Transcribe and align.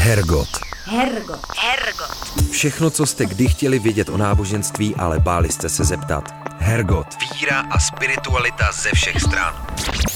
Hergot. 0.00 0.48
Hergot. 0.84 1.40
Hergot. 1.56 2.50
Všechno, 2.50 2.90
co 2.90 3.06
jste 3.06 3.26
kdy 3.26 3.48
chtěli 3.48 3.78
vědět 3.78 4.08
o 4.08 4.16
náboženství, 4.16 4.94
ale 4.94 5.20
báli 5.20 5.52
jste 5.52 5.68
se 5.68 5.84
zeptat. 5.84 6.24
Hergot. 6.58 7.06
Víra 7.34 7.60
a 7.60 7.78
spiritualita 7.78 8.72
ze 8.72 8.90
všech 8.94 9.20
stran. 9.20 9.66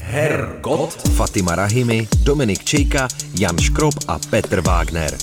Hergot. 0.03 1.09
Fatima 1.15 1.55
Rahimi, 1.55 2.07
Dominik 2.23 2.63
Čejka, 2.63 3.07
Jan 3.39 3.57
Škrob 3.57 3.93
a 4.07 4.19
Petr 4.29 4.61
Wagner. 4.61 5.17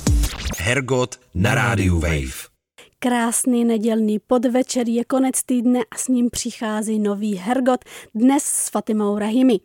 Hergot 0.59 1.21
na 1.35 1.55
rádiu 1.55 2.01
Wave. 2.01 2.53
Krásný 2.99 3.65
nedělný 3.65 4.19
podvečer 4.19 4.89
je 4.89 5.05
konec 5.05 5.43
týdne 5.43 5.81
a 5.91 5.99
s 5.99 6.09
ním 6.09 6.31
přichází 6.31 6.99
nový 6.99 7.37
Hergot, 7.37 7.85
dnes 8.15 8.45
s 8.45 8.69
Fatimou 8.71 9.19
Rahimi. 9.19 9.61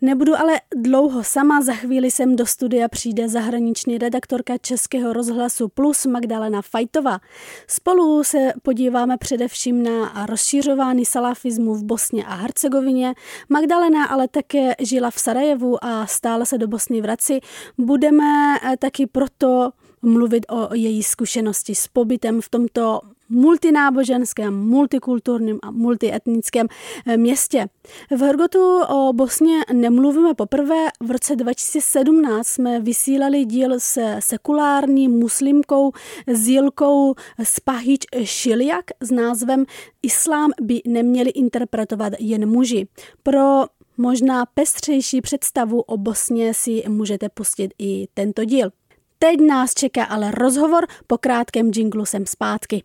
Nebudu 0.00 0.36
ale 0.36 0.60
dlouho 0.76 1.24
sama, 1.24 1.60
za 1.60 1.72
chvíli 1.72 2.10
sem 2.10 2.36
do 2.36 2.46
studia 2.46 2.88
přijde 2.88 3.28
zahraniční 3.28 3.98
redaktorka 3.98 4.58
Českého 4.58 5.12
rozhlasu 5.12 5.68
Plus 5.68 6.06
Magdalena 6.06 6.62
Fajtová. 6.62 7.18
Spolu 7.66 8.24
se 8.24 8.52
podíváme 8.62 9.16
především 9.16 9.82
na 9.82 10.26
rozšířování 10.26 11.04
salafismu 11.04 11.74
v 11.74 11.84
Bosně 11.84 12.24
a 12.24 12.34
Hercegovině. 12.34 13.14
Magdalena 13.48 14.04
ale 14.04 14.28
také 14.28 14.74
žila 14.78 15.10
v 15.10 15.18
Sarajevu 15.18 15.84
a 15.84 16.06
stále 16.06 16.46
se 16.46 16.58
do 16.58 16.68
Bosny 16.68 17.00
vrací. 17.00 17.40
Budeme 17.78 18.58
taky 18.78 19.06
proto 19.06 19.70
mluvit 20.02 20.46
o 20.50 20.74
její 20.74 21.02
zkušenosti 21.02 21.74
s 21.74 21.88
pobytem 21.88 22.40
v 22.40 22.48
tomto 22.48 23.00
multináboženském, 23.32 24.68
multikulturním 24.68 25.58
a 25.62 25.70
multietnickém 25.70 26.66
eh, 27.06 27.16
městě. 27.16 27.66
V 28.10 28.20
Hrgotu 28.20 28.80
o 28.88 29.12
Bosně 29.12 29.60
nemluvíme 29.72 30.34
poprvé. 30.34 30.88
V 31.00 31.10
roce 31.10 31.36
2017 31.36 32.46
jsme 32.46 32.80
vysílali 32.80 33.44
díl 33.44 33.74
se 33.78 34.16
sekulární 34.20 35.08
muslimkou 35.08 35.92
Zilkou 36.26 37.14
Spahič 37.42 38.04
Šiliak 38.24 38.84
s 39.00 39.10
názvem 39.10 39.64
Islám 40.02 40.50
by 40.60 40.80
neměli 40.86 41.30
interpretovat 41.30 42.12
jen 42.18 42.48
muži. 42.48 42.88
Pro 43.22 43.64
možná 43.96 44.46
pestřejší 44.46 45.20
představu 45.20 45.80
o 45.80 45.96
Bosně 45.96 46.54
si 46.54 46.82
můžete 46.88 47.28
pustit 47.28 47.74
i 47.78 48.08
tento 48.14 48.44
díl. 48.44 48.70
Teď 49.18 49.40
nás 49.40 49.74
čeká 49.74 50.04
ale 50.04 50.30
rozhovor, 50.30 50.86
po 51.06 51.18
krátkém 51.18 51.70
jinglu 51.74 52.06
jsem 52.06 52.26
zpátky. 52.26 52.82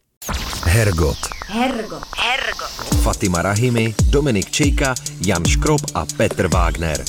Hergot. 0.65 1.17
Hergot. 1.47 2.03
Hergot. 2.17 2.71
Fatima 3.03 3.41
Rahimi, 3.41 3.95
Dominik 4.11 4.51
Čejka, 4.51 4.95
Jan 5.25 5.45
Škrob 5.45 5.81
a 5.93 6.05
Petr 6.17 6.47
Wagner. 6.47 7.03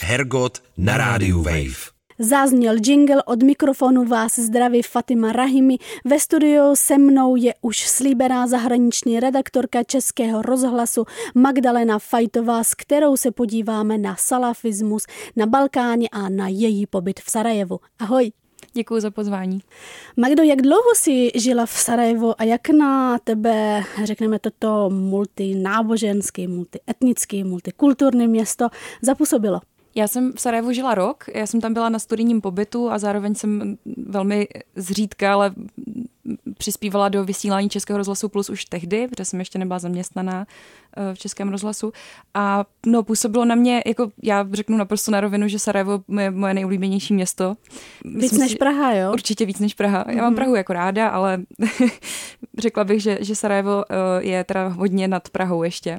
Hergot 0.00 0.62
na 0.76 0.96
rádiu 0.96 1.42
Wave. 1.42 1.90
Zazněl 2.18 2.76
jingle, 2.86 3.22
od 3.22 3.42
mikrofonu 3.42 4.04
vás 4.04 4.38
zdraví 4.38 4.82
Fatima 4.82 5.32
Rahimi. 5.32 5.76
Ve 6.04 6.20
studiu 6.20 6.76
se 6.76 6.98
mnou 6.98 7.36
je 7.36 7.54
už 7.62 7.88
slíbená 7.88 8.46
zahraniční 8.46 9.20
redaktorka 9.20 9.84
Českého 9.84 10.42
rozhlasu 10.42 11.04
Magdalena 11.34 11.98
Fajtová, 11.98 12.64
s 12.64 12.74
kterou 12.74 13.16
se 13.16 13.30
podíváme 13.30 13.98
na 13.98 14.16
salafismus 14.18 15.06
na 15.36 15.46
Balkáně 15.46 16.08
a 16.12 16.28
na 16.28 16.48
její 16.48 16.86
pobyt 16.86 17.20
v 17.20 17.30
Sarajevu. 17.30 17.80
Ahoj. 17.98 18.32
Děkuji 18.72 19.00
za 19.00 19.10
pozvání. 19.10 19.60
Magdo, 20.16 20.42
jak 20.42 20.62
dlouho 20.62 20.94
jsi 20.94 21.30
žila 21.34 21.66
v 21.66 21.70
Sarajevu 21.70 22.40
a 22.40 22.44
jak 22.44 22.68
na 22.68 23.18
tebe, 23.18 23.82
řekneme, 24.04 24.38
toto 24.38 24.90
multináboženské, 24.90 26.48
multietnické, 26.48 27.44
multikulturní 27.44 28.28
město 28.28 28.68
zapůsobilo? 29.02 29.60
Já 29.94 30.08
jsem 30.08 30.32
v 30.32 30.40
Sarajevu 30.40 30.72
žila 30.72 30.94
rok, 30.94 31.24
já 31.34 31.46
jsem 31.46 31.60
tam 31.60 31.74
byla 31.74 31.88
na 31.88 31.98
studijním 31.98 32.40
pobytu 32.40 32.90
a 32.90 32.98
zároveň 32.98 33.34
jsem 33.34 33.76
velmi 33.96 34.48
zřídka, 34.76 35.32
ale 35.32 35.54
přispívala 36.58 37.08
do 37.08 37.24
vysílání 37.24 37.68
Českého 37.68 37.96
rozhlasu 37.96 38.28
Plus 38.28 38.50
už 38.50 38.64
tehdy, 38.64 39.08
protože 39.08 39.24
jsem 39.24 39.38
ještě 39.38 39.58
nebyla 39.58 39.78
zaměstnaná 39.78 40.46
eh, 40.96 41.14
v 41.14 41.18
Českém 41.18 41.48
rozhlasu. 41.48 41.92
A 42.34 42.64
no, 42.86 43.02
působilo 43.02 43.44
na 43.44 43.54
mě, 43.54 43.82
jako 43.86 44.10
já 44.22 44.46
řeknu 44.52 44.76
naprosto 44.76 45.10
na 45.10 45.20
rovinu, 45.20 45.48
že 45.48 45.58
Sarajevo 45.58 46.00
je 46.20 46.30
moje 46.30 46.54
nejoblíbenější 46.54 47.14
město. 47.14 47.54
Víc 48.04 48.14
Myslím 48.14 48.40
než 48.40 48.50
si, 48.50 48.58
Praha, 48.58 48.92
jo? 48.92 49.12
Určitě 49.12 49.46
víc 49.46 49.58
než 49.58 49.74
Praha. 49.74 50.04
Já 50.08 50.16
mám 50.16 50.24
mhm. 50.26 50.34
Prahu 50.34 50.54
jako 50.54 50.72
ráda, 50.72 51.08
ale 51.08 51.42
řekla 52.58 52.84
bych, 52.84 53.02
že, 53.02 53.18
že 53.20 53.34
Sarajevo 53.34 53.84
eh, 53.90 53.94
je 54.24 54.44
teda 54.44 54.68
hodně 54.68 55.08
nad 55.08 55.28
Prahou 55.28 55.62
ještě 55.62 55.98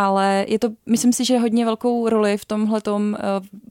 ale 0.00 0.44
je 0.48 0.58
to, 0.58 0.68
myslím 0.86 1.12
si, 1.12 1.24
že 1.24 1.38
hodně 1.38 1.64
velkou 1.64 2.08
roli 2.08 2.36
v 2.36 2.44
tomhle 2.44 2.80
tom 2.80 3.16
eh, 3.18 3.20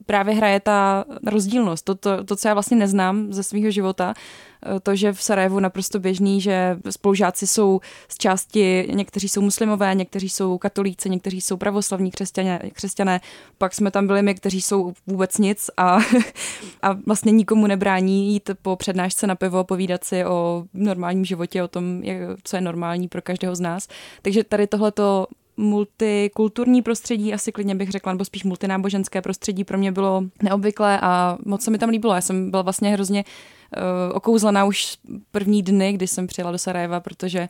právě 0.06 0.34
hraje 0.34 0.60
ta 0.60 1.04
rozdílnost, 1.26 1.84
to, 1.84 1.94
to, 1.94 2.24
to, 2.24 2.36
co 2.36 2.48
já 2.48 2.54
vlastně 2.54 2.76
neznám 2.76 3.32
ze 3.32 3.42
svého 3.42 3.70
života, 3.70 4.14
eh, 4.14 4.80
to, 4.80 4.96
že 4.96 5.12
v 5.12 5.22
Sarajevu 5.22 5.60
naprosto 5.60 5.98
běžný, 5.98 6.40
že 6.40 6.78
spolužáci 6.90 7.46
jsou 7.46 7.80
z 8.08 8.18
části, 8.18 8.88
někteří 8.94 9.28
jsou 9.28 9.40
muslimové, 9.40 9.94
někteří 9.94 10.28
jsou 10.28 10.58
katolíci, 10.58 11.10
někteří 11.10 11.40
jsou 11.40 11.56
pravoslavní 11.56 12.10
křesťané, 12.10 12.70
křesťané, 12.72 13.20
pak 13.58 13.74
jsme 13.74 13.90
tam 13.90 14.06
byli 14.06 14.22
my, 14.22 14.34
kteří 14.34 14.62
jsou 14.62 14.92
vůbec 15.06 15.38
nic 15.38 15.70
a, 15.76 15.98
a 16.82 16.92
vlastně 17.06 17.32
nikomu 17.32 17.66
nebrání 17.66 18.32
jít 18.32 18.50
po 18.62 18.76
přednášce 18.76 19.26
na 19.26 19.34
pivo, 19.34 19.64
povídat 19.64 20.04
si 20.04 20.24
o 20.24 20.64
normálním 20.74 21.24
životě, 21.24 21.62
o 21.62 21.68
tom, 21.68 22.02
co 22.44 22.56
je 22.56 22.60
normální 22.60 23.08
pro 23.08 23.22
každého 23.22 23.54
z 23.54 23.60
nás. 23.60 23.88
Takže 24.22 24.44
tady 24.44 24.66
tohleto 24.66 25.26
multikulturní 25.60 26.82
prostředí, 26.82 27.34
asi 27.34 27.52
klidně 27.52 27.74
bych 27.74 27.90
řekla, 27.90 28.12
nebo 28.12 28.24
spíš 28.24 28.44
multináboženské 28.44 29.22
prostředí 29.22 29.64
pro 29.64 29.78
mě 29.78 29.92
bylo 29.92 30.22
neobvyklé 30.42 30.98
a 31.02 31.38
moc 31.44 31.62
se 31.62 31.70
mi 31.70 31.78
tam 31.78 31.88
líbilo. 31.88 32.14
Já 32.14 32.20
jsem 32.20 32.50
byla 32.50 32.62
vlastně 32.62 32.90
hrozně 32.90 33.24
uh, 33.24 34.16
okouzlená 34.16 34.64
už 34.64 34.96
první 35.30 35.62
dny, 35.62 35.92
kdy 35.92 36.06
jsem 36.06 36.26
přijela 36.26 36.52
do 36.52 36.58
Sarajeva, 36.58 37.00
protože 37.00 37.48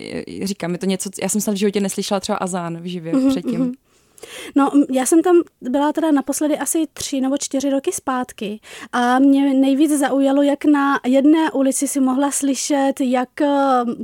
eh, 0.00 0.46
říkám, 0.46 0.70
mi 0.70 0.78
to 0.78 0.86
něco, 0.86 1.10
já 1.22 1.28
jsem 1.28 1.40
snad 1.40 1.52
v 1.52 1.58
životě 1.58 1.80
neslyšela 1.80 2.20
třeba 2.20 2.38
azán 2.38 2.80
v 2.80 2.84
živě 2.84 3.12
mm-hmm, 3.12 3.28
předtím. 3.28 3.60
Mm-hmm. 3.60 3.89
No, 4.56 4.70
já 4.90 5.06
jsem 5.06 5.22
tam 5.22 5.36
byla 5.60 5.92
teda 5.92 6.10
naposledy 6.10 6.58
asi 6.58 6.86
tři 6.92 7.20
nebo 7.20 7.36
čtyři 7.38 7.70
roky 7.70 7.92
zpátky 7.92 8.60
a 8.92 9.18
mě 9.18 9.54
nejvíc 9.54 9.98
zaujalo, 9.98 10.42
jak 10.42 10.64
na 10.64 11.00
jedné 11.06 11.50
ulici 11.50 11.88
si 11.88 12.00
mohla 12.00 12.30
slyšet 12.30 12.92
jak 13.00 13.40
eh, 13.40 13.48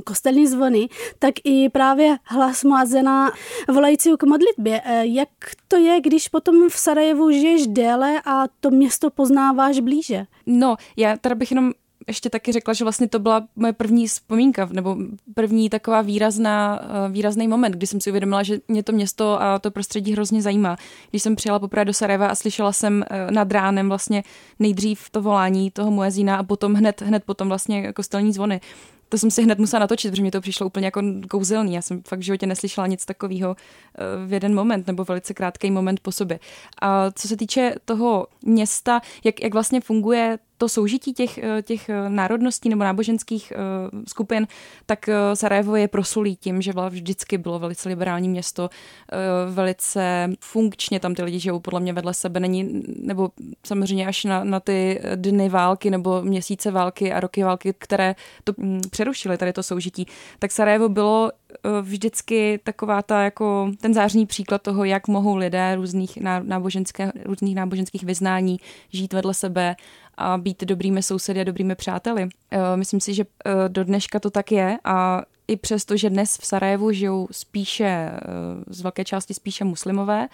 kostelní 0.03 0.47
zvony, 0.47 0.89
tak 1.19 1.33
i 1.43 1.69
právě 1.69 2.17
hlas 2.23 2.63
muazena 2.63 3.31
volající 3.67 4.09
k 4.17 4.23
modlitbě. 4.23 4.81
Eh, 4.85 5.05
jak 5.05 5.29
to 5.67 5.77
je, 5.77 6.01
když 6.01 6.27
potom 6.27 6.69
v 6.69 6.77
Sarajevu 6.77 7.31
žiješ 7.31 7.67
déle 7.67 8.21
a 8.25 8.43
to 8.59 8.71
město 8.71 9.09
poznáváš 9.09 9.79
blíže? 9.79 10.25
No, 10.45 10.75
já 10.97 11.17
teda 11.17 11.35
bych 11.35 11.51
jenom 11.51 11.71
ještě 12.07 12.29
taky 12.29 12.51
řekla, 12.51 12.73
že 12.73 12.85
vlastně 12.85 13.07
to 13.07 13.19
byla 13.19 13.47
moje 13.55 13.73
první 13.73 14.07
vzpomínka, 14.07 14.69
nebo 14.71 14.97
první 15.33 15.69
taková 15.69 16.01
výrazná, 16.01 16.79
eh, 16.81 17.11
výrazný 17.11 17.47
moment, 17.47 17.71
kdy 17.71 17.87
jsem 17.87 18.01
si 18.01 18.09
uvědomila, 18.09 18.43
že 18.43 18.57
mě 18.67 18.83
to 18.83 18.91
město 18.91 19.41
a 19.41 19.59
to 19.59 19.71
prostředí 19.71 20.11
hrozně 20.11 20.41
zajímá. 20.41 20.77
Když 21.09 21.23
jsem 21.23 21.35
přijela 21.35 21.59
poprvé 21.59 21.85
do 21.85 21.93
Sarajeva 21.93 22.27
a 22.27 22.35
slyšela 22.35 22.71
jsem 22.71 23.05
eh, 23.09 23.31
nad 23.31 23.51
ránem 23.51 23.89
vlastně 23.89 24.23
nejdřív 24.59 25.09
to 25.09 25.21
volání 25.21 25.71
toho 25.71 25.91
muezína 25.91 26.37
a 26.37 26.43
potom 26.43 26.73
hned, 26.73 27.01
hned 27.01 27.23
potom 27.23 27.47
vlastně 27.47 27.93
kostelní 27.93 28.33
zvony 28.33 28.61
to 29.09 29.17
jsem 29.17 29.31
si 29.31 29.43
hned 29.43 29.59
musela 29.59 29.79
natočit, 29.79 30.11
protože 30.11 30.23
mi 30.23 30.31
to 30.31 30.41
přišlo 30.41 30.65
úplně 30.65 30.87
jako 30.87 31.01
kouzelný. 31.29 31.73
Já 31.73 31.81
jsem 31.81 32.03
fakt 32.03 32.19
v 32.19 32.21
životě 32.21 32.47
neslyšela 32.47 32.87
nic 32.87 33.05
takového 33.05 33.55
eh, 33.55 34.27
v 34.27 34.33
jeden 34.33 34.55
moment 34.55 34.87
nebo 34.87 35.03
velice 35.03 35.33
krátký 35.33 35.71
moment 35.71 35.99
po 35.99 36.11
sobě. 36.11 36.39
A 36.81 37.11
co 37.11 37.27
se 37.27 37.37
týče 37.37 37.75
toho 37.85 38.27
města, 38.41 39.01
jak, 39.23 39.43
jak 39.43 39.53
vlastně 39.53 39.81
funguje 39.81 40.39
to 40.57 40.69
soužití 40.69 41.13
těch, 41.13 41.37
eh, 41.37 41.61
těch 41.61 41.89
eh, 41.89 42.09
národností 42.09 42.69
nebo 42.69 42.83
náboženských 42.83 43.53
skupin, 44.07 44.47
tak 44.85 45.09
Sarajevo 45.33 45.75
je 45.75 45.87
prosulý 45.87 46.35
tím, 46.35 46.61
že 46.61 46.71
vždycky 46.89 47.37
bylo 47.37 47.59
velice 47.59 47.89
liberální 47.89 48.29
město, 48.29 48.69
velice 49.51 50.29
funkčně 50.39 50.99
tam 50.99 51.15
ty 51.15 51.23
lidi 51.23 51.39
žijou 51.39 51.59
podle 51.59 51.79
mě 51.79 51.93
vedle 51.93 52.13
sebe, 52.13 52.39
není, 52.39 52.83
nebo 52.99 53.29
samozřejmě 53.65 54.07
až 54.07 54.23
na, 54.23 54.43
na 54.43 54.59
ty 54.59 55.01
dny 55.15 55.49
války 55.49 55.89
nebo 55.89 56.21
měsíce 56.21 56.71
války 56.71 57.13
a 57.13 57.19
roky 57.19 57.43
války, 57.43 57.73
které 57.77 58.15
to 58.43 58.53
mm, 58.57 58.81
přerušili 58.89 59.37
tady 59.37 59.53
to 59.53 59.63
soužití, 59.63 60.07
tak 60.39 60.51
Sarajevo 60.51 60.89
bylo 60.89 61.31
eh, 61.31 61.46
vždycky 61.81 62.59
taková 62.63 63.01
ta 63.01 63.23
jako 63.23 63.71
ten 63.81 63.93
zářný 63.93 64.25
příklad 64.25 64.61
toho, 64.61 64.83
jak 64.83 65.07
mohou 65.07 65.35
lidé 65.35 65.75
různých, 65.75 66.17
náboženské, 66.41 67.11
různých 67.25 67.55
náboženských 67.55 68.03
vyznání 68.03 68.59
žít 68.89 69.13
vedle 69.13 69.33
sebe 69.33 69.75
a 70.17 70.37
být 70.37 70.63
dobrými 70.63 71.03
sousedy 71.03 71.41
a 71.41 71.43
dobrými 71.43 71.75
přáteli. 71.75 72.29
Eh, 72.51 72.77
myslím 72.77 72.99
si, 72.99 73.13
že 73.13 73.25
eh, 73.45 73.69
do 73.69 73.83
dneška 73.83 74.19
to 74.19 74.29
tak 74.29 74.51
je 74.51 74.77
a 74.83 75.21
i 75.47 75.57
přesto, 75.57 75.97
že 75.97 76.09
dnes 76.09 76.37
v 76.37 76.45
Sarajevu 76.45 76.91
žijou 76.91 77.27
spíše, 77.31 78.11
z 78.67 78.81
velké 78.81 79.05
části 79.05 79.33
spíše 79.33 79.63
muslimové, 79.63 80.27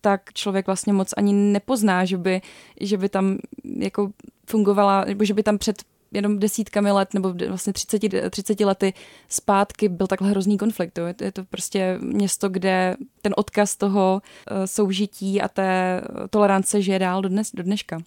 tak 0.00 0.32
člověk 0.32 0.66
vlastně 0.66 0.92
moc 0.92 1.14
ani 1.16 1.32
nepozná, 1.32 2.04
že 2.04 2.18
by, 2.18 2.40
že 2.80 2.96
by 2.96 3.08
tam 3.08 3.38
jako 3.78 4.10
fungovala, 4.46 5.04
nebo 5.04 5.24
že 5.24 5.34
by 5.34 5.42
tam 5.42 5.58
před 5.58 5.82
jenom 6.12 6.38
desítkami 6.38 6.92
let 6.92 7.14
nebo 7.14 7.34
vlastně 7.48 7.72
30, 7.72 8.30
30 8.30 8.60
lety 8.60 8.92
zpátky 9.28 9.88
byl 9.88 10.06
takhle 10.06 10.30
hrozný 10.30 10.58
konflikt. 10.58 10.98
Jo. 10.98 11.04
Je 11.20 11.32
to 11.32 11.44
prostě 11.44 11.98
město, 12.00 12.48
kde 12.48 12.96
ten 13.22 13.34
odkaz 13.36 13.76
toho 13.76 14.22
eh, 14.50 14.66
soužití 14.66 15.40
a 15.40 15.48
té 15.48 16.02
tolerance 16.30 16.82
žije 16.82 16.98
dál 16.98 17.22
do, 17.22 17.28
dnes, 17.28 17.50
do 17.54 17.62
dneška. 17.62 17.98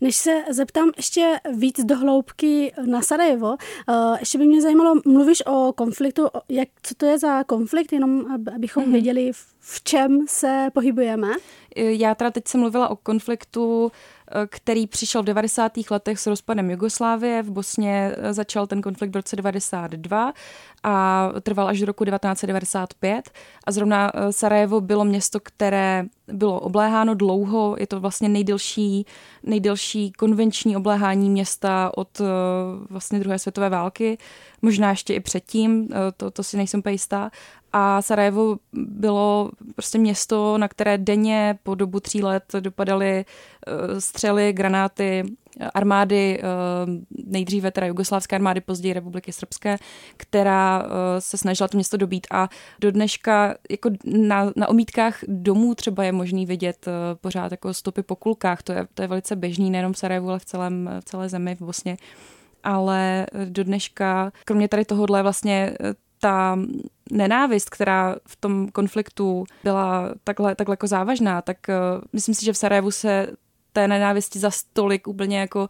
Než 0.00 0.16
se 0.16 0.44
zeptám 0.50 0.90
ještě 0.96 1.40
víc 1.52 1.84
do 1.84 1.96
hloubky 1.96 2.72
na 2.86 3.02
Sarajevo, 3.02 3.56
eh, 3.88 4.16
ještě 4.20 4.38
by 4.38 4.44
mě 4.44 4.62
zajímalo, 4.62 5.00
mluvíš 5.06 5.46
o 5.46 5.72
konfliktu, 5.76 6.26
jak, 6.48 6.68
co 6.82 6.94
to 6.94 7.06
je 7.06 7.18
za 7.18 7.44
konflikt, 7.44 7.92
jenom 7.92 8.24
abychom 8.54 8.84
mm-hmm. 8.84 8.92
věděli, 8.92 9.30
v 9.60 9.84
čem 9.84 10.24
se 10.28 10.68
pohybujeme? 10.72 11.28
Já 11.76 12.14
teda 12.14 12.30
teď 12.30 12.48
jsem 12.48 12.60
mluvila 12.60 12.88
o 12.88 12.96
konfliktu 12.96 13.92
který 14.46 14.86
přišel 14.86 15.22
v 15.22 15.24
90. 15.24 15.72
letech 15.90 16.18
s 16.18 16.26
rozpadem 16.26 16.70
Jugoslávie. 16.70 17.42
V 17.42 17.50
Bosně 17.50 18.14
eh, 18.16 18.32
začal 18.32 18.66
ten 18.66 18.82
konflikt 18.82 19.10
v 19.12 19.16
roce 19.16 19.36
92 19.36 20.32
a 20.82 21.28
trval 21.42 21.68
až 21.68 21.80
do 21.80 21.86
roku 21.86 22.04
1995. 22.04 23.30
A 23.66 23.72
zrovna 23.72 24.12
eh, 24.14 24.32
Sarajevo 24.32 24.80
bylo 24.80 25.04
město, 25.04 25.40
které 25.40 26.04
bylo 26.28 26.60
obléháno 26.60 27.14
dlouho. 27.14 27.76
Je 27.78 27.86
to 27.86 28.00
vlastně 28.00 28.28
nejdelší, 28.28 29.06
nejdelší 29.42 30.12
konvenční 30.12 30.76
obléhání 30.76 31.30
města 31.30 31.90
od 31.96 32.20
eh, 32.20 32.24
vlastně 32.90 33.18
druhé 33.18 33.38
světové 33.38 33.68
války. 33.68 34.18
Možná 34.62 34.90
ještě 34.90 35.14
i 35.14 35.20
předtím, 35.20 35.88
to, 36.16 36.30
to 36.30 36.42
si 36.42 36.56
nejsem 36.56 36.82
jistá 36.88 37.30
a 37.76 38.02
Sarajevo 38.02 38.56
bylo 38.72 39.50
prostě 39.74 39.98
město, 39.98 40.58
na 40.58 40.68
které 40.68 40.98
denně 40.98 41.58
po 41.62 41.74
dobu 41.74 42.00
tří 42.00 42.22
let 42.22 42.44
dopadaly 42.60 43.24
eh, 43.66 44.00
střely, 44.00 44.52
granáty 44.52 45.24
armády, 45.74 46.38
eh, 46.38 46.44
nejdříve 47.26 47.70
teda 47.70 47.86
jugoslávské 47.86 48.36
armády, 48.36 48.60
později 48.60 48.94
republiky 48.94 49.32
srbské, 49.32 49.76
která 50.16 50.82
eh, 50.86 51.20
se 51.20 51.36
snažila 51.36 51.68
to 51.68 51.76
město 51.76 51.96
dobít. 51.96 52.26
A 52.30 52.48
do 52.80 52.92
dneška 52.92 53.54
jako 53.70 53.90
na, 54.04 54.52
na 54.56 54.68
omítkách 54.68 55.18
domů 55.28 55.74
třeba 55.74 56.04
je 56.04 56.12
možný 56.12 56.46
vidět 56.46 56.86
pořád 57.20 57.50
jako 57.50 57.74
stopy 57.74 58.02
po 58.02 58.16
kulkách, 58.16 58.62
to 58.62 58.72
je, 58.72 58.86
to 58.94 59.02
je 59.02 59.08
velice 59.08 59.36
běžný 59.36 59.70
nejenom 59.70 59.92
v 59.92 59.98
Sarajevu, 59.98 60.28
ale 60.28 60.38
v, 60.38 60.44
celém, 60.44 60.90
v 61.00 61.04
celé 61.04 61.28
zemi 61.28 61.54
v 61.54 61.60
Bosně. 61.60 61.96
Ale 62.64 63.26
do 63.44 63.64
dneška, 63.64 64.32
kromě 64.44 64.68
tady 64.68 64.84
tohohle 64.84 65.22
vlastně 65.22 65.76
ta 66.24 66.58
nenávist, 67.10 67.70
která 67.70 68.16
v 68.26 68.36
tom 68.36 68.68
konfliktu 68.68 69.44
byla 69.64 70.14
takhle, 70.24 70.54
takhle 70.54 70.72
jako 70.72 70.86
závažná, 70.86 71.42
tak 71.42 71.56
uh, 71.68 72.04
myslím 72.12 72.34
si, 72.34 72.44
že 72.44 72.52
v 72.52 72.56
Sarajevu 72.56 72.90
se 72.90 73.26
té 73.72 73.88
nenávisti 73.88 74.38
za 74.38 74.50
stolik 74.50 75.08
úplně 75.08 75.38
jako 75.38 75.68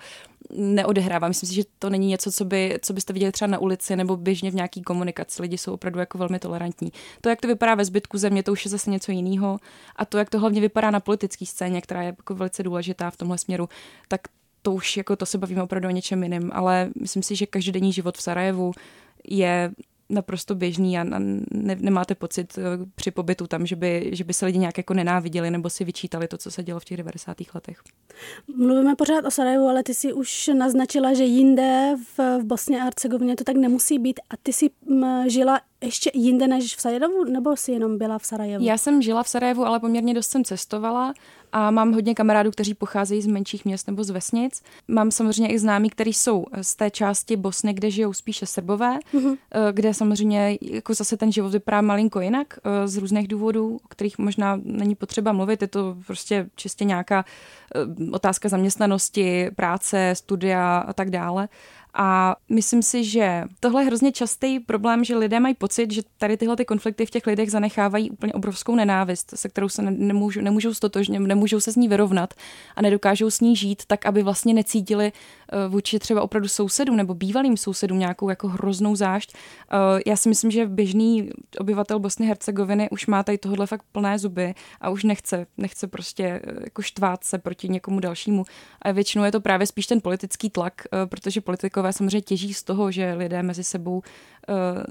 neodehrává. 0.57 1.29
Myslím 1.29 1.49
si, 1.49 1.55
že 1.55 1.63
to 1.79 1.91
není 1.91 2.07
něco, 2.07 2.33
co, 2.33 2.45
by, 2.45 2.79
co 2.83 2.93
byste 2.93 3.13
viděli 3.13 3.33
třeba 3.33 3.49
na 3.49 3.59
ulici 3.59 3.97
nebo 3.97 4.17
běžně 4.17 4.51
v 4.51 4.55
nějaký 4.55 4.83
komunikaci. 4.83 5.43
Lidi 5.43 5.59
jsou 5.59 5.75
opravdu 5.75 6.01
jako 6.01 6.19
velmi 6.19 6.39
tolerantní. 6.39 6.93
To, 7.21 7.29
jak 7.29 7.41
to 7.41 7.49
vypadá 7.49 7.75
ve 7.75 7.85
zbytku 7.85 8.19
země, 8.19 8.43
to 8.43 8.53
už 8.53 8.65
je 8.65 8.71
zase 8.71 8.91
něco 8.91 9.13
jiného. 9.13 9.59
A 9.97 10.05
to, 10.05 10.19
jak 10.19 10.31
to 10.31 10.39
hlavně 10.39 10.61
vypadá 10.61 10.91
na 10.91 11.01
politické 11.01 11.47
scéně, 11.47 11.81
která 11.81 12.03
je 12.03 12.07
jako 12.07 12.35
velice 12.35 12.63
důležitá 12.63 13.11
v 13.11 13.17
tomhle 13.17 13.39
směru, 13.39 13.69
tak 14.09 14.21
to 14.63 14.73
už 14.73 14.97
jako 14.97 15.17
to 15.17 15.27
se 15.27 15.39
bavíme 15.39 15.63
opravdu 15.63 15.89
o 15.89 15.91
něčem 15.91 16.23
jiném. 16.23 16.51
Ale 16.53 16.91
myslím 17.01 17.23
si, 17.23 17.37
že 17.37 17.47
každodenní 17.47 17.93
život 17.93 18.17
v 18.17 18.23
Sarajevu 18.23 18.73
je 19.29 19.71
naprosto 20.09 20.55
běžný 20.55 20.99
a 20.99 21.05
ne, 21.05 21.77
nemáte 21.81 22.15
pocit 22.15 22.59
eh, 22.59 22.63
při 22.95 23.11
pobytu 23.11 23.47
tam, 23.47 23.67
že 23.67 23.77
by, 23.77 24.11
že 24.13 24.25
by 24.25 24.33
se 24.33 24.47
lidi 24.47 24.59
nějak 24.59 24.79
jako 24.79 24.95
nenáviděli 24.95 25.51
nebo 25.51 25.71
si 25.71 25.85
vyčítali 25.85 26.29
to, 26.29 26.39
co 26.39 26.51
se 26.51 26.63
dělo 26.63 26.81
v 26.81 26.85
těch 26.85 26.97
90. 26.97 27.37
letech. 27.55 27.79
Mluvíme 28.57 28.97
pořád 28.97 29.25
o 29.25 29.31
Sarajevu, 29.31 29.69
ale 29.69 29.83
ty 29.83 29.95
si 29.95 30.13
už 30.13 30.51
naznačila, 30.59 31.15
že 31.15 31.25
jinde 31.25 31.95
v, 32.17 32.39
v 32.39 32.45
Bosně 32.45 32.81
a 32.81 32.85
Hercegovině 32.85 33.37
to 33.37 33.45
tak 33.45 33.57
nemusí 33.57 33.99
být 33.99 34.21
a 34.31 34.35
ty 34.43 34.53
si 34.53 34.71
m, 34.91 35.25
žila 35.29 35.61
ještě 35.85 36.11
jinde 36.15 36.47
než 36.49 36.77
v 36.77 36.81
Sarajevu, 36.81 37.25
nebo 37.25 37.57
jsi 37.57 37.73
jenom 37.73 37.99
byla 37.99 38.19
v 38.19 38.27
Sarajevu? 38.27 38.65
Já 38.65 38.79
jsem 38.79 39.03
žila 39.03 39.23
v 39.23 39.29
Sarajevu, 39.29 39.65
ale 39.65 39.81
poměrně 39.81 40.15
dost 40.15 40.31
jsem 40.31 40.45
cestovala 40.45 41.15
a 41.53 41.71
mám 41.71 41.93
hodně 41.93 42.15
kamarádů, 42.15 42.51
kteří 42.51 42.75
pocházejí 42.75 43.23
z 43.23 43.27
menších 43.27 43.65
měst 43.65 43.87
nebo 43.87 44.05
z 44.05 44.11
vesnic. 44.11 44.63
Mám 44.89 45.11
samozřejmě 45.11 45.53
i 45.55 45.59
známí, 45.59 45.91
kteří 45.91 46.13
jsou 46.13 46.45
z 46.63 46.77
té 46.77 46.91
části 46.91 47.37
Bosny, 47.37 47.73
kde 47.73 47.91
žijou 47.91 48.13
spíše 48.13 48.47
Srbové, 48.47 48.99
mm-hmm. 49.15 49.37
kde 49.73 49.95
samozřejmě 49.95 50.59
jako 50.61 50.95
zase 50.95 51.17
ten 51.17 51.33
život 51.33 51.53
vypadá 51.53 51.81
malinko 51.81 52.21
jinak 52.21 52.59
eh, 52.65 52.89
z 52.89 52.97
různých 52.97 53.29
důvodů, 53.29 53.79
o 53.85 53.89
kterých 53.89 54.19
možná 54.19 54.61
není 54.65 54.95
potřeba 54.95 55.33
mluvit. 55.33 55.63
Je 55.63 55.69
to 55.69 55.97
prostě 56.07 56.51
čistě 56.57 56.85
nějaká 56.85 57.25
eh, 57.75 58.11
otázka 58.11 58.49
zaměstnanosti, 58.49 59.51
práce, 59.57 60.15
studia 60.17 60.79
a 60.79 60.93
tak 60.93 61.11
dále. 61.11 61.49
A 61.95 62.37
myslím 62.49 62.83
si, 62.83 63.05
že 63.05 63.43
tohle 63.61 63.83
je 63.83 63.87
hrozně 63.87 64.13
častý 64.13 64.61
problém, 64.61 65.05
že 65.05 65.17
lidé 65.17 65.41
mají 65.41 65.55
pocit, 65.55 65.93
že 65.93 66.03
tady 66.19 66.37
tyhle 66.37 66.57
ty 66.57 66.65
konflikty 66.65 67.07
v 67.07 67.11
těch 67.11 67.27
lidech 67.27 67.51
zanechávají 67.51 68.11
úplně 68.11 68.33
obrovskou 68.33 68.75
nenávist, 68.75 69.33
se 69.35 69.49
kterou 69.49 69.69
se 69.69 69.83
nemůžou, 69.83 70.41
nemůžou 70.41 70.75
stotožně, 70.75 71.21
nemůžou 71.21 71.61
se 71.61 71.73
s 71.73 71.77
ní 71.77 71.89
vyrovnat 71.89 72.35
a 72.77 72.83
nedokážou 72.83 73.31
s 73.31 73.41
ní 73.41 73.57
žít, 73.57 73.83
tak 73.87 74.07
aby 74.07 74.23
vlastně 74.23 74.55
necítili 74.55 75.13
vůči 75.69 75.99
třeba 75.99 76.23
opravdu 76.23 76.49
sousedům 76.49 76.97
nebo 76.97 77.15
bývalým 77.15 77.57
sousedům 77.57 77.99
nějakou 77.99 78.29
jako 78.29 78.49
hroznou 78.49 78.97
zášť. 78.97 79.35
Eh, 79.35 80.01
já 80.07 80.17
si 80.17 80.29
myslím, 80.29 80.51
že 80.51 80.67
běžný 80.67 81.31
obyvatel 81.59 81.99
Bosny 81.99 82.27
Hercegoviny 82.27 82.91
už 82.91 83.07
má 83.07 83.23
tady 83.23 83.39
tohle 83.39 83.67
fakt 83.67 83.85
plné 83.93 84.19
zuby 84.19 84.55
a 84.81 84.91
už 84.91 85.05
nechce, 85.05 85.47
nechce 85.57 85.87
prostě 85.87 86.25
eh, 86.25 86.41
jako 86.65 86.83
štvát 86.83 87.25
se 87.25 87.39
proti 87.39 87.69
někomu 87.69 88.01
dalšímu. 88.01 88.45
A 88.83 88.93
většinou 88.93 89.25
je 89.25 89.33
to 89.33 89.41
právě 89.41 89.67
spíš 89.67 89.87
ten 89.87 90.01
politický 90.01 90.51
tlak, 90.51 90.83
protože 91.05 91.41
politikové 91.41 91.93
samozřejmě 91.93 92.21
těží 92.21 92.55
z 92.55 92.63
toho, 92.63 92.91
že 92.91 93.15
lidé 93.15 93.43
mezi 93.43 93.65
sebou 93.65 94.03
eh, 94.05 94.34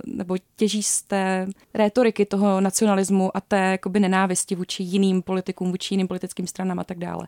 nebo 0.05 0.35
těží 0.55 0.83
z 0.83 1.01
té 1.01 1.47
rétoriky 1.73 2.25
toho 2.25 2.61
nacionalismu 2.61 3.37
a 3.37 3.41
té 3.41 3.71
jakoby 3.71 3.99
nenávisti 3.99 4.55
vůči 4.55 4.83
jiným 4.83 5.21
politikům, 5.21 5.71
vůči 5.71 5.93
jiným 5.93 6.07
politickým 6.07 6.47
stranám 6.47 6.79
a 6.79 6.83
tak 6.83 6.97
dále. 6.97 7.27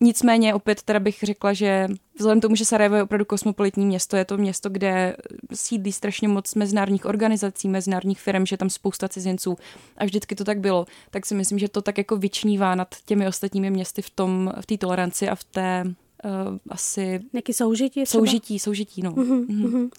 Nicméně 0.00 0.54
opět 0.54 0.82
teda 0.82 1.00
bych 1.00 1.18
řekla, 1.22 1.52
že 1.52 1.88
vzhledem 2.16 2.40
tomu, 2.40 2.56
že 2.56 2.64
Sarajevo 2.64 2.96
je 2.96 3.02
opravdu 3.02 3.24
kosmopolitní 3.24 3.86
město, 3.86 4.16
je 4.16 4.24
to 4.24 4.36
město, 4.36 4.68
kde 4.68 5.16
sídlí 5.54 5.92
strašně 5.92 6.28
moc 6.28 6.54
mezinárodních 6.54 7.06
organizací, 7.06 7.68
mezinárodních 7.68 8.20
firm, 8.20 8.46
že 8.46 8.56
tam 8.56 8.70
spousta 8.70 9.08
cizinců 9.08 9.56
a 9.96 10.04
vždycky 10.04 10.34
to 10.34 10.44
tak 10.44 10.60
bylo, 10.60 10.86
tak 11.10 11.26
si 11.26 11.34
myslím, 11.34 11.58
že 11.58 11.68
to 11.68 11.82
tak 11.82 11.98
jako 11.98 12.16
vyčnívá 12.16 12.74
nad 12.74 12.94
těmi 13.04 13.28
ostatními 13.28 13.70
městy 13.70 14.02
v 14.02 14.10
tom, 14.10 14.52
v 14.60 14.66
té 14.66 14.78
toleranci 14.78 15.28
a 15.28 15.34
v 15.34 15.44
té 15.44 15.84
uh, 16.24 16.58
asi... 16.68 17.20
Nějaký 17.32 17.52
soužití? 17.52 18.04
Třeba? 18.04 18.20
Soužití, 18.20 18.58
soužití, 18.58 19.02
no. 19.02 19.12
Uh-huh, 19.12 19.46
uh-huh. 19.46 19.90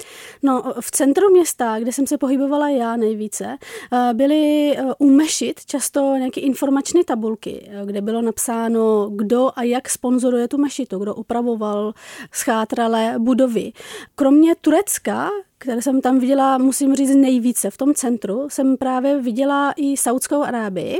No, 0.44 0.74
v 0.80 0.92
centru 0.92 1.30
města, 1.32 1.80
kde 1.80 1.92
jsem 1.92 2.08
se 2.08 2.18
pohybovala 2.18 2.70
já 2.70 2.96
nejvíce, 2.96 3.58
uh, 3.92 4.14
byly 4.14 4.74
uh, 4.78 4.92
u 4.98 5.12
mešit 5.12 5.66
často 5.66 6.00
nějaké 6.18 6.42
informační 6.42 7.04
tabulky, 7.04 7.70
kde 7.86 8.02
bylo 8.02 8.22
napsáno, 8.22 9.10
kdo 9.16 9.50
a 9.56 9.64
jak 9.64 9.90
sponzoruje 9.90 10.48
tu 10.48 10.58
mešitu, 10.58 11.00
kdo 11.00 11.16
upravoval 11.16 11.94
schátralé 12.32 13.16
budovy. 13.20 13.72
Kromě 14.16 14.56
Turecka, 14.56 15.30
které 15.58 15.82
jsem 15.82 16.02
tam 16.02 16.20
viděla, 16.20 16.58
musím 16.58 16.96
říct, 16.96 17.16
nejvíce. 17.16 17.70
V 17.70 17.78
tom 17.78 17.94
centru 17.94 18.48
jsem 18.50 18.78
právě 18.78 19.22
viděla 19.22 19.74
i 19.76 19.98
Saudskou 19.98 20.44
Arábii. 20.44 21.00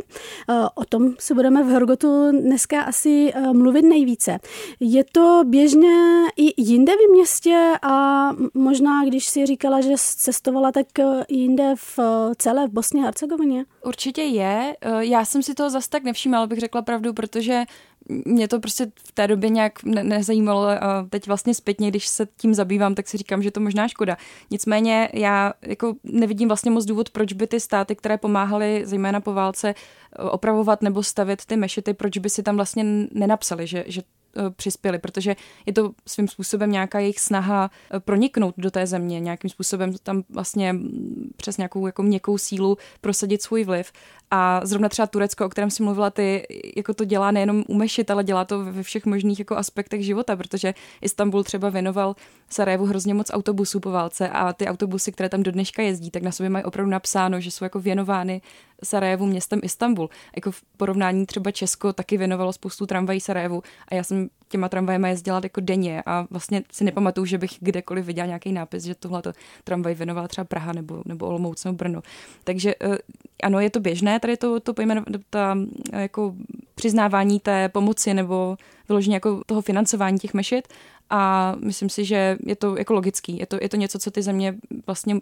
Eh, 0.50 0.54
o 0.76 0.86
tom 0.86 1.14
si 1.20 1.34
budeme 1.34 1.64
v 1.64 1.68
Horgotu 1.68 2.32
dneska 2.32 2.82
asi 2.82 3.32
eh, 3.36 3.54
mluvit 3.54 3.82
nejvíce. 3.82 4.40
Je 4.80 5.04
to 5.04 5.42
běžně 5.46 5.98
i 6.38 6.62
jinde 6.62 6.92
v 6.92 7.12
městě 7.12 7.72
a 7.82 8.30
možná, 8.54 9.06
když 9.06 9.26
si 9.26 9.46
říkala, 9.46 9.82
že 9.82 9.94
cestovala, 9.98 10.72
tak 10.72 11.00
eh, 11.00 11.26
jinde 11.30 11.74
v 11.76 12.00
celé 12.38 12.68
v 12.68 12.72
Bosně 12.72 13.02
a 13.02 13.06
Hercegovině? 13.06 13.66
Určitě 13.86 14.22
je. 14.22 14.76
Já 15.00 15.26
jsem 15.26 15.44
si 15.44 15.54
toho 15.54 15.70
zas 15.70 15.88
tak 15.88 16.04
nevšímala, 16.04 16.48
bych 16.48 16.60
řekla 16.60 16.82
pravdu, 16.82 17.14
protože 17.14 17.64
mě 18.10 18.48
to 18.48 18.60
prostě 18.60 18.92
v 19.08 19.12
té 19.12 19.28
době 19.28 19.50
nějak 19.50 19.84
ne- 19.84 20.04
nezajímalo 20.04 20.68
a 20.68 21.08
teď 21.10 21.28
vlastně 21.28 21.54
zpětně, 21.54 21.90
když 21.90 22.08
se 22.08 22.28
tím 22.38 22.54
zabývám, 22.54 22.96
tak 22.96 23.08
si 23.08 23.18
říkám, 23.18 23.42
že 23.44 23.52
to 23.52 23.60
možná 23.60 23.88
škoda. 23.88 24.18
Nicméně 24.52 25.10
já 25.14 25.54
jako 25.62 25.94
nevidím 26.04 26.48
vlastně 26.48 26.72
moc 26.72 26.86
důvod, 26.86 27.10
proč 27.10 27.34
by 27.34 27.48
ty 27.48 27.60
státy, 27.60 27.96
které 27.96 28.18
pomáhaly 28.18 28.82
zejména 28.86 29.22
po 29.22 29.34
válce 29.34 29.76
opravovat 30.20 30.82
nebo 30.82 31.04
stavět 31.04 31.46
ty 31.46 31.58
mešity, 31.58 31.94
proč 31.94 32.18
by 32.18 32.30
si 32.30 32.44
tam 32.44 32.56
vlastně 32.56 32.84
nenapsali, 33.12 33.68
že, 33.68 33.84
že 33.88 34.02
Eh, 34.02 34.17
přispěli, 34.56 35.00
protože 35.00 35.36
je 35.66 35.74
to 35.74 35.92
svým 36.08 36.28
způsobem 36.28 36.72
nějaká 36.72 37.00
jejich 37.00 37.20
snaha 37.20 37.72
eh, 37.92 38.00
proniknout 38.00 38.56
do 38.58 38.72
té 38.72 38.88
země, 38.88 39.20
nějakým 39.20 39.50
způsobem 39.50 39.94
tam 40.04 40.24
vlastně 40.30 40.74
mm, 40.74 41.32
přes 41.38 41.58
nějakou 41.58 41.86
jako 41.86 42.04
měkkou 42.04 42.38
sílu 42.38 42.78
prosadit 43.02 43.42
svůj 43.42 43.64
vliv. 43.64 43.92
A 44.32 44.62
zrovna 44.64 44.90
třeba 44.90 45.08
Turecko, 45.08 45.46
o 45.46 45.50
kterém 45.50 45.72
si 45.72 45.84
mluvila 45.84 46.10
ty, 46.10 46.48
jako 46.76 46.94
to 46.94 47.06
dělá 47.06 47.32
nejenom 47.32 47.64
u 47.68 47.74
mešit, 47.74 48.12
ale 48.12 48.24
dělá 48.24 48.46
to 48.46 48.64
ve 48.64 48.84
všech 48.84 49.06
možných 49.06 49.40
jako 49.40 49.56
aspektech 49.56 50.06
života, 50.06 50.36
protože 50.36 50.74
Istanbul 51.02 51.44
třeba 51.44 51.70
věnoval 51.70 52.16
Sarajevu 52.50 52.86
hrozně 52.86 53.14
moc 53.14 53.32
autobusů 53.34 53.80
po 53.80 53.92
válce 53.92 54.30
a 54.30 54.54
ty 54.54 54.68
autobusy, 54.68 55.12
které 55.12 55.30
tam 55.30 55.44
do 55.44 55.52
dneška 55.52 55.82
jezdí, 55.82 56.12
tak 56.12 56.24
na 56.24 56.32
sobě 56.32 56.50
mají 56.50 56.66
opravdu 56.66 56.92
napsáno, 56.92 57.40
že 57.40 57.52
jsou 57.52 57.66
jako 57.66 57.80
věnovány 57.80 58.42
Sarajevu 58.84 59.26
městem 59.26 59.60
Istanbul. 59.64 60.10
Jako 60.36 60.52
v 60.52 60.62
porovnání 60.78 61.26
třeba 61.26 61.52
Česko 61.52 61.94
taky 61.94 62.18
věnovalo 62.18 62.54
spoustu 62.54 62.86
tramvají 62.86 63.20
Sarajevu 63.20 63.64
a 63.88 63.96
já 63.96 64.04
jsem 64.04 64.30
těma 64.50 64.70
tramvajema 64.70 65.08
jezdila 65.08 65.40
jako 65.44 65.62
denně 65.62 66.04
a 66.06 66.28
vlastně 66.30 66.64
si 66.72 66.84
nepamatuju, 66.84 67.26
že 67.26 67.38
bych 67.38 67.58
kdekoliv 67.60 68.06
viděla 68.06 68.26
nějaký 68.26 68.52
nápis, 68.52 68.84
že 68.84 68.96
tohle 68.96 69.22
tramvaj 69.64 69.96
věnovala 69.96 70.28
třeba 70.28 70.46
Praha 70.46 70.74
nebo, 70.74 71.02
nebo 71.06 71.28
Olomouc 71.28 71.64
nebo 71.64 71.78
Brno. 71.78 72.02
Takže 72.44 72.76
eh, 72.82 72.98
ano, 73.44 73.60
je 73.60 73.70
to 73.70 73.80
běžné, 73.80 74.20
tady 74.20 74.38
to, 74.38 74.60
to 74.60 74.74
pojmenov, 74.74 75.06
ta 75.30 75.58
jako 75.94 76.36
přiznávání 76.76 77.40
té 77.40 77.70
pomoci 77.70 78.14
nebo 78.14 78.58
vyložení 78.90 79.14
jako 79.14 79.42
toho 79.46 79.62
financování 79.62 80.20
těch 80.20 80.34
mešit 80.34 80.68
a 81.10 81.54
myslím 81.64 81.90
si, 81.90 82.06
že 82.06 82.38
je 82.46 82.56
to 82.56 82.78
jako 82.78 82.94
logický. 82.94 83.38
Je 83.38 83.46
to, 83.46 83.58
je 83.62 83.70
to 83.70 83.78
něco, 83.78 84.00
co 84.00 84.12
ty 84.12 84.22
země 84.22 84.56
vlastně 84.88 85.16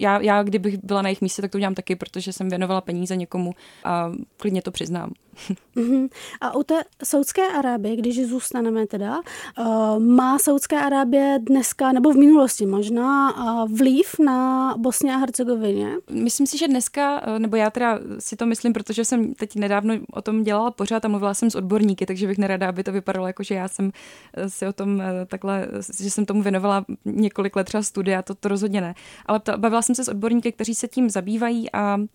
já, 0.00 0.20
já, 0.20 0.42
kdybych 0.42 0.84
byla 0.84 1.02
na 1.02 1.08
jejich 1.08 1.20
místě, 1.20 1.42
tak 1.42 1.50
to 1.50 1.58
udělám 1.58 1.74
taky, 1.74 1.96
protože 1.96 2.32
jsem 2.32 2.48
věnovala 2.48 2.80
peníze 2.80 3.16
někomu 3.16 3.54
a 3.84 4.12
klidně 4.36 4.62
to 4.62 4.70
přiznám. 4.70 5.12
Mm-hmm. 5.76 6.08
A 6.40 6.56
u 6.56 6.62
té 6.62 6.74
Saudské 7.04 7.48
Arábie, 7.48 7.96
když 7.96 8.26
zůstaneme 8.26 8.86
teda, 8.86 9.20
uh, 9.58 9.98
má 9.98 10.38
Saudská 10.38 10.80
Arábie 10.80 11.38
dneska, 11.42 11.92
nebo 11.92 12.12
v 12.12 12.16
minulosti 12.16 12.66
možná, 12.66 13.36
uh, 13.36 13.72
vliv 13.78 14.18
na 14.18 14.74
Bosně 14.78 15.14
a 15.14 15.16
Hercegovině? 15.16 15.92
Myslím 16.10 16.46
si, 16.46 16.58
že 16.58 16.68
dneska, 16.68 17.26
uh, 17.26 17.38
nebo 17.38 17.56
já 17.56 17.70
teda 17.70 17.98
si 18.18 18.36
to 18.36 18.46
myslím, 18.46 18.72
protože 18.72 19.04
jsem 19.04 19.34
teď 19.34 19.56
nedávno 19.56 19.94
o 20.12 20.22
tom 20.22 20.42
dělala 20.42 20.70
pořád 20.70 21.04
a 21.04 21.08
mluvila 21.08 21.34
jsem 21.34 21.50
s 21.50 21.54
odborníky, 21.54 22.06
takže 22.06 22.26
bych 22.26 22.38
nerada, 22.38 22.68
aby 22.68 22.84
to 22.84 22.92
vypadalo 22.92 23.26
jako, 23.26 23.42
že 23.42 23.54
já 23.54 23.68
jsem 23.68 23.90
si 24.48 24.66
o 24.66 24.72
tom 24.72 25.02
takhle, 25.26 25.68
že 26.00 26.10
jsem 26.10 26.26
tomu 26.26 26.42
věnovala 26.42 26.84
několik 27.04 27.56
let 27.56 27.64
třeba 27.64 27.82
studia, 27.82 28.22
to, 28.22 28.34
to 28.34 28.48
rozhodně 28.48 28.80
ne. 28.80 28.94
Ale 29.26 29.40
to, 29.40 29.58
bavila 29.58 29.82
jsem 29.82 29.94
se 29.94 30.04
s 30.04 30.08
odborníky, 30.08 30.52
kteří 30.52 30.74
se 30.74 30.88
tím 30.88 31.10
zabývají 31.10 31.72
a 31.72 31.96
uh, 31.96 32.06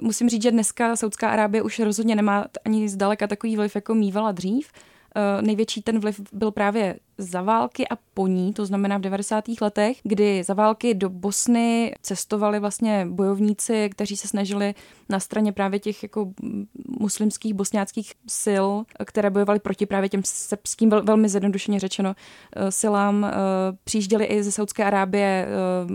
musím 0.00 0.28
říct, 0.28 0.42
že 0.42 0.50
dneska 0.50 0.96
Saudská 0.96 1.28
Arábie 1.28 1.62
už 1.62 1.78
rozhodně 1.78 2.16
nemá 2.16 2.44
ani 2.64 2.88
zdaleka 2.88 3.26
takový 3.26 3.56
vliv, 3.56 3.74
jako 3.74 3.94
mývala 3.94 4.32
dřív. 4.32 4.72
Uh, 5.18 5.42
největší 5.46 5.82
ten 5.82 5.98
vliv 5.98 6.20
byl 6.32 6.50
právě 6.50 6.96
za 7.18 7.42
války 7.42 7.88
a 7.88 7.98
po 8.14 8.26
ní, 8.26 8.52
to 8.52 8.66
znamená 8.66 8.98
v 8.98 9.00
90. 9.00 9.44
letech, 9.60 9.96
kdy 10.02 10.42
za 10.42 10.54
války 10.54 10.94
do 10.94 11.10
Bosny 11.10 11.94
cestovali 12.02 12.60
vlastně 12.60 13.06
bojovníci, 13.10 13.88
kteří 13.90 14.16
se 14.16 14.28
snažili 14.28 14.74
na 15.08 15.20
straně 15.20 15.52
právě 15.52 15.80
těch 15.80 16.02
jako 16.02 16.32
muslimských 17.00 17.54
bosňáckých 17.54 18.12
sil, 18.42 18.66
které 19.04 19.30
bojovaly 19.30 19.58
proti 19.58 19.86
právě 19.86 20.08
těm 20.08 20.20
srbským, 20.24 20.90
vel, 20.90 21.02
velmi 21.02 21.28
zjednodušeně 21.28 21.80
řečeno, 21.80 22.14
uh, 22.56 22.68
silám. 22.68 23.22
Uh, 23.22 23.28
přijížděli 23.84 24.24
i 24.24 24.42
ze 24.42 24.52
Saudské 24.52 24.84
Arábie 24.84 25.48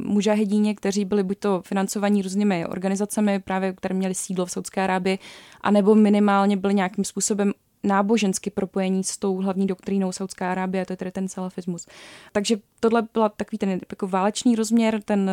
mužahedíně, 0.06 0.76
kteří 0.76 1.06
byli 1.06 1.24
buď 1.24 1.40
to 1.40 1.62
financovaní 1.66 2.22
různými 2.22 2.66
organizacemi, 2.68 3.40
právě 3.40 3.74
které 3.74 3.96
měly 3.96 4.16
sídlo 4.16 4.46
v 4.46 4.52
Saudské 4.52 4.82
Arábii, 4.82 5.20
anebo 5.62 5.96
minimálně 5.96 6.58
byli 6.58 6.74
nějakým 6.74 7.04
způsobem 7.04 7.54
nábožensky 7.84 8.50
propojení 8.50 9.04
s 9.04 9.18
tou 9.18 9.38
hlavní 9.38 9.68
doktrínou 9.68 10.12
Saudská 10.12 10.52
Arábie, 10.52 10.86
to 10.86 10.94
je 10.94 10.98
tedy 10.98 11.12
ten 11.12 11.28
salafismus. 11.28 11.88
Takže 12.32 12.58
tohle 12.80 13.08
byl 13.14 13.30
takový 13.38 13.58
ten 13.58 13.70
jako 13.70 14.08
válečný 14.08 14.56
rozměr, 14.56 15.02
ten 15.02 15.32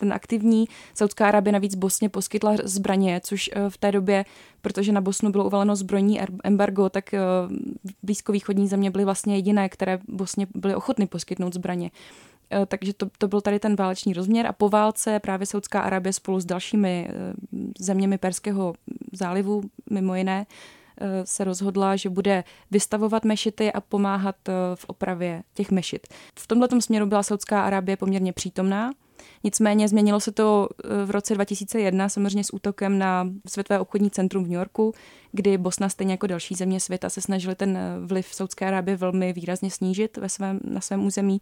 ten 0.00 0.12
aktivní. 0.12 0.68
Saudská 0.94 1.28
Arábie 1.28 1.52
navíc 1.52 1.74
Bosně 1.74 2.08
poskytla 2.08 2.54
zbraně, 2.64 3.20
což 3.24 3.50
eh, 3.52 3.70
v 3.70 3.78
té 3.78 3.92
době, 3.92 4.24
protože 4.62 4.92
na 4.92 5.00
Bosnu 5.00 5.30
bylo 5.30 5.44
uvaleno 5.44 5.76
zbrojní 5.76 6.20
embargo, 6.44 6.88
tak 6.88 7.14
eh, 7.14 7.20
blízkovýchodní 8.02 8.68
země 8.68 8.90
byly 8.90 9.04
vlastně 9.04 9.36
jediné, 9.36 9.68
které 9.68 9.98
Bosně 10.08 10.46
byly 10.54 10.74
ochotny 10.74 11.06
poskytnout 11.06 11.54
zbraně. 11.54 11.90
Eh, 12.50 12.66
takže 12.66 12.92
to, 12.92 13.06
to 13.18 13.28
byl 13.28 13.40
tady 13.40 13.58
ten 13.58 13.76
válečný 13.76 14.12
rozměr 14.12 14.46
a 14.46 14.52
po 14.52 14.68
válce 14.68 15.20
právě 15.20 15.46
Saudská 15.46 15.80
Arábie 15.80 16.12
spolu 16.12 16.40
s 16.40 16.44
dalšími 16.44 17.08
zeměmi 17.78 18.18
Perského 18.18 18.74
zálivu, 19.12 19.62
mimo 19.90 20.14
jiné, 20.14 20.46
se 21.24 21.44
rozhodla, 21.44 21.96
že 21.96 22.08
bude 22.08 22.44
vystavovat 22.70 23.24
mešity 23.24 23.72
a 23.72 23.80
pomáhat 23.80 24.48
eh, 24.48 24.52
v 24.74 24.84
opravě 24.86 25.42
těch 25.54 25.70
mešit. 25.70 26.06
V 26.38 26.46
tomto 26.46 26.80
směru 26.80 27.06
byla 27.06 27.22
Saudská 27.22 27.62
Arábie 27.62 27.96
poměrně 27.96 28.32
přítomná. 28.32 28.92
Nicméně 29.44 29.88
změnilo 29.88 30.20
se 30.20 30.32
to 30.32 30.68
eh, 30.84 31.04
v 31.06 31.10
roce 31.10 31.34
2001 31.34 32.08
samozřejmě 32.08 32.44
s 32.44 32.54
útokem 32.54 32.98
na 32.98 33.28
Světové 33.48 33.80
obchodní 33.80 34.10
centrum 34.10 34.44
v 34.44 34.48
New 34.48 34.58
Yorku, 34.58 34.94
kdy 35.32 35.58
Bosna 35.58 35.88
stejně 35.88 36.12
jako 36.12 36.26
další 36.26 36.54
země 36.54 36.80
světa 36.80 37.10
se 37.10 37.20
snažili 37.20 37.54
ten 37.54 37.78
vliv 38.04 38.26
Saudské 38.34 38.66
Arábie 38.66 38.96
velmi 38.96 39.32
výrazně 39.32 39.70
snížit 39.70 40.16
ve 40.16 40.28
svém, 40.28 40.60
na 40.64 40.80
svém 40.80 41.06
území. 41.06 41.40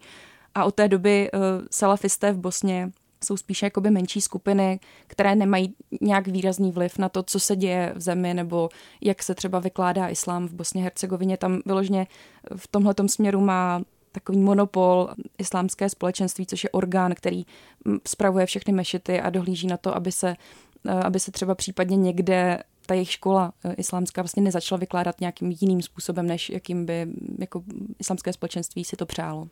A 0.54 0.64
od 0.64 0.74
té 0.74 0.88
doby 0.88 1.30
salafisté 1.70 2.32
v 2.32 2.38
Bosně 2.38 2.90
jsou 3.24 3.36
spíše 3.36 3.66
jakoby 3.66 3.90
menší 3.90 4.20
skupiny, 4.20 4.80
které 5.06 5.34
nemají 5.34 5.74
nějak 6.00 6.28
výrazný 6.28 6.72
vliv 6.72 6.98
na 6.98 7.08
to, 7.08 7.22
co 7.22 7.40
se 7.40 7.56
děje 7.56 7.92
v 7.96 8.00
zemi 8.00 8.34
nebo 8.34 8.68
jak 9.00 9.22
se 9.22 9.34
třeba 9.34 9.58
vykládá 9.58 10.08
islám 10.08 10.48
v 10.48 10.52
Bosně 10.52 10.82
Hercegovině. 10.82 11.36
Tam 11.36 11.60
vyložně 11.66 12.06
v 12.56 12.68
tomhle 12.68 12.94
směru 13.06 13.40
má 13.40 13.82
takový 14.14 14.38
monopol 14.38 15.08
islámské 15.38 15.88
společenství, 15.88 16.46
což 16.46 16.64
je 16.64 16.70
orgán, 16.70 17.14
který 17.14 17.46
spravuje 18.08 18.46
všechny 18.46 18.72
mešity 18.72 19.20
a 19.20 19.30
dohlíží 19.30 19.66
na 19.66 19.76
to, 19.76 19.96
aby 19.96 20.12
se, 20.12 20.36
eh, 20.86 20.92
aby 20.92 21.20
se 21.20 21.32
třeba 21.32 21.54
případně 21.54 21.96
někde 21.96 22.62
ta 22.86 22.94
jejich 22.94 23.12
škola 23.12 23.52
eh, 23.64 23.74
islámská 23.74 24.22
vlastně 24.22 24.42
nezačala 24.42 24.78
vykládat 24.78 25.20
nějakým 25.20 25.56
jiným 25.60 25.82
způsobem, 25.82 26.26
než 26.26 26.50
jakým 26.50 26.86
by 26.86 27.06
jako 27.38 27.62
islámské 27.98 28.32
společenství 28.32 28.84
si 28.84 28.96
to 28.96 29.06
přálo. 29.06 29.48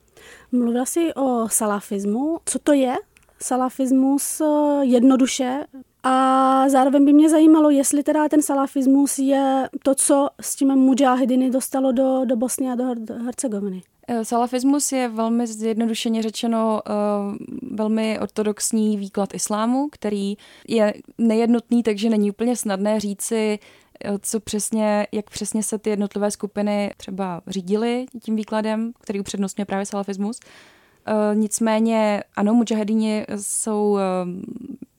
Mluvila 0.52 0.84
jsi 0.84 1.14
o 1.14 1.48
salafismu. 1.48 2.38
Co 2.44 2.58
to 2.58 2.72
je? 2.72 2.94
Salafismus 3.42 4.40
eh, 4.40 4.84
jednoduše 4.84 5.64
a 6.02 6.68
zároveň 6.68 7.04
by 7.04 7.12
mě 7.12 7.30
zajímalo, 7.30 7.70
jestli 7.70 8.02
teda 8.02 8.28
ten 8.28 8.42
salafismus 8.42 9.18
je 9.18 9.68
to, 9.82 9.94
co 9.94 10.28
s 10.40 10.56
tím 10.56 10.76
mujahidiny 10.76 11.50
dostalo 11.50 11.92
do, 11.92 12.24
do 12.24 12.36
Bosny 12.36 12.70
a 12.70 12.74
do 12.74 12.84
Hercegoviny. 13.24 13.82
Eh, 14.08 14.24
salafismus 14.24 14.92
je 14.92 15.08
velmi 15.08 15.46
zjednodušeně 15.46 16.22
řečeno 16.22 16.82
uh, 16.86 17.36
velmi 17.76 18.18
ortodoxní 18.20 18.96
výklad 18.96 19.34
islámu, 19.34 19.88
který 19.92 20.36
je 20.68 20.94
nejednotný, 21.18 21.82
takže 21.82 22.10
není 22.10 22.30
úplně 22.30 22.56
snadné 22.56 23.00
říci, 23.00 23.58
co 24.20 24.40
přesně, 24.40 25.06
jak 25.12 25.30
přesně 25.30 25.62
se 25.62 25.78
ty 25.78 25.90
jednotlivé 25.90 26.30
skupiny 26.30 26.90
třeba 26.96 27.42
řídily 27.46 28.06
tím 28.22 28.36
výkladem, 28.36 28.92
který 29.00 29.20
upřednostňuje 29.20 29.66
právě 29.66 29.86
salafismus. 29.86 30.40
Uh, 31.08 31.36
nicméně, 31.38 32.22
ano, 32.36 32.54
mujahedíni 32.54 33.24
jsou 33.36 33.92
uh, 33.92 33.98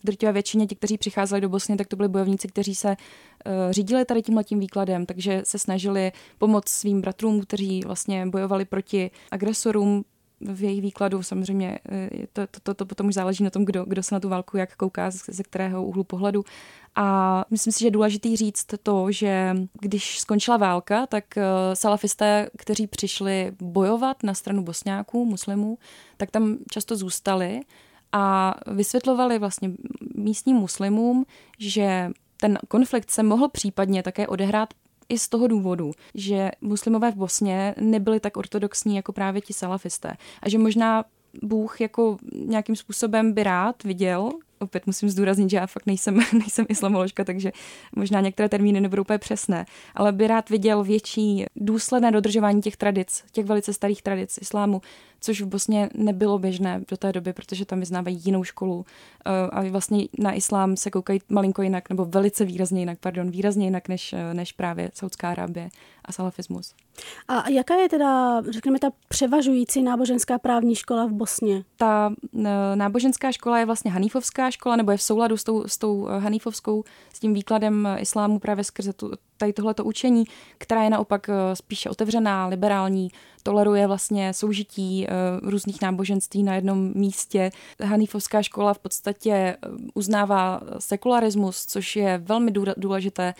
drtivé 0.03 0.31
většině 0.31 0.67
ti, 0.67 0.75
kteří 0.75 0.97
přicházeli 0.97 1.41
do 1.41 1.49
Bosny, 1.49 1.77
tak 1.77 1.87
to 1.87 1.95
byli 1.95 2.09
bojovníci, 2.09 2.47
kteří 2.47 2.75
se 2.75 2.87
uh, 2.87 3.71
řídili 3.71 4.05
tady 4.05 4.21
tím 4.21 4.37
letím 4.37 4.59
výkladem, 4.59 5.05
takže 5.05 5.41
se 5.45 5.59
snažili 5.59 6.11
pomoct 6.37 6.69
svým 6.69 7.01
bratrům, 7.01 7.41
kteří 7.41 7.81
vlastně 7.85 8.25
bojovali 8.25 8.65
proti 8.65 9.11
agresorům, 9.31 10.05
v 10.45 10.63
jejich 10.63 10.81
výkladu 10.81 11.23
samozřejmě 11.23 11.79
to, 12.33 12.47
to, 12.47 12.59
to, 12.63 12.73
to 12.73 12.85
potom 12.85 13.07
už 13.07 13.13
záleží 13.13 13.43
na 13.43 13.49
tom, 13.49 13.65
kdo, 13.65 13.85
kdo 13.85 14.03
se 14.03 14.15
na 14.15 14.19
tu 14.19 14.29
válku 14.29 14.57
jak 14.57 14.75
kouká, 14.75 15.11
ze 15.11 15.43
kterého 15.43 15.85
úhlu 15.85 16.03
pohledu. 16.03 16.43
A 16.95 17.45
myslím 17.51 17.73
si, 17.73 17.79
že 17.79 17.87
je 17.87 17.91
důležité 17.91 18.35
říct 18.35 18.65
to, 18.83 19.11
že 19.11 19.55
když 19.81 20.19
skončila 20.19 20.57
válka, 20.57 21.07
tak 21.07 21.37
eh, 21.37 21.43
salafisté, 21.73 22.49
kteří 22.57 22.87
přišli 22.87 23.51
bojovat 23.61 24.23
na 24.23 24.33
stranu 24.33 24.63
bosňáků, 24.63 25.25
muslimů, 25.25 25.77
tak 26.17 26.31
tam 26.31 26.57
často 26.71 26.95
zůstali 26.95 27.61
a 28.11 28.55
vysvětlovali 28.67 29.39
vlastně 29.39 29.71
místním 30.15 30.55
muslimům, 30.55 31.25
že 31.59 32.09
ten 32.37 32.59
konflikt 32.67 33.11
se 33.11 33.23
mohl 33.23 33.49
případně 33.49 34.03
také 34.03 34.27
odehrát 34.27 34.73
i 35.09 35.19
z 35.19 35.29
toho 35.29 35.47
důvodu, 35.47 35.91
že 36.15 36.51
muslimové 36.61 37.11
v 37.11 37.15
Bosně 37.15 37.75
nebyli 37.81 38.19
tak 38.19 38.37
ortodoxní 38.37 38.95
jako 38.95 39.13
právě 39.13 39.41
ti 39.41 39.53
salafisté. 39.53 40.17
A 40.41 40.49
že 40.49 40.57
možná 40.57 41.05
Bůh 41.41 41.81
jako 41.81 42.17
nějakým 42.35 42.75
způsobem 42.75 43.33
by 43.33 43.43
rád 43.43 43.83
viděl, 43.83 44.31
opět 44.63 44.87
musím 44.87 45.09
zdůraznit, 45.09 45.49
že 45.49 45.57
já 45.57 45.67
fakt 45.67 45.85
nejsem, 45.85 46.15
nejsem 46.33 46.65
islamoložka, 46.69 47.23
takže 47.23 47.51
možná 47.95 48.21
některé 48.21 48.49
termíny 48.49 48.81
nebudou 48.81 49.01
úplně 49.01 49.19
přesné, 49.19 49.65
ale 49.95 50.11
by 50.11 50.27
rád 50.27 50.49
viděl 50.49 50.83
větší 50.83 51.45
důsledné 51.55 52.11
dodržování 52.11 52.61
těch 52.61 52.77
tradic, 52.77 53.23
těch 53.31 53.45
velice 53.45 53.73
starých 53.73 54.01
tradic 54.01 54.37
islámu, 54.41 54.81
což 55.23 55.41
v 55.41 55.45
Bosně 55.45 55.89
nebylo 55.93 56.39
běžné 56.39 56.81
do 56.89 56.97
té 56.97 57.11
doby, 57.11 57.33
protože 57.33 57.65
tam 57.65 57.79
vyznávají 57.79 58.21
jinou 58.23 58.43
školu 58.43 58.85
eh, 59.25 59.29
a 59.49 59.69
vlastně 59.69 60.07
na 60.19 60.33
islám 60.33 60.77
se 60.77 60.91
koukají 60.91 61.19
malinko 61.29 61.61
jinak, 61.61 61.89
nebo 61.89 62.05
velice 62.05 62.45
výrazně 62.45 62.81
jinak, 62.81 62.97
pardon, 62.99 63.31
výrazně 63.31 63.65
jinak 63.65 63.87
než, 63.87 64.13
eh, 64.13 64.33
než 64.33 64.51
právě 64.51 64.91
Saudská 64.93 65.29
Arábie 65.31 65.69
a 66.05 66.11
salafismus. 66.11 66.73
A 67.27 67.49
jaká 67.49 67.75
je 67.75 67.89
teda, 67.89 68.41
řekněme, 68.49 68.79
ta 68.79 68.91
převažující 69.07 69.83
náboženská 69.83 70.39
právní 70.39 70.75
škola 70.75 71.05
v 71.05 71.11
Bosně? 71.11 71.63
Ta 71.77 72.13
náboženská 72.75 73.31
škola 73.31 73.59
je 73.59 73.65
vlastně 73.65 73.91
Hanífovská 73.91 74.51
škola, 74.51 74.75
nebo 74.75 74.91
je 74.91 74.97
v 74.97 75.01
souladu 75.01 75.37
s 75.37 75.43
tou, 75.43 75.63
s 75.67 75.77
tou 75.77 76.07
e, 76.07 76.19
Hanífovskou, 76.19 76.83
s 77.13 77.19
tím 77.19 77.33
výkladem 77.33 77.87
islámu 77.99 78.39
právě 78.39 78.63
skrze 78.63 78.93
tu, 78.93 79.11
tady 79.37 79.53
tohleto 79.53 79.83
učení, 79.83 80.23
která 80.57 80.83
je 80.83 80.89
naopak 80.89 81.29
e, 81.29 81.55
spíše 81.55 81.89
otevřená, 81.89 82.47
liberální, 82.47 83.09
toleruje 83.43 83.87
vlastně 83.87 84.33
soužití 84.33 85.07
různých 85.41 85.81
náboženství 85.81 86.43
na 86.43 86.55
jednom 86.55 86.91
místě. 86.95 87.51
Hanífovská 87.83 88.41
škola 88.41 88.73
v 88.73 88.79
podstatě 88.79 89.57
uznává 89.93 90.61
sekularismus, 90.79 91.65
což 91.65 91.95
je 91.95 92.17
velmi 92.17 92.51
důležité 92.77 93.33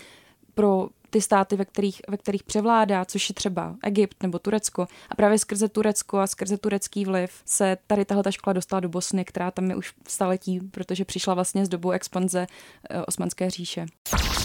pro 0.55 0.88
ty 1.13 1.22
státy, 1.22 1.55
ve 1.55 1.65
kterých, 1.65 2.01
ve 2.10 2.17
kterých 2.17 2.43
převládá, 2.43 3.05
což 3.05 3.29
je 3.29 3.36
třeba 3.36 3.75
Egypt 3.83 4.24
nebo 4.24 4.39
Turecko. 4.39 4.88
A 5.10 5.15
právě 5.15 5.39
skrze 5.39 5.69
Turecko 5.69 6.19
a 6.19 6.27
skrze 6.27 6.57
turecký 6.57 7.05
vliv 7.05 7.31
se 7.45 7.77
tady 7.88 8.05
tahle 8.05 8.24
ta 8.24 8.31
škola 8.31 8.53
dostala 8.53 8.79
do 8.79 8.89
Bosny, 8.89 9.25
která 9.25 9.51
tam 9.51 9.69
je 9.69 9.75
už 9.75 9.93
v 10.07 10.12
staletí, 10.12 10.60
protože 10.60 11.05
přišla 11.05 11.33
vlastně 11.33 11.65
z 11.65 11.69
dobu 11.69 11.91
expanze 11.91 12.48
uh, 12.95 13.03
Osmanské 13.07 13.50
říše. 13.50 13.86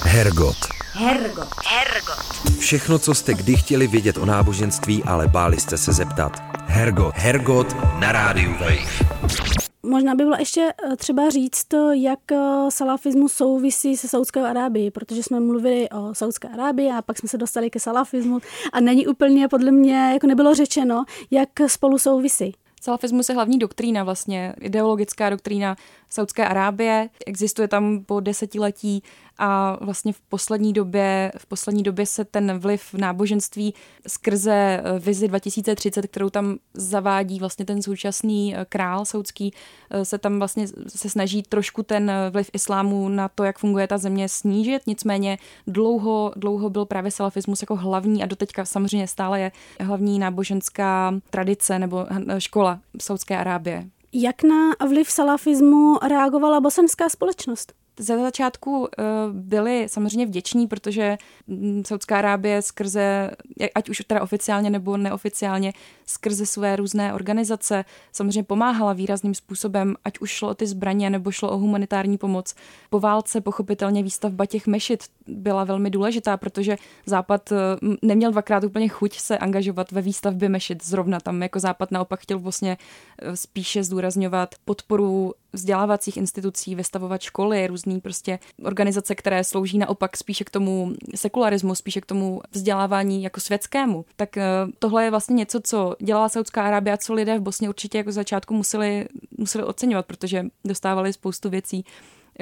Hergot. 0.03 0.57
Hergot. 0.93 1.49
Hergot. 1.67 2.59
Všechno, 2.59 2.99
co 2.99 3.15
jste 3.15 3.35
kdy 3.35 3.57
chtěli 3.57 3.87
vědět 3.87 4.17
o 4.17 4.27
náboženství, 4.27 5.05
ale 5.05 5.29
báli 5.29 5.61
jste 5.61 5.79
se 5.79 5.93
zeptat. 5.93 6.43
Hergot. 6.67 7.15
Hergot 7.17 7.77
na 7.99 8.13
rádiu 8.13 8.53
Wave. 8.53 9.48
Možná 9.89 10.15
by 10.15 10.25
bylo 10.25 10.37
ještě 10.39 10.73
eh, 10.93 10.97
třeba 10.97 11.31
říct, 11.31 11.67
jak 11.93 12.33
eh, 12.33 12.37
salafismus 12.69 13.33
souvisí 13.33 13.97
se 13.97 14.09
Saudskou 14.09 14.41
Arábií, 14.41 14.91
protože 14.91 15.23
jsme 15.23 15.41
mluvili 15.41 15.89
o 15.89 16.15
Saudské 16.15 16.49
Arábii 16.49 16.91
a 16.91 17.03
pak 17.03 17.19
jsme 17.19 17.29
se 17.29 17.39
dostali 17.39 17.71
ke 17.71 17.81
salafismu 17.81 18.39
a 18.73 18.81
není 18.81 19.07
úplně, 19.07 19.49
podle 19.49 19.71
mě, 19.71 20.11
jako 20.13 20.27
nebylo 20.27 20.55
řečeno, 20.55 21.05
jak 21.31 21.49
spolu 21.67 21.99
souvisí. 21.99 22.55
Salafismus 22.83 23.29
je 23.29 23.35
hlavní 23.35 23.59
doktrína 23.59 24.05
vlastně, 24.05 24.55
ideologická 24.61 25.31
doktrína 25.31 25.77
Saudské 26.11 26.49
Arábie. 26.49 27.09
Existuje 27.27 27.69
tam 27.69 28.05
po 28.05 28.21
desetiletí 28.21 29.03
a 29.39 29.79
vlastně 29.85 30.13
v 30.13 30.21
poslední 30.21 30.73
době, 30.73 31.33
v 31.39 31.47
poslední 31.47 31.83
době 31.83 32.07
se 32.07 32.25
ten 32.25 32.59
vliv 32.59 32.95
náboženství 32.95 33.75
skrze 34.07 34.53
eh, 34.85 34.99
vizi 34.99 35.29
2030, 35.29 36.07
kterou 36.07 36.31
tam 36.31 36.57
zavádí 36.75 37.39
vlastně 37.39 37.65
ten 37.65 37.83
současný 37.83 38.57
eh, 38.57 38.67
král 38.69 39.05
saudský, 39.05 39.55
eh, 39.91 40.05
se 40.05 40.19
tam 40.19 40.39
vlastně 40.39 40.69
se 40.89 41.11
snaží 41.11 41.43
trošku 41.43 41.83
ten 41.83 42.13
vliv 42.31 42.51
islámu 42.53 43.09
na 43.09 43.29
to, 43.29 43.45
jak 43.45 43.59
funguje 43.59 43.87
ta 43.87 43.99
země 43.99 44.29
snížit. 44.29 44.83
Nicméně 44.87 45.39
dlouho, 45.67 46.33
dlouho 46.37 46.71
byl 46.71 46.85
právě 46.85 47.11
salafismus 47.11 47.63
jako 47.63 47.77
hlavní 47.77 48.23
a 48.23 48.27
doteďka 48.27 48.65
samozřejmě 48.65 49.09
stále 49.09 49.41
je 49.41 49.53
hlavní 49.81 50.19
náboženská 50.19 51.15
tradice 51.31 51.79
nebo 51.79 52.07
škola 52.39 52.81
Saudské 53.01 53.37
Arábie. 53.39 53.85
Jak 54.21 54.43
na 54.43 54.75
vliv 54.89 55.11
salafismu 55.11 55.99
reagovala 56.03 56.61
bosenská 56.61 57.09
společnost? 57.09 57.73
Za 57.99 58.19
začátku 58.19 58.79
uh, 58.81 58.87
byli 59.33 59.87
samozřejmě 59.89 60.27
vděční, 60.27 60.67
protože 60.67 61.19
mm, 61.47 61.83
Saudská 61.87 62.19
Arábie 62.19 62.63
skrze, 62.63 63.31
ať 63.75 63.89
už 63.89 64.03
teda 64.07 64.23
oficiálně 64.23 64.71
nebo 64.71 64.97
neoficiálně, 64.97 65.73
skrze 66.07 66.47
své 66.47 66.77
různé 66.77 67.15
organizace 67.15 67.85
samozřejmě 68.13 68.43
pomáhala 68.43 68.93
výrazným 68.93 69.35
způsobem, 69.35 69.95
ať 70.05 70.19
už 70.19 70.31
šlo 70.31 70.49
o 70.49 70.55
ty 70.55 70.67
zbraně 70.67 71.11
nebo 71.11 71.31
šlo 71.31 71.51
o 71.51 71.59
humanitární 71.59 72.19
pomoc. 72.19 72.55
Po 72.91 73.01
válce 73.01 73.41
pochopitelně 73.41 74.03
výstavba 74.03 74.47
těch 74.47 74.67
mešit 74.67 75.05
byla 75.27 75.65
velmi 75.65 75.91
důležitá, 75.91 76.37
protože 76.37 76.77
Západ 77.07 77.53
uh, 77.53 77.59
neměl 78.03 78.31
dvakrát 78.31 78.65
úplně 78.65 78.89
chuť 78.89 79.19
se 79.19 79.39
angažovat 79.39 79.93
ve 79.93 80.03
výstavbě 80.03 80.49
mešit 80.49 80.85
zrovna 80.85 81.21
tam. 81.21 81.43
Jako 81.43 81.61
Západ 81.61 81.91
naopak 81.91 82.21
chtěl 82.21 82.39
vlastně 82.39 82.77
uh, 83.23 83.33
spíše 83.35 83.85
zdůrazňovat 83.85 84.55
podporu 84.65 85.35
vzdělávacích 85.53 86.17
institucí, 86.17 86.75
vystavovat 86.75 87.21
školy, 87.23 87.67
různý 87.67 88.01
prostě 88.01 88.39
organizace, 88.65 89.15
které 89.15 89.45
slouží 89.45 89.79
naopak 89.79 90.17
spíše 90.17 90.45
k 90.45 90.51
tomu 90.51 90.93
sekularismu, 91.15 91.75
spíše 91.75 92.01
k 92.01 92.07
tomu 92.07 92.41
vzdělávání 92.51 93.23
jako 93.23 93.41
světskému. 93.41 94.05
Tak 94.17 94.37
eh, 94.37 94.45
tohle 94.79 95.05
je 95.05 95.11
vlastně 95.11 95.35
něco, 95.35 95.61
co 95.61 95.97
dělala 96.01 96.29
Saudská 96.29 96.63
Arábie 96.63 96.95
a 96.95 96.97
co 96.97 97.15
lidé 97.15 97.39
v 97.39 97.43
Bosně 97.43 97.69
určitě 97.69 97.99
jako 97.99 98.13
začátku 98.13 98.55
museli, 98.55 99.09
museli 99.39 99.65
oceňovat, 99.65 100.07
protože 100.07 100.45
dostávali 100.65 101.13
spoustu 101.13 101.51
věcí 101.51 101.85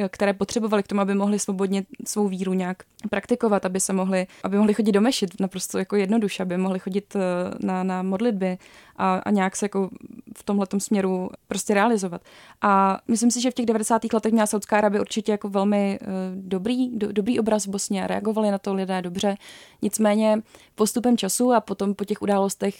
které 0.09 0.33
potřebovali 0.33 0.83
k 0.83 0.87
tomu, 0.87 1.00
aby 1.00 1.15
mohli 1.15 1.38
svobodně 1.38 1.85
svou 2.07 2.29
víru 2.29 2.53
nějak 2.53 2.83
praktikovat, 3.11 3.65
aby 3.65 3.81
se 3.81 3.93
mohli, 3.93 4.26
aby 4.45 4.57
mohli 4.57 4.75
chodit 4.75 4.93
do 4.93 5.00
mešit 5.00 5.41
naprosto 5.41 5.79
jako 5.79 5.97
jednoduše, 5.97 6.43
aby 6.43 6.57
mohli 6.57 6.79
chodit 6.79 7.17
eh, 7.17 7.21
na, 7.67 7.83
na 7.83 8.03
modlitby 8.03 8.59
a, 8.97 9.15
a 9.15 9.31
nějak 9.31 9.57
se 9.57 9.65
jako 9.65 9.91
v 10.37 10.43
tomhle 10.43 10.67
směru 10.79 11.31
prostě 11.49 11.75
realizovat. 11.75 12.23
A 12.62 13.00
myslím 13.09 13.31
si, 13.31 13.41
že 13.41 13.50
v 13.50 13.55
těch 13.55 13.67
90. 13.67 14.12
letech 14.12 14.33
měla 14.33 14.47
Saudská 14.47 14.79
Arabie 14.79 15.00
určitě 15.00 15.33
jako 15.33 15.49
velmi 15.49 15.99
uh, 16.03 16.09
dobrý, 16.35 16.99
do, 16.99 17.12
dobrý 17.12 17.41
obraz 17.41 17.67
v 17.67 17.71
Bosně 17.71 18.05
a 18.05 18.07
reagovali 18.07 18.50
na 18.50 18.59
to 18.59 18.75
lidé 18.75 19.03
dobře. 19.03 19.37
Nicméně 19.83 20.43
postupem 20.75 21.17
času 21.17 21.53
a 21.53 21.61
potom 21.61 21.95
po 21.95 22.05
těch 22.05 22.23
událostech 22.23 22.75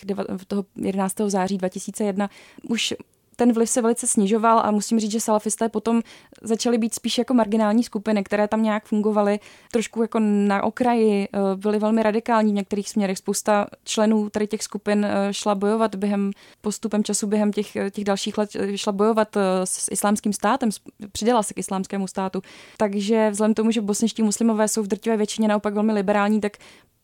toho 0.47 0.65
11. 0.77 1.15
září 1.27 1.59
2001 1.59 2.31
už 2.69 2.95
ten 3.37 3.53
vliv 3.53 3.71
se 3.71 3.83
velice 3.83 4.07
snižoval 4.07 4.59
a 4.59 4.71
musím 4.71 5.01
říct, 5.01 5.11
že 5.11 5.21
salafisté 5.21 5.69
potom 5.69 6.03
začaly 6.43 6.79
být 6.79 6.95
spíš 6.95 7.19
jako 7.19 7.35
marginální 7.35 7.85
skupiny, 7.85 8.25
které 8.25 8.49
tam 8.49 8.63
nějak 8.63 8.85
fungovaly 8.87 9.41
trošku 9.73 10.03
jako 10.03 10.19
na 10.21 10.63
okraji, 10.63 11.29
eh, 11.33 11.39
byly 11.57 11.79
velmi 11.79 12.03
radikální 12.03 12.53
v 12.53 12.55
některých 12.55 12.91
směrech. 12.91 13.19
Spousta 13.19 13.67
členů 13.85 14.31
tady 14.31 14.47
těch 14.47 14.63
skupin 14.63 15.05
eh, 15.05 15.33
šla 15.33 15.55
bojovat 15.55 15.95
během 15.95 16.31
postupem 16.61 17.05
času, 17.05 17.27
během 17.27 17.53
těch, 17.53 17.77
těch 17.91 18.05
dalších 18.05 18.39
let 18.39 18.51
šla 18.75 18.93
bojovat 18.93 19.37
eh, 19.37 19.41
s 19.65 19.89
islámským 19.91 20.33
státem, 20.33 20.69
přidala 21.13 21.43
se 21.43 21.55
k 21.55 21.59
islámskému 21.59 22.07
státu. 22.07 22.43
Takže 22.77 23.31
vzhledem 23.31 23.55
tomu, 23.55 23.71
že 23.71 23.81
bosničtí 23.81 24.23
muslimové 24.23 24.69
jsou 24.69 24.83
v 24.83 24.87
drtivé 24.87 25.17
většině 25.17 25.49
naopak 25.49 25.75
velmi 25.75 25.93
liberální, 25.93 26.41
tak 26.41 26.57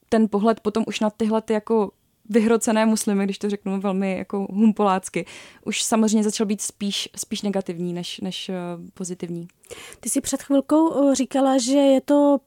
ten 0.08 0.28
pohled 0.28 0.60
potom 0.60 0.84
už 0.86 1.00
na 1.00 1.10
tyhle 1.10 1.42
ty 1.42 1.52
jako 1.52 1.90
vyhrocené 2.28 2.86
muslimy, 2.86 3.24
když 3.24 3.38
to 3.38 3.50
řeknu 3.50 3.80
velmi 3.80 4.18
jako 4.18 4.46
humpolácky, 4.50 5.26
už 5.64 5.82
samozřejmě 5.82 6.24
začal 6.24 6.46
být 6.46 6.60
spíš, 6.60 7.08
spíš 7.16 7.42
negativní 7.42 7.92
než, 7.92 8.20
než 8.20 8.48
eh, 8.48 8.54
pozitivní. 8.94 9.48
Ty 10.00 10.08
si 10.08 10.20
před 10.20 10.42
chvilkou 10.42 11.10
eh, 11.10 11.14
říkala, 11.14 11.58
že 11.58 11.78
je 11.78 12.00
to 12.00 12.38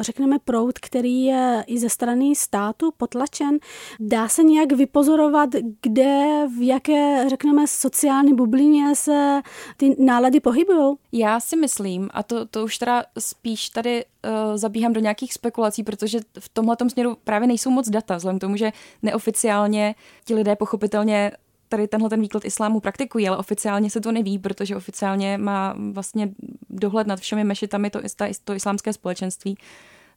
řekneme, 0.00 0.38
proud, 0.44 0.78
který 0.78 1.24
je 1.24 1.64
i 1.66 1.78
ze 1.78 1.88
strany 1.88 2.36
státu 2.36 2.92
potlačen. 2.96 3.58
Dá 4.00 4.28
se 4.28 4.42
nějak 4.42 4.72
vypozorovat, 4.72 5.50
kde, 5.82 6.46
v 6.58 6.66
jaké, 6.66 7.28
řekneme, 7.28 7.66
sociální 7.66 8.34
bublině 8.34 8.96
se 8.96 9.40
ty 9.76 9.96
nálady 9.98 10.40
pohybují? 10.40 10.96
Já 11.12 11.40
si 11.40 11.56
myslím, 11.56 12.08
a 12.12 12.22
to, 12.22 12.46
to 12.46 12.64
už 12.64 12.78
teda 12.78 13.04
spíš 13.18 13.68
tady 13.68 14.04
uh, 14.04 14.56
zabíhám 14.56 14.92
do 14.92 15.00
nějakých 15.00 15.32
spekulací, 15.32 15.82
protože 15.82 16.20
v 16.38 16.48
tomhle 16.48 16.76
směru 16.88 17.16
právě 17.24 17.48
nejsou 17.48 17.70
moc 17.70 17.88
data, 17.88 18.16
vzhledem 18.16 18.38
k 18.38 18.40
tomu, 18.40 18.56
že 18.56 18.72
neoficiálně 19.02 19.94
ti 20.24 20.34
lidé 20.34 20.56
pochopitelně 20.56 21.30
tady 21.70 21.88
tenhle 21.88 22.10
ten 22.10 22.20
výklad 22.20 22.44
islámu 22.44 22.80
praktikují, 22.80 23.28
ale 23.28 23.36
oficiálně 23.36 23.90
se 23.90 24.00
to 24.00 24.12
neví, 24.12 24.38
protože 24.38 24.76
oficiálně 24.76 25.38
má 25.38 25.74
vlastně 25.92 26.30
dohled 26.70 27.06
nad 27.06 27.20
všemi 27.20 27.44
mešitami 27.44 27.90
to, 27.90 28.00
to, 28.16 28.24
to 28.44 28.54
islámské 28.54 28.92
společenství. 28.92 29.58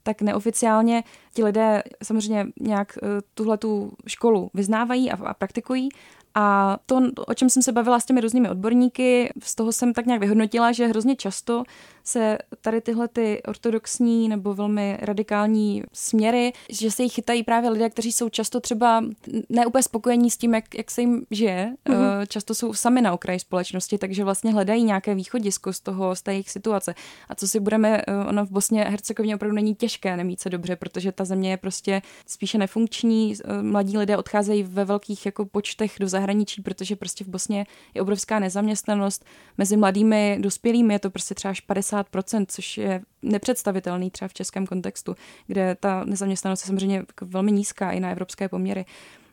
Tak 0.03 0.21
neoficiálně 0.21 1.03
ti 1.33 1.43
lidé 1.43 1.83
samozřejmě 2.03 2.47
nějak 2.59 2.97
eh, 2.97 3.07
tuhle 3.33 3.57
tu 3.57 3.91
školu 4.07 4.51
vyznávají 4.53 5.11
a, 5.11 5.15
a 5.25 5.33
praktikují, 5.33 5.89
a 6.35 6.77
to, 6.85 7.01
o 7.27 7.33
čem 7.33 7.49
jsem 7.49 7.63
se 7.63 7.71
bavila 7.71 7.99
s 7.99 8.05
těmi 8.05 8.21
různými 8.21 8.49
odborníky, 8.49 9.33
z 9.43 9.55
toho 9.55 9.71
jsem 9.71 9.93
tak 9.93 10.05
nějak 10.05 10.21
vyhodnotila, 10.21 10.71
že 10.71 10.87
hrozně 10.87 11.15
často 11.15 11.63
se 12.03 12.37
tady 12.61 12.81
tyhle 12.81 13.07
ty 13.07 13.43
ortodoxní 13.43 14.29
nebo 14.29 14.53
velmi 14.53 14.97
radikální 15.01 15.83
směry, 15.93 16.53
že 16.69 16.91
se 16.91 17.03
jich 17.03 17.13
chytají 17.13 17.43
právě 17.43 17.69
lidé, 17.69 17.89
kteří 17.89 18.11
jsou 18.11 18.29
často 18.29 18.59
třeba 18.59 19.03
neúplně 19.49 19.83
spokojení 19.83 20.31
s 20.31 20.37
tím, 20.37 20.53
jak, 20.53 20.75
jak 20.75 20.91
se 20.91 21.01
jim 21.01 21.25
žije. 21.31 21.73
Mm-hmm. 21.85 22.27
Často 22.27 22.55
jsou 22.55 22.73
sami 22.73 23.01
na 23.01 23.13
okraji 23.13 23.39
společnosti, 23.39 23.97
takže 23.97 24.23
vlastně 24.23 24.53
hledají 24.53 24.83
nějaké 24.83 25.15
východisko 25.15 25.73
z 25.73 25.79
toho, 25.79 26.15
z 26.15 26.21
té 26.21 26.33
jejich 26.33 26.49
situace. 26.49 26.95
A 27.29 27.35
co 27.35 27.47
si 27.47 27.59
budeme, 27.59 28.01
eh, 28.07 28.15
ono 28.29 28.45
v 28.45 28.51
Bosně 28.51 28.85
a 28.85 28.89
Hercegovině 28.89 29.35
opravdu 29.35 29.55
není 29.55 29.75
těžké 29.75 30.17
nemít 30.17 30.39
se 30.39 30.49
dobře, 30.49 30.75
protože 30.75 31.11
ta 31.11 31.25
země 31.25 31.51
je 31.51 31.57
prostě 31.57 32.01
spíše 32.27 32.57
nefunkční. 32.57 33.33
Eh, 33.45 33.63
mladí 33.63 33.97
lidé 33.97 34.17
odcházejí 34.17 34.63
ve 34.63 34.85
velkých 34.85 35.25
jako 35.25 35.45
počtech 35.45 35.95
do 35.99 36.07
zahraničí, 36.07 36.61
protože 36.61 36.95
prostě 36.95 37.23
v 37.23 37.27
Bosně 37.27 37.65
je 37.93 38.01
obrovská 38.01 38.39
nezaměstnanost. 38.39 39.25
Mezi 39.57 39.77
mladými 39.77 40.37
dospělými 40.41 40.93
je 40.93 40.99
to 40.99 41.09
prostě 41.09 41.35
třeba 41.35 41.53
50 41.67 41.92
50%, 42.01 42.45
což 42.47 42.77
je 42.77 43.01
nepředstavitelný 43.21 44.11
třeba 44.11 44.27
v 44.27 44.33
českém 44.33 44.67
kontextu, 44.67 45.15
kde 45.47 45.77
ta 45.79 46.03
nezaměstnanost 46.03 46.63
je 46.63 46.67
samozřejmě 46.67 46.95
jako 46.95 47.25
velmi 47.25 47.51
nízká 47.51 47.91
i 47.91 47.99
na 47.99 48.11
evropské 48.11 48.49
poměry. 48.49 48.85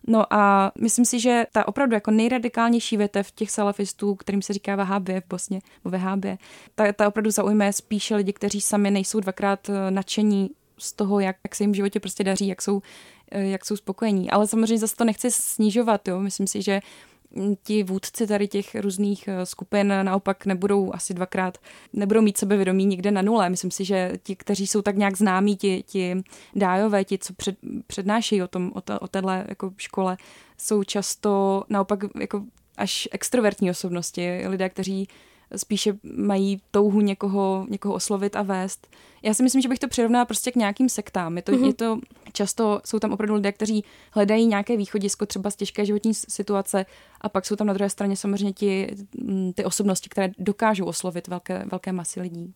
No 0.07 0.33
a 0.33 0.73
myslím 0.81 1.05
si, 1.05 1.21
že 1.21 1.47
ta 1.53 1.69
opravdu 1.69 1.95
jako 1.95 2.11
nejradikálnější 2.11 2.97
větev 2.97 3.33
těch 3.33 3.51
salafistů, 3.51 4.15
kterým 4.15 4.43
se 4.43 4.53
říká 4.53 4.77
Vahábě 4.77 5.21
v 5.21 5.29
Bosně, 5.29 5.61
nebo 5.85 5.99
Vahábě, 5.99 6.39
ta, 6.75 6.93
ta 6.93 7.09
opravdu 7.09 7.31
zaujme 7.31 7.73
spíše 7.73 8.17
lidi, 8.17 8.33
kteří 8.33 8.61
sami 8.61 8.91
nejsou 8.91 9.21
dvakrát 9.21 9.69
eh, 9.69 9.91
nadšení 9.91 10.51
z 10.79 10.93
toho, 10.93 11.21
jak, 11.21 11.37
jak 11.45 11.55
se 11.55 11.63
jim 11.63 11.73
v 11.73 11.77
životě 11.77 12.01
prostě 12.01 12.25
daří, 12.25 12.47
jak 12.47 12.63
jsou 12.63 12.83
jak 13.33 13.65
jsou 13.65 13.77
spokojení. 13.77 14.31
Ale 14.31 14.47
samozřejmě 14.47 14.79
zase 14.79 14.97
to 14.97 15.05
nechci 15.05 15.31
snižovat, 15.31 16.09
jo. 16.09 16.21
Myslím 16.21 16.47
si, 16.47 16.63
že 16.63 16.81
ti 17.63 17.83
vůdci 17.83 18.27
tady 18.27 18.49
těch 18.49 18.75
různých 18.75 19.29
eh, 19.29 19.47
skupin 19.47 19.95
naopak 20.03 20.47
nebudou 20.47 20.95
asi 20.95 21.15
dvakrát, 21.15 21.59
nebudou 21.93 22.23
mít 22.23 22.39
sebevědomí 22.39 22.87
nikde 22.87 23.11
na 23.11 23.23
nule. 23.23 23.51
Myslím 23.51 23.71
si, 23.71 23.85
že 23.85 24.13
ti, 24.23 24.37
kteří 24.37 24.67
jsou 24.67 24.83
tak 24.83 24.97
nějak 24.97 25.17
známí, 25.17 25.57
ti, 25.57 25.83
ti 25.87 26.23
dájové, 26.55 27.05
ti, 27.05 27.19
co 27.19 27.33
před, 27.33 27.57
přednášejí 27.87 28.43
o, 28.43 28.49
tom, 28.49 28.73
o, 28.75 28.81
ta, 28.81 29.03
o 29.03 29.09
téhle 29.09 29.45
jako 29.49 29.73
škole, 29.77 30.17
jsou 30.59 30.85
často 30.85 31.65
naopak 31.69 32.01
jako 32.21 32.45
až 32.77 33.09
extrovertní 33.13 33.71
osobnosti, 33.71 34.43
lidé, 34.47 34.69
kteří 34.69 35.09
spíše 35.57 35.99
mají 36.17 36.63
touhu 36.71 37.01
někoho, 37.01 37.67
někoho 37.69 37.95
oslovit 37.95 38.37
a 38.37 38.43
vést. 38.43 38.87
Já 39.23 39.35
si 39.35 39.43
myslím, 39.43 39.63
že 39.63 39.69
bych 39.69 39.79
to 39.79 39.89
přirovnala 39.89 40.25
prostě 40.25 40.53
k 40.53 40.57
nějakým 40.57 40.89
sektám. 40.89 41.37
Je 41.37 41.43
to, 41.43 41.53
mm-hmm. 41.53 41.67
je 41.67 41.75
to 41.75 41.99
často, 42.33 42.81
jsou 42.85 42.99
tam 42.99 43.13
opravdu 43.13 43.35
lidé, 43.35 43.53
kteří 43.53 43.85
hledají 44.13 44.47
nějaké 44.47 44.77
východisko 44.77 45.27
třeba 45.27 45.51
z 45.51 45.57
těžké 45.57 45.87
životní 45.87 46.15
situace 46.15 46.87
a 47.21 47.29
pak 47.29 47.47
jsou 47.47 47.57
tam 47.57 47.67
na 47.67 47.73
druhé 47.73 47.91
straně 47.91 48.17
samozřejmě 48.17 48.53
ti, 48.53 48.97
mm, 49.15 49.53
ty 49.53 49.65
osobnosti, 49.65 50.09
které 50.09 50.31
dokážou 50.39 50.85
oslovit 50.85 51.29
velké, 51.29 51.65
velké 51.71 51.93
masy 51.93 52.21
lidí. 52.21 52.55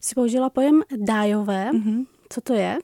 Jsi 0.00 0.14
použila 0.14 0.50
pojem 0.50 0.82
dájové. 0.96 1.70
Mm-hmm. 1.72 2.06
Co 2.28 2.40
to 2.40 2.54
je? 2.54 2.78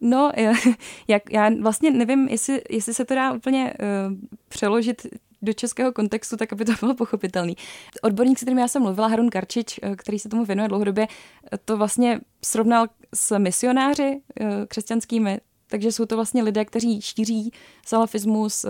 No, 0.00 0.32
jak, 1.08 1.32
já 1.32 1.50
vlastně 1.60 1.90
nevím, 1.90 2.28
jestli, 2.28 2.62
jestli 2.70 2.94
se 2.94 3.04
to 3.04 3.14
dá 3.14 3.32
úplně 3.32 3.74
uh, 4.08 4.16
přeložit 4.48 5.06
do 5.42 5.52
českého 5.52 5.92
kontextu, 5.92 6.36
tak 6.36 6.52
aby 6.52 6.64
to 6.64 6.72
bylo 6.80 6.94
pochopitelný. 6.94 7.56
Odborník, 8.02 8.38
s 8.38 8.42
kterým 8.42 8.58
já 8.58 8.68
jsem 8.68 8.82
mluvila, 8.82 9.06
Harun 9.06 9.30
Karčič, 9.30 9.80
eh, 9.82 9.96
který 9.96 10.18
se 10.18 10.28
tomu 10.28 10.44
věnuje 10.44 10.68
dlouhodobě, 10.68 11.06
eh, 11.52 11.58
to 11.64 11.76
vlastně 11.76 12.20
srovnal 12.44 12.86
s 13.14 13.38
misionáři 13.38 14.20
eh, 14.40 14.46
křesťanskými, 14.68 15.40
takže 15.66 15.92
jsou 15.92 16.06
to 16.06 16.16
vlastně 16.16 16.42
lidé, 16.42 16.64
kteří 16.64 17.00
šíří 17.00 17.52
salafismus, 17.86 18.66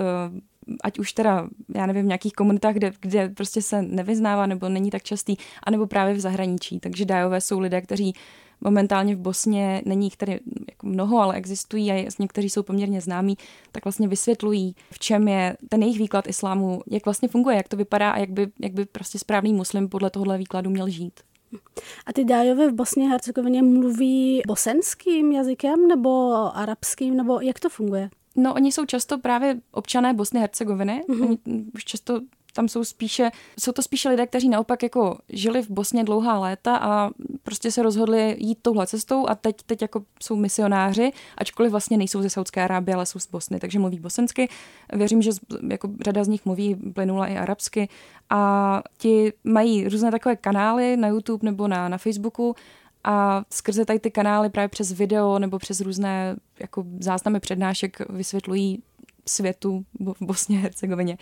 ať 0.84 0.98
už 0.98 1.12
teda, 1.12 1.48
já 1.74 1.86
nevím, 1.86 2.02
v 2.02 2.06
nějakých 2.06 2.32
komunitách, 2.32 2.74
kde, 2.74 2.92
kde 3.00 3.28
prostě 3.28 3.62
se 3.62 3.82
nevyznává 3.82 4.46
nebo 4.46 4.68
není 4.68 4.90
tak 4.90 5.02
častý, 5.02 5.36
anebo 5.62 5.86
právě 5.86 6.14
v 6.14 6.20
zahraničí. 6.20 6.80
Takže 6.80 7.04
dájové 7.04 7.40
jsou 7.40 7.60
lidé, 7.60 7.80
kteří 7.80 8.14
momentálně 8.64 9.16
v 9.16 9.18
Bosně 9.18 9.82
není 9.84 10.06
jich 10.06 10.16
tady 10.16 10.40
jako 10.70 10.86
mnoho, 10.86 11.18
ale 11.18 11.34
existují 11.34 11.92
a 11.92 12.08
někteří 12.18 12.50
jsou 12.50 12.62
poměrně 12.62 13.00
známí, 13.00 13.36
tak 13.72 13.84
vlastně 13.84 14.08
vysvětlují, 14.08 14.76
v 14.90 14.98
čem 14.98 15.28
je 15.28 15.56
ten 15.68 15.82
jejich 15.82 15.98
výklad 15.98 16.28
islámu, 16.28 16.82
jak 16.90 17.04
vlastně 17.04 17.28
funguje, 17.28 17.56
jak 17.56 17.68
to 17.68 17.76
vypadá 17.76 18.10
a 18.10 18.18
jak 18.18 18.30
by, 18.30 18.48
jak 18.60 18.72
by 18.72 18.84
prostě 18.84 19.18
správný 19.18 19.52
muslim 19.52 19.88
podle 19.88 20.10
tohle 20.10 20.38
výkladu 20.38 20.70
měl 20.70 20.88
žít. 20.88 21.20
A 22.06 22.12
ty 22.12 22.24
dájové 22.24 22.70
v 22.70 22.74
Bosně 22.74 23.06
a 23.06 23.08
Hercegovině 23.08 23.62
mluví 23.62 24.42
bosenským 24.46 25.32
jazykem 25.32 25.88
nebo 25.88 26.32
arabským, 26.56 27.16
nebo 27.16 27.40
jak 27.40 27.60
to 27.60 27.68
funguje? 27.68 28.10
No, 28.36 28.54
oni 28.54 28.72
jsou 28.72 28.86
často 28.86 29.18
právě 29.18 29.60
občané 29.72 30.14
Bosny 30.14 30.38
a 30.38 30.42
Hercegoviny. 30.42 31.02
Mm-hmm. 31.08 31.22
Oni 31.24 31.38
už 31.74 31.84
často 31.84 32.20
tam 32.52 32.68
jsou 32.68 32.84
spíše, 32.84 33.30
jsou 33.60 33.72
to 33.72 33.82
spíše 33.82 34.08
lidé, 34.08 34.26
kteří 34.26 34.48
naopak 34.48 34.82
jako 34.82 35.18
žili 35.28 35.62
v 35.62 35.70
Bosně 35.70 36.04
dlouhá 36.04 36.38
léta 36.38 36.76
a 36.76 37.10
prostě 37.42 37.72
se 37.72 37.82
rozhodli 37.82 38.36
jít 38.38 38.58
touhle 38.62 38.86
cestou 38.86 39.28
a 39.28 39.34
teď, 39.34 39.56
teď 39.66 39.82
jako 39.82 40.02
jsou 40.22 40.36
misionáři, 40.36 41.12
ačkoliv 41.38 41.70
vlastně 41.70 41.96
nejsou 41.96 42.22
ze 42.22 42.30
Saudské 42.30 42.64
Arábie, 42.64 42.94
ale 42.94 43.06
jsou 43.06 43.18
z 43.18 43.26
Bosny, 43.26 43.60
takže 43.60 43.78
mluví 43.78 44.00
bosensky. 44.00 44.48
Věřím, 44.92 45.22
že 45.22 45.30
jako 45.68 45.90
řada 46.04 46.24
z 46.24 46.28
nich 46.28 46.44
mluví 46.44 46.74
plynule 46.74 47.28
i 47.28 47.38
arabsky 47.38 47.88
a 48.30 48.82
ti 48.98 49.32
mají 49.44 49.88
různé 49.88 50.10
takové 50.10 50.36
kanály 50.36 50.96
na 50.96 51.08
YouTube 51.08 51.40
nebo 51.42 51.68
na, 51.68 51.88
na 51.88 51.98
Facebooku 51.98 52.54
a 53.04 53.44
skrze 53.50 53.84
tady 53.84 53.98
ty 53.98 54.10
kanály 54.10 54.50
právě 54.50 54.68
přes 54.68 54.92
video 54.92 55.38
nebo 55.38 55.58
přes 55.58 55.80
různé 55.80 56.36
jako 56.60 56.84
záznamy 57.00 57.40
přednášek 57.40 57.96
vysvětlují 58.10 58.82
světu 59.26 59.84
v 60.00 60.24
Bosně 60.24 60.58
a 60.58 60.60
Hercegovině 60.60 61.18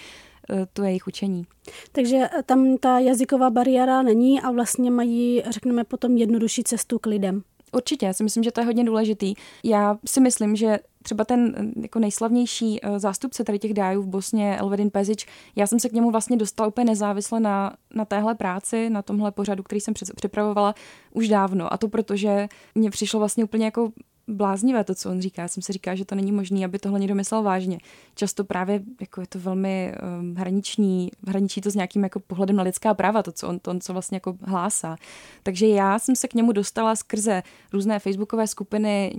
Eh, 0.53 0.67
to 0.73 0.83
jejich 0.83 1.07
učení. 1.07 1.47
Takže 1.93 2.17
eh, 2.17 2.43
tam 2.43 2.77
ta 2.77 2.99
jazyková 2.99 3.51
bariéra 3.51 4.03
není 4.03 4.41
a 4.41 4.51
vlastně 4.51 4.91
mají, 4.91 5.43
řekneme, 5.51 5.85
potom 5.85 6.17
jednodušší 6.17 6.65
cestu 6.65 6.99
k 6.99 7.07
lidem. 7.07 7.43
Určitě, 7.73 8.07
já 8.07 8.13
si 8.13 8.23
myslím, 8.23 8.45
že 8.45 8.53
to 8.53 8.61
je 8.61 8.65
hodně 8.65 8.85
důležitý. 8.85 9.35
Já 9.65 9.99
si 10.07 10.21
myslím, 10.21 10.57
že 10.57 10.79
třeba 11.03 11.25
ten 11.25 11.55
eh, 11.57 11.81
jako 11.83 11.99
nejslavnější 11.99 12.81
zástupce 12.97 13.45
tady 13.45 13.59
těch 13.59 13.75
dájů 13.75 14.03
v 14.03 14.07
Bosně, 14.07 14.57
Elvedin 14.59 14.91
Pezič, 14.91 15.27
já 15.57 15.67
jsem 15.67 15.81
se 15.81 15.89
k 15.89 15.93
němu 15.93 16.11
vlastně 16.11 16.37
dostala 16.37 16.69
úplně 16.69 16.85
nezávisle 16.85 17.41
na, 17.41 17.77
na 17.95 18.05
téhle 18.05 18.35
práci, 18.35 18.91
na 18.91 19.03
tomhle 19.03 19.31
pořadu, 19.31 19.63
který 19.63 19.81
jsem 19.81 19.95
připravovala 20.17 20.75
už 21.13 21.29
dávno. 21.29 21.73
A 21.73 21.77
to 21.77 21.89
proto, 21.89 22.17
že 22.17 22.49
mně 22.75 22.91
přišlo 22.91 23.19
vlastně 23.19 23.45
úplně 23.45 23.65
jako 23.65 23.93
bláznivé 24.31 24.85
to, 24.85 24.95
co 24.95 25.11
on 25.11 25.21
říká. 25.21 25.43
Já 25.43 25.49
jsem 25.49 25.63
si 25.63 25.73
říká, 25.73 25.95
že 25.95 26.05
to 26.05 26.15
není 26.15 26.33
možné, 26.33 26.65
aby 26.65 26.79
tohle 26.79 27.01
někdo 27.01 27.15
myslel 27.15 27.43
vážně. 27.43 27.79
Často 28.15 28.45
právě 28.45 28.83
jako 29.01 29.21
je 29.21 29.27
to 29.27 29.39
velmi 29.39 29.95
um, 30.21 30.35
hraniční, 30.35 31.11
hraničí 31.27 31.61
to 31.61 31.71
s 31.71 31.75
nějakým 31.75 32.03
jako 32.03 32.21
pohledem 32.21 32.57
na 32.57 32.63
lidská 32.63 32.95
práva, 32.95 33.23
to, 33.23 33.33
co 33.33 33.49
on, 33.49 33.59
to, 33.59 33.79
co 33.79 33.93
vlastně 33.93 34.17
jako 34.17 34.37
hlásá. 34.43 34.97
Takže 35.43 35.69
já 35.69 35.99
jsem 35.99 36.17
se 36.17 36.29
k 36.29 36.35
němu 36.35 36.53
dostala 36.53 36.97
skrze 36.97 37.43
různé 37.73 37.99
facebookové 37.99 38.47
skupiny 38.47 39.15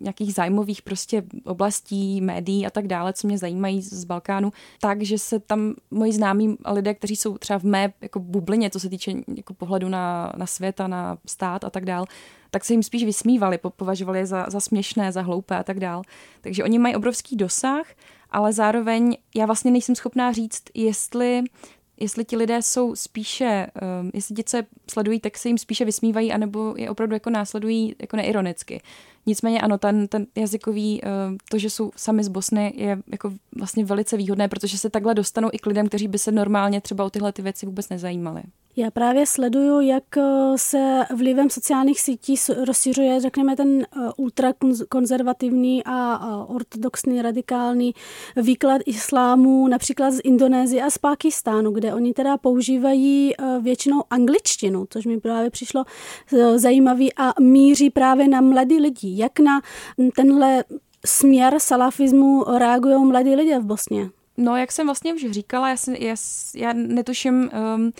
nějakých 0.00 0.34
zájmových 0.34 0.82
prostě 0.82 1.22
oblastí, 1.44 2.20
médií 2.20 2.66
a 2.66 2.70
tak 2.70 2.86
dále, 2.86 3.12
co 3.12 3.26
mě 3.26 3.38
zajímají 3.38 3.82
z 3.82 4.04
Balkánu, 4.04 4.52
takže 4.80 5.18
se 5.18 5.40
tam 5.40 5.74
moji 5.90 6.12
známí 6.12 6.56
lidé, 6.72 6.94
kteří 6.94 7.16
jsou 7.16 7.38
třeba 7.38 7.58
v 7.58 7.64
mé 7.64 7.92
jako 8.00 8.20
bublině, 8.20 8.70
co 8.70 8.80
se 8.80 8.88
týče 8.88 9.12
jako 9.36 9.54
pohledu 9.54 9.88
na, 9.88 10.32
na 10.36 10.46
svět 10.46 10.80
a 10.80 10.88
na 10.88 11.18
stát 11.26 11.64
a 11.64 11.70
tak 11.70 11.84
dále, 11.84 12.06
tak 12.50 12.64
se 12.64 12.72
jim 12.72 12.82
spíš 12.82 13.04
vysmívali, 13.04 13.58
považovali 13.76 14.18
je 14.18 14.26
za, 14.26 14.46
za 14.48 14.60
směšné, 14.60 15.12
za 15.12 15.22
hloupé 15.22 15.56
a 15.56 15.62
tak 15.62 15.80
dál. 15.80 16.02
Takže 16.40 16.64
oni 16.64 16.78
mají 16.78 16.96
obrovský 16.96 17.36
dosah, 17.36 17.86
ale 18.30 18.52
zároveň 18.52 19.16
já 19.34 19.46
vlastně 19.46 19.70
nejsem 19.70 19.94
schopná 19.94 20.32
říct, 20.32 20.62
jestli 20.74 21.44
jestli 22.00 22.24
ti 22.24 22.36
lidé 22.36 22.62
jsou 22.62 22.96
spíše, 22.96 23.66
um, 24.00 24.10
jestli 24.14 24.34
ti, 24.34 24.44
co 24.44 24.56
je 24.56 24.66
sledují, 24.90 25.20
tak 25.20 25.38
se 25.38 25.48
jim 25.48 25.58
spíše 25.58 25.84
vysmívají, 25.84 26.32
anebo 26.32 26.74
je 26.76 26.90
opravdu 26.90 27.14
jako 27.14 27.30
následují 27.30 27.94
jako 28.00 28.16
neironicky. 28.16 28.82
Nicméně 29.26 29.60
ano, 29.60 29.78
ten, 29.78 30.08
ten 30.08 30.26
jazykový, 30.36 31.02
um, 31.02 31.38
to, 31.50 31.58
že 31.58 31.70
jsou 31.70 31.90
sami 31.96 32.24
z 32.24 32.28
Bosny, 32.28 32.72
je 32.76 32.98
jako 33.08 33.32
vlastně 33.56 33.84
velice 33.84 34.16
výhodné, 34.16 34.48
protože 34.48 34.78
se 34.78 34.90
takhle 34.90 35.14
dostanou 35.14 35.48
i 35.52 35.58
k 35.58 35.66
lidem, 35.66 35.88
kteří 35.88 36.08
by 36.08 36.18
se 36.18 36.32
normálně 36.32 36.80
třeba 36.80 37.04
o 37.04 37.10
tyhle 37.10 37.32
ty 37.32 37.42
věci 37.42 37.66
vůbec 37.66 37.88
nezajímali. 37.88 38.42
Já 38.78 38.90
právě 38.90 39.26
sleduju, 39.26 39.80
jak 39.80 40.16
eh, 40.16 40.22
se 40.56 41.04
vlivem 41.14 41.50
sociálních 41.50 42.00
sítí 42.00 42.34
rozšiřuje, 42.64 43.20
řekněme, 43.20 43.56
ten 43.56 43.82
eh, 43.82 43.86
ultrakonzervativní 44.16 45.82
a 45.84 46.20
ortodoxní 46.48 47.22
radikální 47.22 47.94
výklad 48.36 48.82
islámu 48.86 49.68
například 49.68 50.10
z 50.10 50.20
Indonésie 50.24 50.82
a 50.82 50.90
z 50.90 50.98
Pakistánu, 50.98 51.70
kde 51.70 51.94
oni 51.94 52.12
teda 52.12 52.36
používají 52.36 53.32
eh, 53.38 53.60
většinou 53.60 54.02
angličtinu, 54.10 54.86
což 54.90 55.06
mi 55.06 55.20
právě 55.20 55.50
přišlo 55.50 55.84
zajímavý 56.56 57.14
a 57.16 57.32
míří 57.40 57.90
právě 57.90 58.28
na 58.28 58.40
mladí 58.40 58.78
lidi. 58.78 59.18
Jak 59.18 59.40
na 59.40 59.60
tenhle 60.16 60.64
směr 61.06 61.54
salafismu 61.58 62.44
reagují 62.58 63.04
mladí 63.04 63.34
lidé 63.34 63.58
v 63.58 63.64
Bosně? 63.64 64.10
No, 64.36 64.56
jak 64.56 64.72
jsem 64.72 64.86
vlastně 64.86 65.14
už 65.14 65.26
říkala, 65.30 65.68
já, 65.68 65.76
si, 65.76 66.04
já, 66.04 66.14
já 66.54 66.72
netuším, 66.72 67.50
um, 67.76 67.92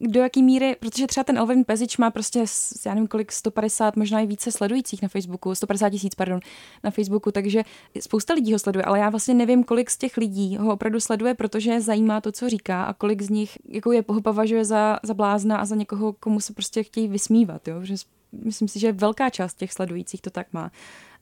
do 0.00 0.20
jaký 0.20 0.42
míry, 0.42 0.76
protože 0.80 1.06
třeba 1.06 1.24
ten 1.24 1.38
Elvin 1.38 1.64
Pezič 1.64 1.96
má 1.96 2.10
prostě, 2.10 2.44
já 2.86 2.94
nevím 2.94 3.08
kolik, 3.08 3.32
150, 3.32 3.96
možná 3.96 4.20
i 4.20 4.26
více 4.26 4.52
sledujících 4.52 5.02
na 5.02 5.08
Facebooku, 5.08 5.54
150 5.54 5.90
tisíc, 5.90 6.14
pardon, 6.14 6.40
na 6.84 6.90
Facebooku, 6.90 7.30
takže 7.32 7.62
spousta 8.00 8.34
lidí 8.34 8.52
ho 8.52 8.58
sleduje, 8.58 8.84
ale 8.84 8.98
já 8.98 9.10
vlastně 9.10 9.34
nevím, 9.34 9.64
kolik 9.64 9.90
z 9.90 9.96
těch 9.96 10.16
lidí 10.16 10.56
ho 10.56 10.72
opravdu 10.72 11.00
sleduje, 11.00 11.34
protože 11.34 11.80
zajímá 11.80 12.20
to, 12.20 12.32
co 12.32 12.48
říká 12.48 12.84
a 12.84 12.92
kolik 12.92 13.22
z 13.22 13.30
nich 13.30 13.58
jako 13.68 13.92
je 13.92 14.02
považuje 14.02 14.64
za, 14.64 14.98
za 15.02 15.14
blázna 15.14 15.56
a 15.56 15.64
za 15.64 15.76
někoho, 15.76 16.12
komu 16.12 16.40
se 16.40 16.52
prostě 16.52 16.82
chtějí 16.82 17.08
vysmívat, 17.08 17.68
jo? 17.68 17.84
že 17.84 17.94
myslím 18.32 18.68
si, 18.68 18.78
že 18.78 18.92
velká 18.92 19.30
část 19.30 19.54
těch 19.54 19.72
sledujících 19.72 20.20
to 20.20 20.30
tak 20.30 20.46
má 20.52 20.70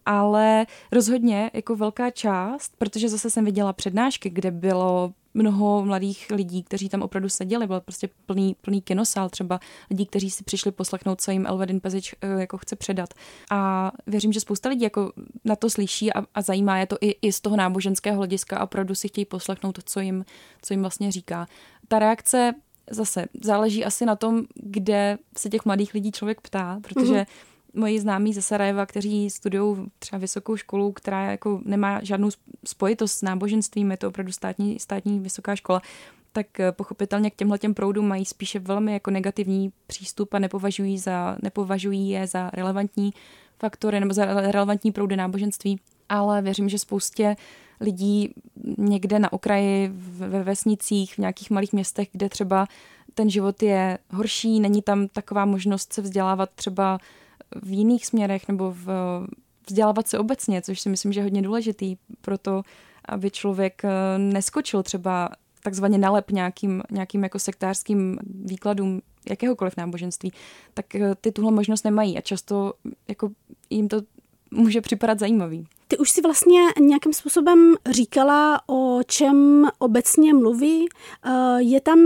ale 0.06 0.66
rozhodně 0.92 1.50
jako 1.54 1.76
velká 1.76 2.10
část, 2.10 2.72
protože 2.78 3.08
zase 3.08 3.30
jsem 3.30 3.44
viděla 3.44 3.72
přednášky, 3.72 4.30
kde 4.30 4.50
bylo 4.50 5.12
mnoho 5.34 5.84
mladých 5.84 6.30
lidí, 6.30 6.62
kteří 6.62 6.88
tam 6.88 7.02
opravdu 7.02 7.28
seděli, 7.28 7.66
byl 7.66 7.80
prostě 7.80 8.08
plný, 8.26 8.56
plný 8.60 8.82
kinosál, 8.82 9.28
třeba 9.28 9.60
lidí, 9.90 10.06
kteří 10.06 10.30
si 10.30 10.44
přišli 10.44 10.72
poslechnout, 10.72 11.20
co 11.20 11.30
jim 11.30 11.46
Elvedin 11.46 11.80
Pezič 11.80 12.14
eh, 12.20 12.40
jako 12.40 12.58
chce 12.58 12.76
předat. 12.76 13.14
A 13.50 13.92
věřím, 14.06 14.32
že 14.32 14.40
spousta 14.40 14.68
lidí 14.68 14.82
jako 14.82 15.12
na 15.44 15.56
to 15.56 15.70
slyší 15.70 16.12
a, 16.12 16.24
a 16.34 16.42
zajímá 16.42 16.78
je 16.78 16.86
to 16.86 16.96
i, 17.00 17.10
i 17.22 17.32
z 17.32 17.40
toho 17.40 17.56
náboženského 17.56 18.16
hlediska 18.16 18.58
a 18.58 18.64
opravdu 18.64 18.94
si 18.94 19.08
chtějí 19.08 19.24
poslechnout, 19.24 19.78
co 19.84 20.00
jim, 20.00 20.24
co 20.62 20.74
jim 20.74 20.80
vlastně 20.80 21.12
říká. 21.12 21.46
Ta 21.88 21.98
reakce 21.98 22.54
zase 22.90 23.26
záleží 23.44 23.84
asi 23.84 24.06
na 24.06 24.16
tom, 24.16 24.42
kde 24.54 25.18
se 25.36 25.48
těch 25.48 25.64
mladých 25.64 25.94
lidí 25.94 26.12
člověk 26.12 26.40
ptá, 26.40 26.80
protože 26.82 27.12
mm-hmm 27.12 27.49
moji 27.74 28.00
známí 28.00 28.34
ze 28.34 28.42
Sarajeva, 28.42 28.86
kteří 28.86 29.30
studují 29.30 29.76
třeba 29.98 30.18
vysokou 30.18 30.56
školu, 30.56 30.92
která 30.92 31.30
jako 31.30 31.60
nemá 31.64 32.00
žádnou 32.02 32.28
spojitost 32.64 33.18
s 33.18 33.22
náboženstvím, 33.22 33.90
je 33.90 33.96
to 33.96 34.08
opravdu 34.08 34.32
státní, 34.32 34.78
státní 34.78 35.20
vysoká 35.20 35.56
škola, 35.56 35.82
tak 36.32 36.60
eh, 36.60 36.72
pochopitelně 36.72 37.30
k 37.30 37.34
těmhle 37.34 37.58
těm 37.58 37.74
proudům 37.74 38.08
mají 38.08 38.24
spíše 38.24 38.58
velmi 38.58 38.92
jako 38.92 39.10
negativní 39.10 39.72
přístup 39.86 40.34
a 40.34 40.38
nepovažují, 40.38 40.98
za, 40.98 41.36
nepovažují 41.42 42.10
je 42.10 42.26
za 42.26 42.50
relevantní 42.52 43.12
faktory 43.58 44.00
nebo 44.00 44.14
za 44.14 44.24
relevantní 44.50 44.92
proudy 44.92 45.16
náboženství. 45.16 45.80
ale 46.08 46.42
věřím, 46.42 46.68
že 46.68 46.78
spoustě 46.78 47.36
lidí 47.80 48.34
někde 48.78 49.18
na 49.18 49.32
okraji, 49.32 49.90
ve 49.94 50.42
vesnicích, 50.42 51.14
v 51.14 51.18
nějakých 51.18 51.50
malých 51.50 51.72
městech, 51.72 52.08
kde 52.12 52.28
třeba 52.28 52.66
ten 53.14 53.30
život 53.30 53.62
je 53.62 53.98
horší, 54.10 54.60
není 54.60 54.82
tam 54.82 55.08
taková 55.08 55.44
možnost 55.44 55.92
se 55.92 56.02
vzdělávat 56.02 56.50
třeba 56.54 56.98
v 57.62 57.72
jiných 57.72 58.06
směrech 58.06 58.48
nebo 58.48 58.74
v, 58.84 58.86
vzdělávat 59.68 60.08
se 60.08 60.18
obecně, 60.18 60.62
což 60.62 60.80
si 60.80 60.88
myslím, 60.88 61.12
že 61.12 61.20
je 61.20 61.24
hodně 61.24 61.42
důležitý 61.42 61.96
pro 62.20 62.38
to, 62.38 62.62
aby 63.04 63.30
člověk 63.30 63.82
eh, 63.84 64.18
neskočil 64.18 64.82
třeba 64.82 65.28
takzvaně 65.62 65.98
nalep 65.98 66.30
nějakým, 66.30 66.82
nějakým 66.90 67.22
jako 67.22 67.38
sektářským 67.38 68.18
výkladům 68.44 69.00
jakéhokoliv 69.30 69.76
náboženství, 69.76 70.32
tak 70.74 70.94
eh, 70.94 71.14
ty 71.20 71.32
tuhle 71.32 71.50
možnost 71.52 71.84
nemají 71.84 72.18
a 72.18 72.20
často 72.20 72.72
jako 73.08 73.30
jim 73.70 73.88
to 73.88 74.00
může 74.50 74.80
připadat 74.80 75.18
zajímavý. 75.18 75.66
Ty 75.88 75.98
už 75.98 76.10
si 76.10 76.20
vlastně 76.20 76.60
nějakým 76.80 77.12
způsobem 77.12 77.74
říkala, 77.90 78.68
o 78.68 79.00
čem 79.06 79.68
obecně 79.78 80.34
mluví. 80.34 80.88
Eh, 81.26 81.62
je 81.62 81.80
tam 81.80 81.98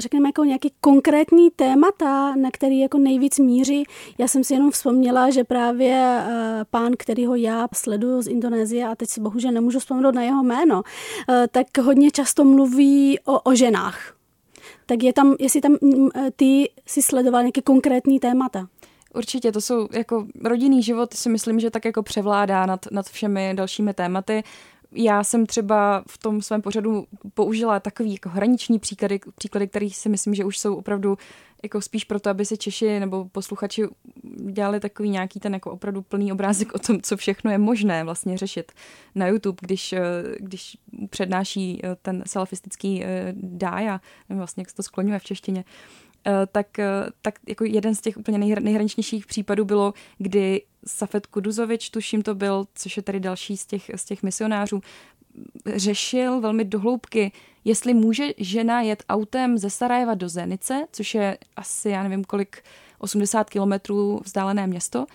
řekněme, 0.00 0.28
jako 0.28 0.44
nějaký 0.44 0.72
konkrétní 0.80 1.50
témata, 1.50 2.34
na 2.36 2.50
který 2.50 2.78
jako 2.78 2.98
nejvíc 2.98 3.38
míří. 3.38 3.84
Já 4.18 4.28
jsem 4.28 4.44
si 4.44 4.54
jenom 4.54 4.70
vzpomněla, 4.70 5.30
že 5.30 5.44
právě 5.44 6.22
uh, 6.26 6.32
pán, 6.70 6.92
kterýho 6.98 7.34
já 7.34 7.68
sleduju 7.74 8.22
z 8.22 8.26
Indonésie, 8.26 8.86
a 8.86 8.94
teď 8.94 9.08
si 9.08 9.20
bohužel 9.20 9.52
nemůžu 9.52 9.78
vzpomenout 9.78 10.14
na 10.14 10.22
jeho 10.22 10.42
jméno, 10.42 10.76
uh, 10.76 11.34
tak 11.50 11.78
hodně 11.78 12.10
často 12.10 12.44
mluví 12.44 13.18
o, 13.20 13.40
o 13.40 13.54
ženách. 13.54 14.14
Tak 14.86 15.02
je 15.02 15.12
tam, 15.12 15.36
jestli 15.38 15.60
tam 15.60 15.76
mm, 15.80 16.08
ty 16.36 16.70
si 16.86 17.02
sledoval 17.02 17.42
nějaké 17.42 17.62
konkrétní 17.62 18.20
témata. 18.20 18.68
Určitě, 19.14 19.52
to 19.52 19.60
jsou 19.60 19.88
jako 19.92 20.26
rodinný 20.44 20.82
život, 20.82 21.14
si 21.14 21.28
myslím, 21.28 21.60
že 21.60 21.70
tak 21.70 21.84
jako 21.84 22.02
převládá 22.02 22.66
nad, 22.66 22.86
nad 22.90 23.06
všemi 23.06 23.52
dalšími 23.54 23.94
tématy. 23.94 24.42
Já 24.92 25.24
jsem 25.24 25.46
třeba 25.46 26.04
v 26.08 26.18
tom 26.18 26.42
svém 26.42 26.62
pořadu 26.62 27.06
použila 27.34 27.80
takový 27.80 28.12
jako 28.12 28.28
hraniční 28.28 28.78
příklady, 28.78 29.20
příklady, 29.34 29.68
které 29.68 29.90
si 29.90 30.08
myslím, 30.08 30.34
že 30.34 30.44
už 30.44 30.58
jsou 30.58 30.76
opravdu 30.76 31.18
jako 31.62 31.80
spíš 31.80 32.04
proto, 32.04 32.30
aby 32.30 32.44
si 32.44 32.56
Češi 32.56 33.00
nebo 33.00 33.24
posluchači 33.24 33.82
dělali 34.50 34.80
takový 34.80 35.10
nějaký 35.10 35.40
ten 35.40 35.54
jako 35.54 35.70
opravdu 35.70 36.02
plný 36.02 36.32
obrázek 36.32 36.74
o 36.74 36.78
tom, 36.78 37.00
co 37.02 37.16
všechno 37.16 37.50
je 37.50 37.58
možné 37.58 38.04
vlastně 38.04 38.38
řešit 38.38 38.72
na 39.14 39.26
YouTube, 39.26 39.56
když, 39.60 39.92
eh, 39.92 40.02
když 40.38 40.76
přednáší 41.10 41.80
eh, 41.84 41.96
ten 42.02 42.22
salafistický 42.26 43.04
eh, 43.04 43.32
dája, 43.36 44.00
vlastně 44.28 44.60
jak 44.60 44.70
se 44.70 44.76
to 44.76 44.82
skloňuje 44.82 45.18
v 45.18 45.24
češtině, 45.24 45.64
tak, 46.52 46.66
tak 47.22 47.34
jako 47.48 47.64
jeden 47.64 47.94
z 47.94 48.00
těch 48.00 48.16
úplně 48.16 48.38
nejhraničnějších 48.38 49.26
případů 49.26 49.64
bylo, 49.64 49.94
kdy 50.18 50.62
Safet 50.86 51.26
Kuduzovič, 51.26 51.90
tuším 51.90 52.22
to 52.22 52.34
byl, 52.34 52.66
což 52.74 52.96
je 52.96 53.02
tady 53.02 53.20
další 53.20 53.56
z 53.56 53.66
těch, 53.66 53.90
z 53.94 54.04
těch 54.04 54.22
misionářů, 54.22 54.80
řešil 55.76 56.40
velmi 56.40 56.64
dohloubky, 56.64 57.32
jestli 57.64 57.94
může 57.94 58.28
žena 58.36 58.80
jet 58.80 59.02
autem 59.08 59.58
ze 59.58 59.70
Sarajeva 59.70 60.14
do 60.14 60.28
Zenice, 60.28 60.86
což 60.92 61.14
je 61.14 61.38
asi, 61.56 61.88
já 61.88 62.02
nevím 62.02 62.24
kolik, 62.24 62.62
80 62.98 63.50
kilometrů 63.50 64.20
vzdálené 64.24 64.66
město, 64.66 65.06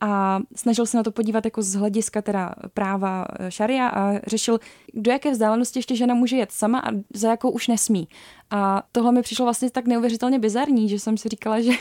a 0.00 0.40
snažil 0.56 0.86
se 0.86 0.96
na 0.96 1.02
to 1.02 1.12
podívat 1.12 1.44
jako 1.44 1.62
z 1.62 1.74
hlediska 1.74 2.22
teda 2.22 2.54
práva 2.74 3.26
eh, 3.38 3.50
šaria 3.50 3.88
a 3.88 4.20
řešil, 4.26 4.60
do 4.94 5.10
jaké 5.10 5.30
vzdálenosti 5.30 5.78
ještě 5.78 5.96
žena 5.96 6.14
může 6.14 6.36
jet 6.36 6.52
sama 6.52 6.78
a 6.78 6.90
za 7.14 7.30
jakou 7.30 7.50
už 7.50 7.68
nesmí. 7.68 8.08
A 8.50 8.82
tohle 8.92 9.12
mi 9.12 9.22
přišlo 9.22 9.46
vlastně 9.46 9.70
tak 9.70 9.86
neuvěřitelně 9.86 10.38
bizarní, 10.38 10.88
že 10.88 10.98
jsem 10.98 11.16
si 11.16 11.28
říkala, 11.28 11.60
že 11.60 11.72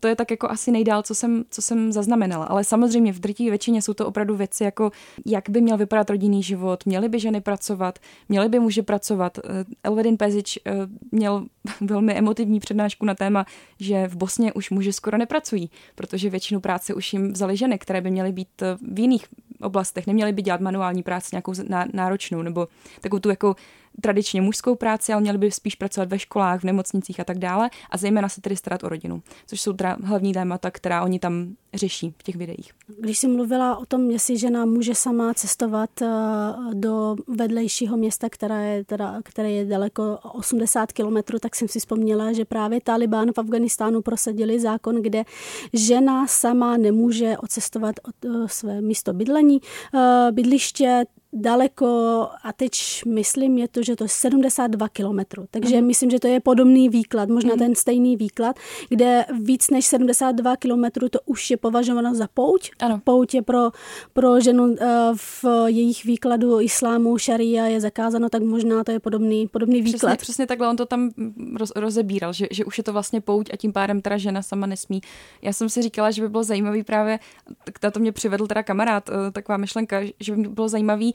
to 0.00 0.08
je 0.08 0.16
tak 0.16 0.30
jako 0.30 0.50
asi 0.50 0.70
nejdál, 0.70 1.02
co 1.02 1.14
jsem, 1.14 1.44
co 1.50 1.62
jsem 1.62 1.92
zaznamenala. 1.92 2.44
Ale 2.44 2.64
samozřejmě 2.64 3.12
v 3.12 3.20
drtivé 3.20 3.50
většině 3.50 3.82
jsou 3.82 3.94
to 3.94 4.06
opravdu 4.06 4.36
věci 4.36 4.64
jako, 4.64 4.90
jak 5.26 5.50
by 5.50 5.60
měl 5.60 5.76
vypadat 5.76 6.10
rodinný 6.10 6.42
život, 6.42 6.86
měly 6.86 7.08
by 7.08 7.20
ženy 7.20 7.40
pracovat, 7.40 7.98
měly 8.28 8.48
by 8.48 8.58
muži 8.58 8.82
pracovat. 8.82 9.38
Eh, 9.38 9.64
Elvedin 9.84 10.16
Pezič 10.16 10.58
eh, 10.66 10.72
měl 11.12 11.46
velmi 11.80 12.14
emotivní 12.14 12.60
přednášku 12.60 13.06
na 13.06 13.14
téma, 13.14 13.46
že 13.80 14.08
v 14.08 14.16
Bosně 14.16 14.52
už 14.52 14.70
muži 14.70 14.92
skoro 14.92 15.18
nepracují, 15.18 15.70
protože 15.94 16.30
většinu 16.30 16.60
práce 16.60 16.94
už 16.94 17.12
jim 17.12 17.32
vzali 17.32 17.56
ženy, 17.56 17.78
které 17.78 18.00
by 18.00 18.10
měly 18.10 18.32
být 18.32 18.62
eh, 18.62 18.76
v 18.92 18.98
jiných 18.98 19.26
oblastech, 19.60 20.06
neměly 20.06 20.32
by 20.32 20.42
dělat 20.42 20.60
manuální 20.60 21.02
práci 21.02 21.28
nějakou 21.32 21.52
náročnou 21.92 22.42
nebo 22.42 22.68
takovou 23.00 23.20
tu 23.20 23.28
jako 23.28 23.56
tradičně 24.00 24.40
mužskou 24.40 24.74
práci, 24.74 25.12
ale 25.12 25.22
měli 25.22 25.38
by 25.38 25.50
spíš 25.50 25.74
pracovat 25.74 26.08
ve 26.08 26.18
školách, 26.18 26.60
v 26.60 26.64
nemocnicích 26.64 27.20
a 27.20 27.24
tak 27.24 27.38
dále 27.38 27.70
a 27.90 27.96
zejména 27.96 28.28
se 28.28 28.40
tedy 28.40 28.56
starat 28.56 28.84
o 28.84 28.88
rodinu, 28.88 29.22
což 29.46 29.60
jsou 29.60 29.72
teda 29.72 29.96
hlavní 30.04 30.32
témata, 30.32 30.70
která 30.70 31.02
oni 31.02 31.18
tam 31.18 31.54
řeší 31.74 32.14
v 32.18 32.22
těch 32.22 32.36
videích. 32.36 32.70
Když 32.98 33.18
jsi 33.18 33.28
mluvila 33.28 33.76
o 33.76 33.86
tom, 33.86 34.10
jestli 34.10 34.38
žena 34.38 34.64
může 34.64 34.94
sama 34.94 35.34
cestovat 35.34 36.02
eh, 36.02 36.06
do 36.74 37.16
vedlejšího 37.28 37.96
města, 37.96 38.28
které 38.30 38.76
je, 38.76 38.84
teda, 38.84 39.20
které 39.24 39.50
je 39.50 39.64
daleko 39.64 40.18
80 40.32 40.92
kilometrů, 40.92 41.38
tak 41.38 41.56
jsem 41.56 41.68
si 41.68 41.78
vzpomněla, 41.78 42.32
že 42.32 42.44
právě 42.44 42.80
Taliban 42.80 43.32
v 43.32 43.38
Afganistánu 43.38 44.02
prosadili 44.02 44.60
zákon, 44.60 45.02
kde 45.02 45.24
žena 45.72 46.26
sama 46.26 46.76
nemůže 46.76 47.38
odcestovat 47.38 47.94
od 48.02 48.14
eh, 48.24 48.48
své 48.48 48.80
místo 48.80 49.12
bydlení, 49.12 49.60
eh, 49.94 50.32
bydliště, 50.32 51.04
daleko 51.32 51.86
a 52.42 52.52
teď 52.52 52.72
myslím 53.06 53.58
je 53.58 53.68
to, 53.68 53.82
že 53.82 53.96
to 53.96 54.04
je 54.04 54.08
72 54.08 54.88
kilometrů. 54.88 55.46
Takže 55.50 55.80
mm. 55.80 55.86
myslím, 55.86 56.10
že 56.10 56.18
to 56.20 56.28
je 56.28 56.40
podobný 56.40 56.88
výklad, 56.88 57.28
možná 57.28 57.54
mm. 57.54 57.58
ten 57.58 57.74
stejný 57.74 58.16
výklad, 58.16 58.56
kde 58.88 59.24
víc 59.40 59.70
než 59.70 59.86
72 59.86 60.56
kilometrů 60.56 61.08
to 61.08 61.18
už 61.26 61.50
je 61.50 61.56
považováno 61.56 62.14
za 62.14 62.28
pouť. 62.34 62.70
Ano. 62.80 63.00
Pouť 63.04 63.34
je 63.34 63.42
pro, 63.42 63.70
pro 64.12 64.40
ženu 64.40 64.76
eh, 64.80 64.86
v 65.16 65.44
jejich 65.66 66.04
výkladu 66.04 66.60
islámu, 66.60 67.18
šaria 67.18 67.66
je 67.66 67.80
zakázáno, 67.80 68.28
tak 68.28 68.42
možná 68.42 68.84
to 68.84 68.92
je 68.92 69.00
podobný, 69.00 69.48
podobný 69.48 69.82
výklad. 69.82 70.16
Přesně, 70.16 70.22
přesně 70.22 70.46
takhle 70.46 70.68
on 70.68 70.76
to 70.76 70.86
tam 70.86 71.10
roz, 71.56 71.72
rozebíral, 71.76 72.32
že, 72.32 72.46
že 72.50 72.64
už 72.64 72.78
je 72.78 72.84
to 72.84 72.92
vlastně 72.92 73.20
pouť 73.20 73.50
a 73.52 73.56
tím 73.56 73.72
pádem 73.72 74.02
teda 74.02 74.16
žena 74.16 74.42
sama 74.42 74.66
nesmí. 74.66 75.00
Já 75.42 75.52
jsem 75.52 75.68
si 75.68 75.82
říkala, 75.82 76.10
že 76.10 76.22
by 76.22 76.28
bylo 76.28 76.44
zajímavý 76.44 76.84
právě, 76.84 77.18
tak 77.64 77.92
to 77.92 78.00
mě 78.00 78.12
přivedl 78.12 78.46
teda 78.46 78.62
kamarád, 78.62 79.08
eh, 79.08 79.30
taková 79.30 79.56
myšlenka, 79.56 80.00
že 80.20 80.36
by 80.36 80.48
bylo 80.48 80.68
zajímavý 80.68 81.14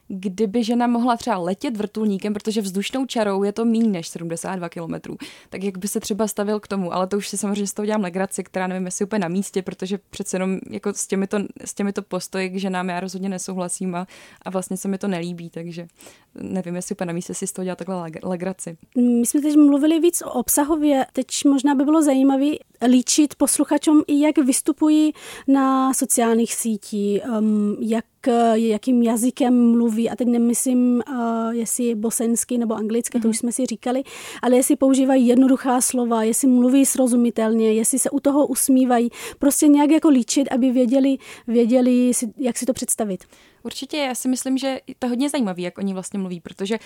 kdyby 0.07 0.63
žena 0.63 0.87
mohla 0.87 1.17
třeba 1.17 1.37
letět 1.37 1.77
vrtulníkem, 1.77 2.33
protože 2.33 2.61
vzdušnou 2.61 3.05
čarou 3.05 3.43
je 3.43 3.51
to 3.51 3.65
méně 3.65 3.87
než 3.87 4.07
72 4.07 4.69
km, 4.69 5.15
tak 5.49 5.63
jak 5.63 5.77
by 5.77 5.87
se 5.87 5.99
třeba 5.99 6.27
stavil 6.27 6.59
k 6.59 6.67
tomu, 6.67 6.93
ale 6.93 7.07
to 7.07 7.17
už 7.17 7.27
si 7.27 7.37
samozřejmě 7.37 7.67
z 7.67 7.73
toho 7.73 7.85
dělám 7.85 8.01
legraci, 8.01 8.43
která 8.43 8.67
nevím, 8.67 8.85
jestli 8.85 9.05
úplně 9.05 9.19
na 9.19 9.27
místě, 9.27 9.61
protože 9.61 9.99
přece 10.09 10.35
jenom 10.35 10.59
jako 10.69 10.93
s 10.93 11.07
těmito, 11.07 11.37
s 11.65 11.73
těmito 11.73 12.01
postoji 12.01 12.49
k 12.49 12.59
ženám 12.59 12.89
já 12.89 12.99
rozhodně 12.99 13.29
nesouhlasím 13.29 13.95
a, 13.95 14.07
a 14.41 14.49
vlastně 14.49 14.77
se 14.77 14.87
mi 14.87 14.97
to 14.97 15.07
nelíbí, 15.07 15.49
takže 15.49 15.87
nevím, 16.35 16.75
jestli 16.75 16.95
úplně 16.95 17.07
na 17.07 17.13
místě 17.13 17.33
si 17.33 17.47
z 17.47 17.51
toho 17.51 17.63
dělat 17.63 17.77
takhle 17.77 18.11
legraci. 18.23 18.77
My 18.95 19.25
jsme 19.25 19.41
teď 19.41 19.55
mluvili 19.55 19.99
víc 19.99 20.21
o 20.21 20.31
obsahově, 20.31 21.05
teď 21.13 21.27
možná 21.45 21.75
by 21.75 21.83
bylo 21.83 22.01
zajímavé 22.01 22.47
líčit 22.87 23.35
posluchačům 23.35 24.03
i 24.07 24.19
jak 24.19 24.37
vystupují 24.37 25.13
na 25.47 25.93
sociálních 25.93 26.53
sítích, 26.53 27.21
um, 27.39 27.77
jak 27.79 28.05
jakým 28.53 29.03
jazykem 29.03 29.71
mluví, 29.71 30.00
a 30.09 30.15
teď 30.15 30.27
nemyslím, 30.27 31.01
uh, 31.09 31.49
jestli 31.51 31.95
bosenský 31.95 32.57
nebo 32.57 32.75
anglicky, 32.75 33.17
mm-hmm. 33.17 33.21
to 33.21 33.29
už 33.29 33.35
mhm. 33.35 33.39
jsme 33.39 33.51
si 33.51 33.65
říkali, 33.65 34.03
ale 34.41 34.55
jestli 34.55 34.75
používají 34.75 35.27
jednoduchá 35.27 35.81
slova, 35.81 36.23
jestli 36.23 36.47
mluví 36.47 36.85
srozumitelně, 36.85 37.73
jestli 37.73 37.99
se 37.99 38.09
u 38.09 38.19
toho 38.19 38.47
usmívají, 38.47 39.09
prostě 39.39 39.67
nějak 39.67 39.91
jako 39.91 40.09
líčit, 40.09 40.47
aby 40.51 40.71
věděli, 40.71 41.17
věděli 41.47 42.11
jak 42.37 42.57
si 42.57 42.65
to 42.65 42.73
představit. 42.73 43.23
Určitě, 43.63 43.97
já 43.97 44.15
si 44.15 44.27
myslím, 44.27 44.57
že 44.57 44.79
to 44.99 45.05
je 45.05 45.09
hodně 45.09 45.29
zajímavé, 45.29 45.61
jak 45.61 45.77
oni 45.77 45.93
vlastně 45.93 46.19
mluví, 46.19 46.39
protože 46.39 46.79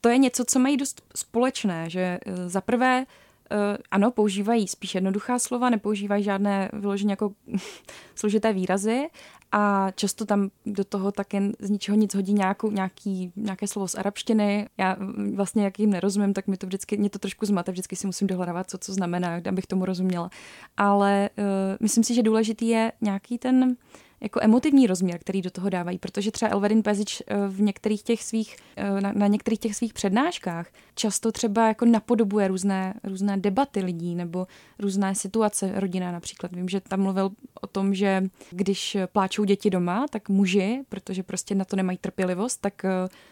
to 0.00 0.08
je 0.08 0.18
něco, 0.18 0.44
co 0.44 0.58
mají 0.58 0.76
dost 0.76 1.02
společné, 1.16 1.90
že 1.90 2.18
eh, 2.26 2.48
za 2.48 2.60
prvé 2.60 3.06
Eh, 3.52 3.78
ano, 3.90 4.10
používají 4.10 4.68
spíš 4.68 4.94
jednoduchá 4.94 5.38
slova, 5.38 5.70
nepoužívají 5.70 6.24
žádné 6.24 6.70
vyloženě 6.72 7.12
jako 7.12 7.32
složité 8.14 8.52
výrazy 8.52 9.08
a 9.52 9.90
často 9.90 10.26
tam 10.26 10.50
do 10.66 10.84
toho 10.84 11.12
také 11.12 11.42
z 11.58 11.70
ničeho 11.70 11.96
nic 11.96 12.14
hodí 12.14 12.32
nějakou, 12.32 12.70
nějaký, 12.70 13.32
nějaké 13.36 13.66
slovo 13.66 13.88
z 13.88 13.94
arabštiny. 13.94 14.68
Já 14.78 14.96
mm, 14.98 15.36
vlastně, 15.36 15.64
jak 15.64 15.78
jim 15.78 15.90
nerozumím, 15.90 16.32
tak 16.32 16.46
mi 16.46 16.56
to 16.56 16.66
vždycky, 16.66 16.96
mě 16.96 17.10
to 17.10 17.18
trošku 17.18 17.46
zmate, 17.46 17.72
vždycky 17.72 17.96
si 17.96 18.06
musím 18.06 18.26
dohledávat, 18.26 18.70
co 18.70 18.78
co 18.78 18.92
znamená, 18.92 19.40
abych 19.48 19.66
tomu 19.66 19.84
rozuměla. 19.84 20.30
Ale 20.76 21.30
uh, 21.38 21.44
myslím 21.80 22.04
si, 22.04 22.14
že 22.14 22.22
důležitý 22.22 22.68
je 22.68 22.92
nějaký 23.00 23.38
ten 23.38 23.76
jako 24.22 24.40
emotivní 24.42 24.86
rozměr, 24.86 25.18
který 25.20 25.42
do 25.42 25.50
toho 25.50 25.70
dávají, 25.70 25.98
protože 25.98 26.30
třeba 26.30 26.50
Elvedin 26.50 26.82
Pezič 26.82 27.22
eh, 27.26 27.48
v 27.48 27.60
některých 27.60 28.02
těch 28.02 28.22
svých, 28.22 28.56
eh, 28.76 29.00
na, 29.00 29.12
na 29.12 29.26
některých 29.26 29.60
těch 29.60 29.76
svých 29.76 29.92
přednáškách 29.92 30.66
často 30.94 31.32
třeba 31.32 31.68
jako 31.68 31.84
napodobuje 31.84 32.48
různé, 32.48 32.94
různé 33.04 33.36
debaty 33.36 33.80
lidí 33.80 34.14
nebo 34.14 34.46
různé 34.78 35.14
situace 35.14 35.72
rodinné 35.74 36.12
například. 36.12 36.52
Vím, 36.52 36.68
že 36.68 36.80
tam 36.80 37.00
mluvil 37.00 37.30
o 37.60 37.66
tom, 37.66 37.94
že 37.94 38.22
když 38.50 38.96
pláčou 39.12 39.44
děti 39.44 39.70
doma, 39.70 40.06
tak 40.10 40.28
muži, 40.28 40.82
protože 40.88 41.22
prostě 41.22 41.54
na 41.54 41.64
to 41.64 41.76
nemají 41.76 41.98
trpělivost, 41.98 42.60
tak 42.60 42.84
eh, 42.84 42.90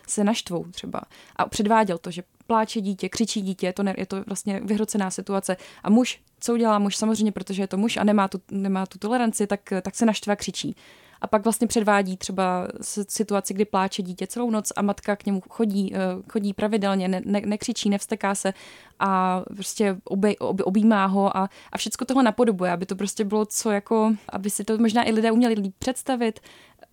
se 0.09 0.25
naštvou 0.25 0.65
třeba. 0.65 1.01
A 1.37 1.49
předváděl 1.49 1.99
to, 1.99 2.11
že 2.11 2.23
pláče 2.47 2.81
dítě, 2.81 3.09
křičí 3.09 3.43
dítě, 3.43 3.73
to 3.73 3.83
ne, 3.83 3.95
je 3.99 4.07
to 4.07 4.23
vlastně 4.27 4.61
vyhrocená 4.61 5.11
situace 5.11 5.57
a 5.83 5.91
muž 5.91 6.21
co 6.41 6.53
udělá 6.53 6.79
muž 6.79 6.97
samozřejmě, 6.97 7.33
protože 7.33 7.63
je 7.63 7.67
to 7.67 7.77
muž 7.77 7.97
a 7.97 8.05
nemá 8.05 8.29
tu, 8.29 8.41
nemá 8.51 8.87
tu 8.87 8.99
toleranci, 8.99 9.47
tak, 9.47 9.61
tak 9.83 9.95
se 9.95 10.07
naštve 10.07 10.33
a 10.33 10.37
křičí. 10.37 10.77
A 11.21 11.27
pak 11.27 11.45
vlastně 11.45 11.67
předvádí 11.67 12.17
třeba 12.17 12.69
situaci, 13.09 13.55
kdy 13.55 13.65
pláče 13.65 14.03
dítě 14.03 14.27
celou 14.27 14.51
noc 14.51 14.73
a 14.77 14.83
matka 14.83 15.17
k 15.17 15.27
němu 15.27 15.43
chodí, 15.49 15.95
eh, 15.95 15.99
chodí 16.33 16.53
pravidelně, 16.53 17.09
ne, 17.09 17.23
ne, 17.25 17.41
nekřičí, 17.45 17.91
nevsteká 17.91 18.35
se 18.35 18.55
a 18.99 19.43
prostě 19.55 19.97
obej, 20.05 20.37
ob, 20.39 20.61
objímá 20.65 21.07
ho 21.07 21.37
a, 21.37 21.49
a 21.73 21.79
všechno 21.79 22.07
tohle 22.07 22.23
napodobuje, 22.23 22.73
aby 22.73 22.87
to 22.87 22.97
prostě 22.97 23.25
bylo 23.25 23.47
co 23.47 23.71
jako, 23.71 24.13
aby 24.29 24.51
si 24.51 24.65
to 24.65 24.79
možná 24.79 25.09
i 25.09 25.13
lidé 25.13 25.31
uměli 25.31 25.55
líp 25.55 25.75
představit, 25.79 26.41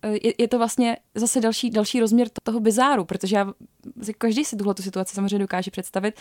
eh, 0.02 0.12
je, 0.12 0.32
je 0.38 0.48
to 0.48 0.58
vlastně 0.58 0.96
zase 1.14 1.40
další, 1.40 1.70
další 1.70 2.00
rozměr 2.00 2.28
toho 2.42 2.60
bizáru, 2.60 3.04
protože 3.04 3.36
já, 3.36 3.52
každý 4.18 4.44
si 4.44 4.56
tuhle 4.56 4.74
situaci 4.80 5.14
samozřejmě 5.14 5.38
dokáže 5.38 5.70
představit, 5.70 6.14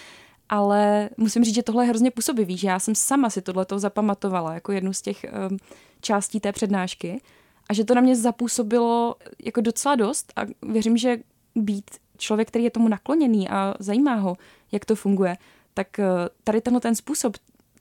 ale 0.50 1.10
musím 1.18 1.44
říct, 1.44 1.56
že 1.56 1.64
tohle 1.64 1.84
je 1.84 1.90
hrozně 1.90 2.12
působivý, 2.12 2.58
že 2.58 2.68
já 2.68 2.80
jsem 2.80 2.96
sama 2.96 3.30
si 3.30 3.42
tohleto 3.42 3.80
zapamatovala 3.80 4.54
jako 4.54 4.72
jednu 4.72 4.94
z 4.94 5.02
těch 5.02 5.26
um, 5.50 5.58
částí 6.02 6.40
té 6.40 6.52
přednášky 6.52 7.22
a 7.70 7.74
že 7.74 7.84
to 7.84 7.96
na 7.96 8.02
mě 8.02 8.16
zapůsobilo 8.16 9.16
jako 9.44 9.62
docela 9.62 9.96
dost 9.96 10.34
a 10.36 10.42
věřím, 10.62 10.98
že 10.98 11.18
být 11.56 11.92
člověk, 12.18 12.48
který 12.48 12.64
je 12.64 12.72
tomu 12.72 12.88
nakloněný 12.88 13.50
a 13.50 13.74
zajímá 13.80 14.16
ho, 14.16 14.38
jak 14.72 14.86
to 14.86 14.96
funguje, 14.96 15.38
tak 15.74 16.00
eh, 16.00 16.06
tady 16.44 16.62
tenhle 16.62 16.82
ten 16.82 16.96
způsob 16.96 17.38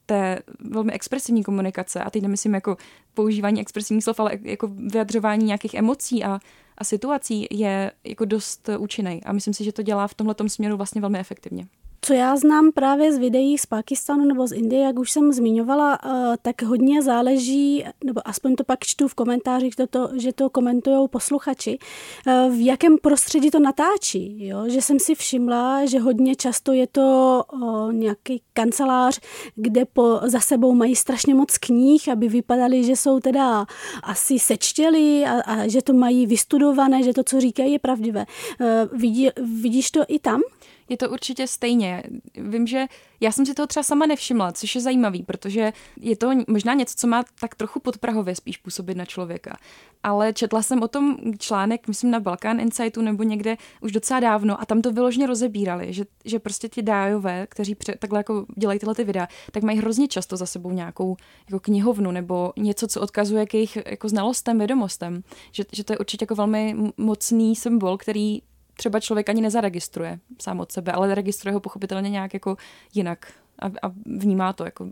té 0.06 0.38
velmi 0.60 0.92
expresivní 0.92 1.44
komunikace, 1.44 2.00
a 2.00 2.10
teď 2.10 2.22
nemyslím 2.22 2.54
jako 2.54 2.76
používání 3.14 3.60
expresivních 3.60 4.04
slov, 4.04 4.20
ale 4.20 4.32
jako 4.42 4.68
vyjadřování 4.68 5.46
nějakých 5.46 5.74
emocí 5.74 6.24
a, 6.24 6.38
a 6.78 6.84
situací 6.84 7.46
je 7.50 7.92
jako 8.04 8.24
dost 8.24 8.68
účinný. 8.78 9.24
A 9.24 9.32
myslím 9.32 9.54
si, 9.54 9.64
že 9.64 9.72
to 9.72 9.82
dělá 9.82 10.08
v 10.08 10.14
tomhle 10.14 10.34
směru 10.46 10.76
vlastně 10.76 11.00
velmi 11.00 11.18
efektivně. 11.18 11.66
Co 12.06 12.14
já 12.14 12.36
znám 12.36 12.72
právě 12.72 13.12
z 13.12 13.18
videí 13.18 13.58
z 13.58 13.66
Pakistanu 13.66 14.24
nebo 14.24 14.46
z 14.46 14.52
Indie, 14.52 14.82
jak 14.82 14.98
už 14.98 15.10
jsem 15.10 15.32
zmiňovala, 15.32 15.98
eh, 16.04 16.36
tak 16.42 16.62
hodně 16.62 17.02
záleží, 17.02 17.84
nebo 18.04 18.28
aspoň 18.28 18.56
to 18.56 18.64
pak 18.64 18.78
čtu 18.84 19.08
v 19.08 19.14
komentářích, 19.14 19.76
to, 19.76 19.86
to, 19.86 20.10
že 20.16 20.32
to 20.32 20.50
komentují 20.50 21.08
posluchači, 21.08 21.78
eh, 22.26 22.48
v 22.50 22.64
jakém 22.64 22.98
prostředí 22.98 23.50
to 23.50 23.58
natáčí. 23.58 24.46
Jo? 24.46 24.64
Že 24.68 24.82
jsem 24.82 24.98
si 24.98 25.14
všimla, 25.14 25.86
že 25.86 26.00
hodně 26.00 26.36
často 26.36 26.72
je 26.72 26.86
to 26.86 27.42
o, 27.62 27.90
nějaký 27.90 28.42
kancelář, 28.52 29.20
kde 29.54 29.84
po, 29.84 30.20
za 30.22 30.40
sebou 30.40 30.74
mají 30.74 30.96
strašně 30.96 31.34
moc 31.34 31.58
knih, 31.58 32.08
aby 32.08 32.28
vypadali, 32.28 32.84
že 32.84 32.96
jsou 32.96 33.20
teda 33.20 33.66
asi 34.02 34.38
sečtěli 34.38 35.24
a, 35.24 35.40
a 35.40 35.68
že 35.68 35.82
to 35.82 35.92
mají 35.92 36.26
vystudované, 36.26 37.02
že 37.02 37.12
to, 37.12 37.24
co 37.24 37.40
říkají, 37.40 37.72
je 37.72 37.78
pravdivé. 37.78 38.26
Eh, 38.60 38.88
vidí, 38.92 39.28
vidíš 39.60 39.90
to 39.90 40.04
i 40.08 40.18
tam? 40.18 40.40
Je 40.88 40.96
to 40.96 41.10
určitě 41.10 41.46
stejně. 41.46 42.02
Vím, 42.34 42.66
že 42.66 42.86
já 43.20 43.32
jsem 43.32 43.46
si 43.46 43.54
toho 43.54 43.66
třeba 43.66 43.82
sama 43.82 44.06
nevšimla, 44.06 44.52
což 44.52 44.74
je 44.74 44.80
zajímavý, 44.80 45.22
protože 45.22 45.72
je 46.00 46.16
to 46.16 46.30
možná 46.48 46.74
něco, 46.74 46.94
co 46.96 47.06
má 47.06 47.24
tak 47.40 47.54
trochu 47.54 47.80
podprahově 47.80 48.34
spíš 48.34 48.56
působit 48.56 48.96
na 48.96 49.04
člověka. 49.04 49.56
Ale 50.02 50.32
četla 50.32 50.62
jsem 50.62 50.82
o 50.82 50.88
tom 50.88 51.16
článek, 51.38 51.88
myslím 51.88 52.10
na 52.10 52.20
Balkán 52.20 52.60
Insightu 52.60 53.02
nebo 53.02 53.22
někde 53.22 53.56
už 53.80 53.92
docela 53.92 54.20
dávno 54.20 54.60
a 54.60 54.66
tam 54.66 54.82
to 54.82 54.92
vyložně 54.92 55.26
rozebírali, 55.26 55.92
že, 55.92 56.04
že 56.24 56.38
prostě 56.38 56.68
ti 56.68 56.82
dájové, 56.82 57.46
kteří 57.46 57.74
pře, 57.74 57.94
takhle 57.98 58.18
jako 58.18 58.46
dělají 58.56 58.78
tyhle 58.78 58.94
ty 58.94 59.04
videa, 59.04 59.28
tak 59.52 59.62
mají 59.62 59.78
hrozně 59.78 60.08
často 60.08 60.36
za 60.36 60.46
sebou 60.46 60.70
nějakou 60.70 61.16
jako 61.50 61.60
knihovnu 61.60 62.10
nebo 62.10 62.52
něco, 62.56 62.88
co 62.88 63.00
odkazuje 63.00 63.46
k 63.46 63.54
jejich 63.54 63.78
jako 63.86 64.08
znalostem, 64.08 64.58
vědomostem. 64.58 65.22
Že, 65.52 65.64
že 65.72 65.84
to 65.84 65.92
je 65.92 65.98
určitě 65.98 66.22
jako 66.22 66.34
velmi 66.34 66.76
mocný 66.96 67.56
symbol, 67.56 67.96
který 67.96 68.42
třeba 68.76 69.00
člověk 69.00 69.28
ani 69.28 69.40
nezaregistruje 69.40 70.18
sám 70.42 70.60
od 70.60 70.72
sebe, 70.72 70.92
ale 70.92 71.14
registruje 71.14 71.54
ho 71.54 71.60
pochopitelně 71.60 72.10
nějak 72.10 72.34
jako 72.34 72.56
jinak 72.94 73.32
a, 73.58 73.66
a 73.66 73.92
vnímá 74.06 74.52
to. 74.52 74.64
Jako, 74.64 74.88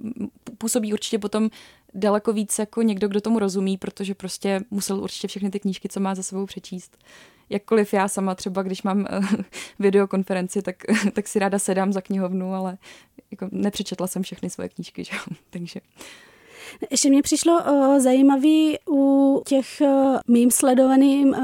působí 0.58 0.92
určitě 0.92 1.18
potom 1.18 1.50
daleko 1.94 2.32
víc 2.32 2.58
jako 2.58 2.82
někdo, 2.82 3.08
kdo 3.08 3.20
tomu 3.20 3.38
rozumí, 3.38 3.78
protože 3.78 4.14
prostě 4.14 4.60
musel 4.70 5.00
určitě 5.00 5.28
všechny 5.28 5.50
ty 5.50 5.60
knížky, 5.60 5.88
co 5.88 6.00
má 6.00 6.14
za 6.14 6.22
sebou 6.22 6.46
přečíst. 6.46 6.98
Jakkoliv 7.50 7.92
já 7.92 8.08
sama 8.08 8.34
třeba, 8.34 8.62
když 8.62 8.82
mám 8.82 8.98
uh, 8.98 9.24
videokonferenci, 9.78 10.62
tak, 10.62 10.76
tak 11.12 11.28
si 11.28 11.38
ráda 11.38 11.58
sedám 11.58 11.92
za 11.92 12.00
knihovnu, 12.00 12.54
ale 12.54 12.78
jako 13.30 13.48
nepřečetla 13.52 14.06
jsem 14.06 14.22
všechny 14.22 14.50
svoje 14.50 14.68
knížky, 14.68 15.04
že? 15.04 15.12
takže 15.50 15.80
ještě 16.90 17.08
mě 17.08 17.22
přišlo 17.22 17.60
uh, 17.60 17.98
zajímavý 17.98 18.78
u 18.88 19.42
těch 19.46 19.66
uh, 19.80 20.16
mým 20.28 20.50
sledovaným, 20.50 21.28
uh, 21.28 21.36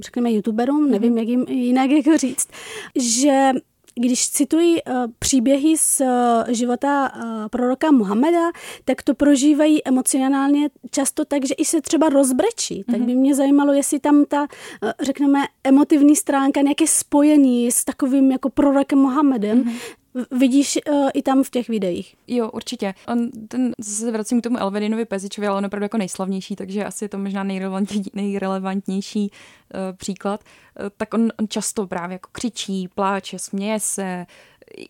řekněme, 0.00 0.32
youtuberům, 0.32 0.86
mm-hmm. 0.86 0.90
nevím, 0.90 1.18
jak 1.18 1.28
jim 1.28 1.46
jinak 1.48 1.90
jako 1.90 2.16
říct, 2.16 2.48
že 2.96 3.52
když 4.00 4.30
cituji 4.30 4.82
uh, 4.82 4.94
příběhy 5.18 5.76
z 5.78 6.00
uh, 6.00 6.06
života 6.54 7.12
uh, 7.16 7.48
proroka 7.48 7.90
Muhameda, 7.90 8.50
tak 8.84 9.02
to 9.02 9.14
prožívají 9.14 9.88
emocionálně 9.88 10.68
často 10.90 11.24
tak, 11.24 11.46
že 11.46 11.54
i 11.54 11.64
se 11.64 11.80
třeba 11.80 12.08
rozbrečí. 12.08 12.80
Mm-hmm. 12.80 12.92
Tak 12.92 12.96
mhm. 12.96 13.06
by 13.06 13.14
mě 13.14 13.34
zajímalo, 13.34 13.72
jestli 13.72 14.00
tam 14.00 14.24
ta, 14.24 14.42
uh, 14.42 14.90
řekneme, 15.00 15.44
emotivní 15.64 16.16
stránka 16.16 16.60
nějaké 16.60 16.86
spojení 16.86 17.70
s 17.70 17.84
takovým 17.84 18.32
jako 18.32 18.50
prorokem 18.50 18.98
Muhammedem, 18.98 19.64
mm-hmm 19.64 19.96
vidíš 20.30 20.78
uh, 20.90 21.08
i 21.14 21.22
tam 21.22 21.42
v 21.42 21.50
těch 21.50 21.68
videích. 21.68 22.16
Jo, 22.26 22.50
určitě. 22.50 22.94
On, 23.08 23.30
ten, 23.48 23.74
se 23.82 24.10
vracím 24.10 24.40
k 24.40 24.44
tomu 24.44 24.58
Elvedinovi 24.58 25.04
Pezičovi, 25.04 25.46
ale 25.46 25.58
on 25.58 25.66
opravdu 25.66 25.84
jako 25.84 25.98
nejslavnější, 25.98 26.56
takže 26.56 26.84
asi 26.84 27.04
je 27.04 27.08
to 27.08 27.18
možná 27.18 27.44
nejrelevantnější 28.14 29.30
uh, 29.30 29.96
příklad. 29.96 30.44
Uh, 30.80 30.86
tak 30.96 31.14
on, 31.14 31.32
on 31.38 31.48
často 31.48 31.86
právě 31.86 32.14
jako 32.14 32.28
křičí, 32.32 32.88
pláče, 32.88 33.38
směje 33.38 33.80
se, 33.80 34.26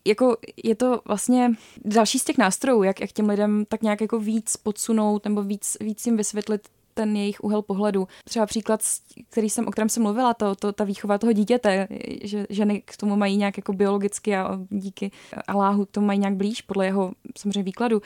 jako 0.05 0.37
je 0.63 0.75
to 0.75 1.01
vlastně 1.05 1.51
další 1.85 2.19
z 2.19 2.23
těch 2.23 2.37
nástrojů, 2.37 2.83
jak, 2.83 3.01
jak 3.01 3.11
těm 3.11 3.29
lidem 3.29 3.65
tak 3.65 3.81
nějak 3.81 4.01
jako 4.01 4.19
víc 4.19 4.57
podsunout 4.57 5.25
nebo 5.25 5.43
víc, 5.43 5.77
víc 5.81 6.05
jim 6.05 6.17
vysvětlit 6.17 6.61
ten 6.97 7.15
jejich 7.15 7.43
úhel 7.43 7.61
pohledu. 7.61 8.07
Třeba 8.23 8.45
příklad, 8.45 8.81
který 9.29 9.49
jsem, 9.49 9.67
o 9.67 9.71
kterém 9.71 9.89
jsem 9.89 10.03
mluvila, 10.03 10.33
to, 10.33 10.55
to, 10.55 10.71
ta 10.71 10.83
výchova 10.83 11.17
toho 11.17 11.33
dítěte, 11.33 11.87
že 12.23 12.45
ženy 12.49 12.81
k 12.85 12.97
tomu 12.97 13.15
mají 13.15 13.37
nějak 13.37 13.57
jako 13.57 13.73
biologicky 13.73 14.35
a 14.35 14.59
díky 14.69 15.11
Aláhu 15.47 15.85
k 15.85 15.91
tomu 15.91 16.07
mají 16.07 16.19
nějak 16.19 16.35
blíž, 16.35 16.61
podle 16.61 16.85
jeho 16.85 17.13
samozřejmě 17.37 17.63
výkladu, 17.63 18.01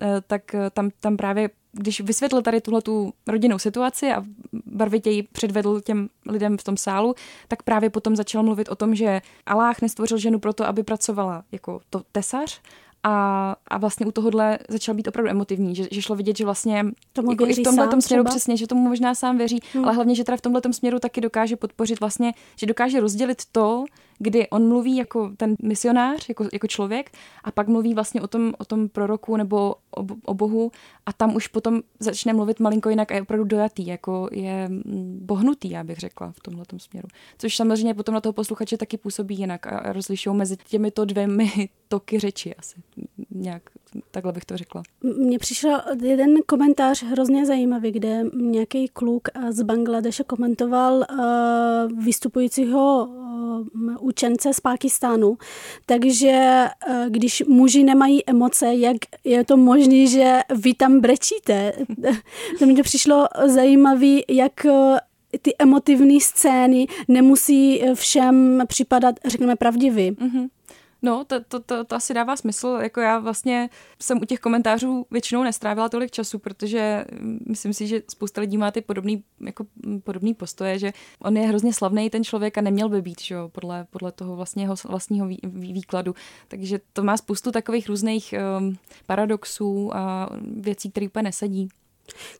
eh, 0.00 0.20
tak 0.26 0.54
eh, 0.54 0.70
tam, 0.70 0.90
tam 1.00 1.16
právě 1.16 1.50
když 1.72 2.00
vysvětlil 2.00 2.42
tady 2.42 2.60
tuhle 2.60 2.82
tu 2.82 3.12
rodinnou 3.26 3.58
situaci 3.58 4.12
a 4.12 4.24
barvitě 4.66 5.10
ji 5.10 5.22
předvedl 5.22 5.80
těm 5.80 6.08
lidem 6.26 6.58
v 6.58 6.64
tom 6.64 6.76
sálu, 6.76 7.14
tak 7.48 7.62
právě 7.62 7.90
potom 7.90 8.16
začal 8.16 8.42
mluvit 8.42 8.68
o 8.68 8.74
tom, 8.74 8.94
že 8.94 9.20
Aláh 9.46 9.82
nestvořil 9.82 10.18
ženu 10.18 10.38
proto, 10.38 10.66
aby 10.66 10.82
pracovala 10.82 11.44
jako 11.52 11.80
to 11.90 12.02
tesař, 12.12 12.60
a, 13.04 13.56
a 13.68 13.78
vlastně 13.78 14.06
u 14.06 14.10
tohohle 14.10 14.58
začal 14.68 14.94
být 14.94 15.08
opravdu 15.08 15.30
emotivní, 15.30 15.74
že, 15.74 15.88
že 15.90 16.02
šlo 16.02 16.16
vidět, 16.16 16.36
že 16.36 16.44
vlastně 16.44 16.84
tomu 17.12 17.30
jako 17.30 17.46
i 17.46 17.54
v 17.54 17.62
tomhle 17.62 17.88
směru 17.88 18.24
třeba? 18.24 18.30
přesně, 18.30 18.56
že 18.56 18.66
tomu 18.66 18.88
možná 18.88 19.14
sám 19.14 19.38
věří, 19.38 19.60
hmm. 19.72 19.84
ale 19.84 19.94
hlavně, 19.94 20.14
že 20.14 20.24
teda 20.24 20.36
v 20.36 20.40
tomhle 20.40 20.62
směru 20.70 20.98
taky 20.98 21.20
dokáže 21.20 21.56
podpořit 21.56 22.00
vlastně, 22.00 22.34
že 22.56 22.66
dokáže 22.66 23.00
rozdělit 23.00 23.42
to, 23.52 23.84
kdy 24.18 24.48
on 24.48 24.68
mluví 24.68 24.96
jako 24.96 25.30
ten 25.36 25.56
misionář, 25.62 26.28
jako, 26.28 26.48
jako 26.52 26.66
člověk, 26.66 27.10
a 27.44 27.50
pak 27.50 27.68
mluví 27.68 27.94
vlastně 27.94 28.20
o 28.22 28.26
tom, 28.26 28.52
o 28.58 28.64
tom 28.64 28.88
proroku 28.88 29.36
nebo 29.36 29.74
o, 29.96 30.06
o 30.24 30.34
Bohu 30.34 30.72
a 31.06 31.12
tam 31.12 31.36
už 31.36 31.46
potom 31.46 31.80
začne 32.00 32.32
mluvit 32.32 32.60
malinko 32.60 32.90
jinak 32.90 33.12
a 33.12 33.14
je 33.14 33.22
opravdu 33.22 33.44
dojatý, 33.44 33.86
jako 33.86 34.28
je 34.32 34.68
mm, 34.68 35.18
bohnutý, 35.22 35.70
já 35.70 35.84
bych 35.84 35.98
řekla, 35.98 36.32
v 36.32 36.40
tomhle 36.40 36.64
směru. 36.76 37.08
Což 37.38 37.56
samozřejmě 37.56 37.94
potom 37.94 38.14
na 38.14 38.20
toho 38.20 38.32
posluchače 38.32 38.76
taky 38.76 38.96
působí 38.96 39.38
jinak 39.38 39.66
a 39.66 39.92
rozlišují 39.92 40.36
mezi 40.36 40.56
těmito 40.56 41.04
dvěmi 41.04 41.68
toky 41.88 42.18
řeči 42.18 42.54
asi. 42.54 42.82
Nějak 43.30 43.62
takhle 44.10 44.32
bych 44.32 44.44
to 44.44 44.56
řekla. 44.56 44.82
Mně 45.02 45.38
přišel 45.38 45.80
jeden 46.02 46.36
komentář 46.46 47.02
hrozně 47.02 47.46
zajímavý, 47.46 47.92
kde 47.92 48.22
nějaký 48.34 48.88
kluk 48.88 49.28
z 49.50 49.62
Bangladeše 49.62 50.24
komentoval 50.24 50.94
uh, 51.10 52.04
vystupujícího 52.04 53.06
uh, 53.06 53.26
učence 54.00 54.54
z 54.54 54.60
Pákistánu. 54.60 55.38
Takže 55.86 56.64
uh, 56.88 56.94
když 57.08 57.42
muži 57.48 57.84
nemají 57.84 58.26
emoce, 58.26 58.74
jak 58.74 58.96
je 59.24 59.44
to 59.44 59.56
možné, 59.56 60.06
že 60.06 60.40
vy 60.54 60.74
tam 60.74 61.00
brečíte? 61.00 61.72
to 62.58 62.66
mi 62.66 62.74
to 62.74 62.82
přišlo 62.82 63.26
zajímavý, 63.46 64.24
jak 64.28 64.52
uh, 64.64 64.96
ty 65.42 65.54
emotivní 65.58 66.20
scény 66.20 66.86
nemusí 67.08 67.82
všem 67.94 68.62
připadat, 68.66 69.14
řekněme, 69.26 69.56
pravdivý. 69.56 70.12
Mm-hmm. 70.12 70.48
No, 71.04 71.24
to, 71.24 71.44
to, 71.44 71.60
to, 71.60 71.84
to 71.84 71.96
asi 71.96 72.14
dává 72.14 72.36
smysl. 72.36 72.78
Jako 72.82 73.00
já 73.00 73.18
vlastně 73.18 73.70
jsem 74.02 74.18
u 74.22 74.24
těch 74.24 74.40
komentářů 74.40 75.06
většinou 75.10 75.42
nestrávila 75.42 75.88
tolik 75.88 76.10
času, 76.10 76.38
protože 76.38 77.04
mm, 77.20 77.38
myslím 77.48 77.72
si, 77.72 77.86
že 77.86 78.02
spousta 78.10 78.40
lidí 78.40 78.58
má 78.58 78.70
ty 78.70 78.80
podobný, 78.80 79.24
jako, 79.40 79.66
mm, 79.86 80.00
podobný 80.00 80.34
postoje, 80.34 80.78
že 80.78 80.92
on 81.18 81.36
je 81.36 81.46
hrozně 81.46 81.72
slavný 81.72 82.10
ten 82.10 82.24
člověk 82.24 82.58
a 82.58 82.60
neměl 82.60 82.88
by 82.88 83.02
být, 83.02 83.20
že 83.20 83.34
jo, 83.34 83.48
podle, 83.48 83.86
podle 83.90 84.12
toho 84.12 84.36
vlastně 84.36 84.62
jeho 84.62 84.74
vlastního 84.88 85.26
vý, 85.26 85.38
výkladu. 85.72 86.14
Takže 86.48 86.80
to 86.92 87.02
má 87.02 87.16
spoustu 87.16 87.52
takových 87.52 87.88
různých 87.88 88.34
um, 88.58 88.76
paradoxů 89.06 89.96
a 89.96 90.30
věcí, 90.40 90.90
které 90.90 91.06
úplně 91.06 91.22
nesedí. 91.22 91.68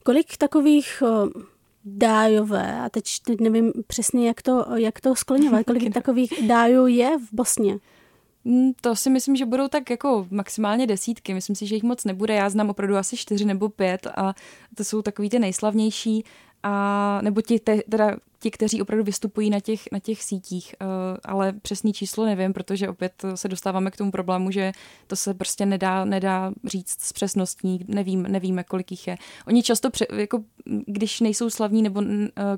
Kolik 0.05 0.37
takových 0.37 1.03
uh 1.03 1.43
dájové, 1.85 2.81
a 2.81 2.89
teď, 2.89 3.05
teď 3.27 3.41
nevím 3.41 3.73
přesně, 3.87 4.29
jak 4.29 4.43
to, 4.43 4.67
jak 4.77 5.01
to 5.01 5.15
skloňovat, 5.15 5.67
kolik 5.67 5.95
takových 5.95 6.47
dájů 6.47 6.87
je 6.87 7.19
v 7.19 7.33
Bosně? 7.33 7.79
Mm, 8.45 8.73
to 8.81 8.97
si 8.97 9.11
myslím, 9.11 9.37
že 9.37 9.47
budou 9.47 9.69
tak 9.69 9.91
jako 9.91 10.27
maximálně 10.31 10.87
desítky. 10.87 11.35
Myslím 11.35 11.57
si, 11.57 11.67
že 11.67 11.75
jich 11.75 11.83
moc 11.83 12.05
nebude. 12.05 12.35
Já 12.35 12.51
znám 12.51 12.71
opravdu 12.71 12.97
asi 12.97 13.17
čtyři 13.17 13.45
nebo 13.45 13.69
pět 13.69 14.07
a 14.17 14.35
to 14.75 14.85
jsou 14.85 15.03
takový 15.03 15.31
ty 15.31 15.39
nejslavnější 15.39 16.25
a 16.63 17.21
nebo 17.23 17.43
ti, 17.43 17.61
te, 17.61 17.83
teda 17.91 18.17
ti, 18.45 18.51
kteří 18.51 18.83
opravdu 18.83 19.05
vystupují 19.05 19.51
na 19.51 19.61
těch, 19.61 19.81
na 19.93 19.99
těch 19.99 20.23
sítích, 20.23 20.75
uh, 20.81 20.89
ale 21.25 21.53
přesný 21.53 21.93
číslo 21.93 22.27
nevím, 22.27 22.53
protože 22.53 22.89
opět 22.89 23.25
se 23.35 23.49
dostáváme 23.49 23.91
k 23.91 23.97
tomu 23.97 24.11
problému, 24.11 24.51
že 24.51 24.73
to 25.07 25.17
se 25.17 25.35
prostě 25.35 25.67
nedá, 25.67 26.05
nedá 26.05 26.53
říct 26.65 26.97
s 27.01 27.13
přesností, 27.13 27.85
nevím, 27.89 28.23
nevíme, 28.23 28.65
kolik 28.65 28.91
jich 28.91 29.09
je. 29.09 29.17
Oni 29.47 29.63
často, 29.63 29.91
pře, 29.91 30.07
jako, 30.17 30.45
když 30.87 31.21
nejsou 31.21 31.51
slavní 31.51 31.83
nebo 31.83 32.01
uh, 32.01 32.07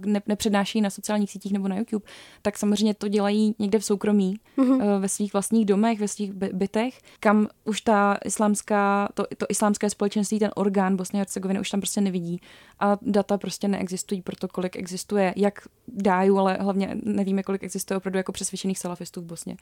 ne, 0.07 0.23
nepřednášejí 0.27 0.83
na 0.83 0.91
sociálních 0.91 1.31
sítích 1.31 1.53
nebo 1.53 1.69
na 1.69 1.77
YouTube, 1.77 2.07
tak 2.43 2.59
samozřejmě 2.59 2.95
to 2.95 3.09
dělají 3.09 3.55
někde 3.59 3.79
v 3.79 3.85
soukromí, 3.85 4.35
mm-hmm. 4.59 5.01
ve 5.01 5.09
svých 5.09 5.33
vlastních 5.33 5.67
domech, 5.67 6.01
ve 6.01 6.09
svých 6.09 6.33
bytech, 6.33 7.01
kam 7.21 7.49
už 7.65 7.81
ta 7.81 8.19
islámská, 8.25 9.09
to, 9.15 9.25
to 9.37 9.47
islámské 9.49 9.91
společenství, 9.91 10.39
ten 10.39 10.51
orgán 10.55 10.97
Bosny 10.97 11.19
a 11.19 11.21
Hercegoviny 11.21 11.61
už 11.61 11.71
tam 11.71 11.81
prostě 11.81 12.01
nevidí 12.01 12.41
a 12.81 12.99
data 13.03 13.39
prostě 13.39 13.69
neexistují 13.69 14.23
pro 14.23 14.37
to, 14.37 14.49
kolik 14.49 14.77
existuje 14.77 15.35
jak 15.37 15.69
dájů, 15.89 16.39
ale 16.39 16.55
hlavně 16.55 16.97
nevíme, 17.03 17.43
kolik 17.43 17.63
existuje 17.63 17.97
opravdu 17.97 18.17
jako 18.17 18.33
přesvědčených 18.33 18.79
salafistů 18.79 19.21
v 19.21 19.25
Bosně. 19.25 19.57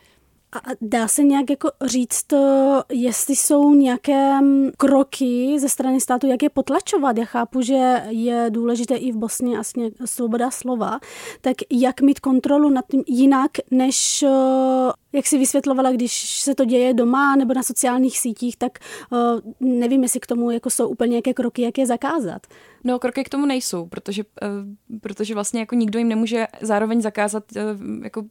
A 0.55 0.61
dá 0.81 1.09
se 1.09 1.23
nějak 1.23 1.51
jako 1.51 1.71
říct, 1.85 2.27
jestli 2.93 3.37
jsou 3.37 3.75
nějaké 3.75 4.41
mm, 4.41 4.71
kroky 4.77 5.57
ze 5.59 5.69
strany 5.69 6.01
státu, 6.01 6.27
jak 6.27 6.43
je 6.43 6.51
potlačovat? 6.51 7.19
Já 7.19 7.25
chápu, 7.25 7.63
že 7.63 8.03
je 8.09 8.47
důležité 8.51 8.95
i 8.95 9.13
v 9.13 9.17
Bosně 9.17 9.59
asi 9.59 9.93
svoboda 10.05 10.51
slova, 10.51 11.01
tak 11.41 11.57
jak 11.71 12.01
mít 12.01 12.21
kontrolu 12.21 12.71
nad 12.71 12.85
tím 12.91 13.03
jinak, 13.07 13.51
než 13.71 14.25
jak 15.13 15.27
si 15.27 15.39
vysvětlovala, 15.39 15.93
když 15.93 16.41
se 16.41 16.55
to 16.55 16.65
děje 16.65 16.95
doma 16.95 17.37
nebo 17.37 17.55
na 17.55 17.63
sociálních 17.63 18.19
sítích, 18.19 18.57
tak 18.57 18.79
nevím, 19.61 20.03
jestli 20.03 20.21
k 20.21 20.27
tomu 20.27 20.51
jako 20.51 20.71
jsou 20.71 20.89
úplně 20.89 21.11
nějaké 21.11 21.35
kroky, 21.35 21.63
jak 21.63 21.79
je 21.79 21.87
zakázat. 21.87 22.47
No, 22.85 22.99
kroky 22.99 23.25
k 23.25 23.29
tomu 23.29 23.47
nejsou, 23.47 23.87
protože, 23.87 24.23
protože 25.01 25.35
vlastně 25.35 25.61
jako 25.61 25.75
nikdo 25.75 25.99
jim 25.99 26.09
nemůže 26.09 26.47
zároveň 26.61 27.01
zakázat 27.01 27.45
jako 28.03 28.23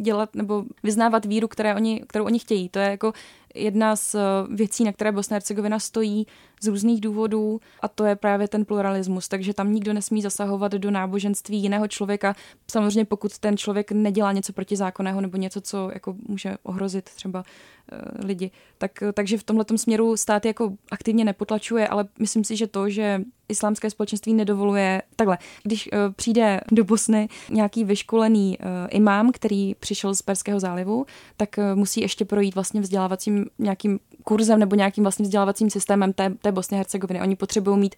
dělat 0.00 0.34
nebo 0.34 0.64
vyznávat 0.82 1.24
víru, 1.24 1.48
které 1.48 1.74
oni, 1.74 2.04
kterou 2.06 2.24
oni 2.24 2.38
chtějí. 2.38 2.68
To 2.68 2.78
je 2.78 2.90
jako 2.90 3.12
jedna 3.54 3.96
z 3.96 4.14
eh, 4.14 4.18
věcí, 4.54 4.84
na 4.84 4.92
které 4.92 5.12
Bosna 5.12 5.34
Hercegovina 5.34 5.78
stojí 5.78 6.26
z 6.62 6.66
různých 6.66 7.00
důvodů 7.00 7.60
a 7.80 7.88
to 7.88 8.04
je 8.04 8.16
právě 8.16 8.48
ten 8.48 8.64
pluralismus, 8.64 9.28
takže 9.28 9.54
tam 9.54 9.72
nikdo 9.72 9.92
nesmí 9.92 10.22
zasahovat 10.22 10.72
do 10.72 10.90
náboženství 10.90 11.62
jiného 11.62 11.88
člověka, 11.88 12.36
samozřejmě 12.70 13.04
pokud 13.04 13.38
ten 13.38 13.56
člověk 13.56 13.92
nedělá 13.92 14.32
něco 14.32 14.52
protizákonného 14.52 15.20
nebo 15.20 15.36
něco, 15.36 15.60
co 15.60 15.90
jako 15.92 16.16
může 16.28 16.56
ohrozit 16.62 17.04
třeba 17.04 17.44
uh, 17.92 18.26
lidi. 18.26 18.50
Tak, 18.78 18.90
takže 19.12 19.38
v 19.38 19.42
tomhle 19.42 19.64
směru 19.76 20.16
stát 20.16 20.44
jako 20.44 20.72
aktivně 20.90 21.24
nepotlačuje, 21.24 21.88
ale 21.88 22.04
myslím 22.18 22.44
si, 22.44 22.56
že 22.56 22.66
to, 22.66 22.90
že 22.90 23.22
islámské 23.48 23.90
společenství 23.90 24.34
nedovoluje 24.34 25.02
takhle. 25.16 25.38
Když 25.62 25.88
uh, 25.92 25.98
přijde 26.12 26.60
do 26.72 26.84
Bosny 26.84 27.28
nějaký 27.50 27.84
vyškolený 27.84 28.58
uh, 28.58 28.66
imám, 28.90 29.32
který 29.32 29.74
přišel 29.74 30.14
z 30.14 30.22
Perského 30.22 30.60
zálivu, 30.60 31.06
tak 31.36 31.58
uh, 31.58 31.78
musí 31.78 32.00
ještě 32.00 32.24
projít 32.24 32.54
vlastně 32.54 32.80
vzdělávacím 32.80 33.41
nějakým 33.58 33.98
kurzem 34.24 34.58
nebo 34.58 34.76
nějakým 34.76 35.04
vlastně 35.04 35.22
vzdělávacím 35.22 35.70
systémem 35.70 36.12
té, 36.12 36.30
té 36.30 36.52
Bosny 36.52 36.76
a 36.76 36.78
Hercegoviny. 36.78 37.20
Oni 37.20 37.36
potřebují 37.36 37.78
mít 37.78 37.94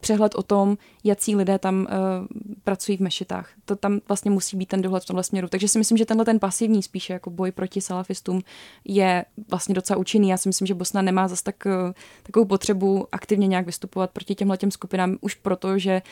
přehled 0.00 0.34
o 0.34 0.42
tom, 0.42 0.78
jaký 1.04 1.36
lidé 1.36 1.58
tam 1.58 1.80
uh, 1.80 1.86
pracují 2.64 2.98
v 2.98 3.00
mešitách. 3.00 3.50
To 3.64 3.76
tam 3.76 4.00
vlastně 4.08 4.30
musí 4.30 4.56
být 4.56 4.66
ten 4.66 4.82
dohled 4.82 5.02
v 5.02 5.06
tomhle 5.06 5.24
směru. 5.24 5.48
Takže 5.48 5.68
si 5.68 5.78
myslím, 5.78 5.98
že 5.98 6.06
tenhle 6.06 6.24
ten 6.24 6.38
pasivní 6.38 6.82
spíše 6.82 7.12
jako 7.12 7.30
boj 7.30 7.52
proti 7.52 7.80
salafistům 7.80 8.42
je 8.84 9.24
vlastně 9.50 9.74
docela 9.74 9.96
účinný. 9.96 10.28
Já 10.28 10.36
si 10.36 10.48
myslím, 10.48 10.66
že 10.66 10.74
Bosna 10.74 11.02
nemá 11.02 11.28
zase 11.28 11.42
tak, 11.42 11.56
uh, 11.66 11.92
takovou 12.22 12.46
potřebu 12.46 13.06
aktivně 13.12 13.46
nějak 13.46 13.66
vystupovat 13.66 14.10
proti 14.10 14.34
těmhle 14.34 14.56
těm 14.56 14.70
skupinám, 14.70 15.16
už 15.20 15.34
proto, 15.34 15.78
že 15.78 16.02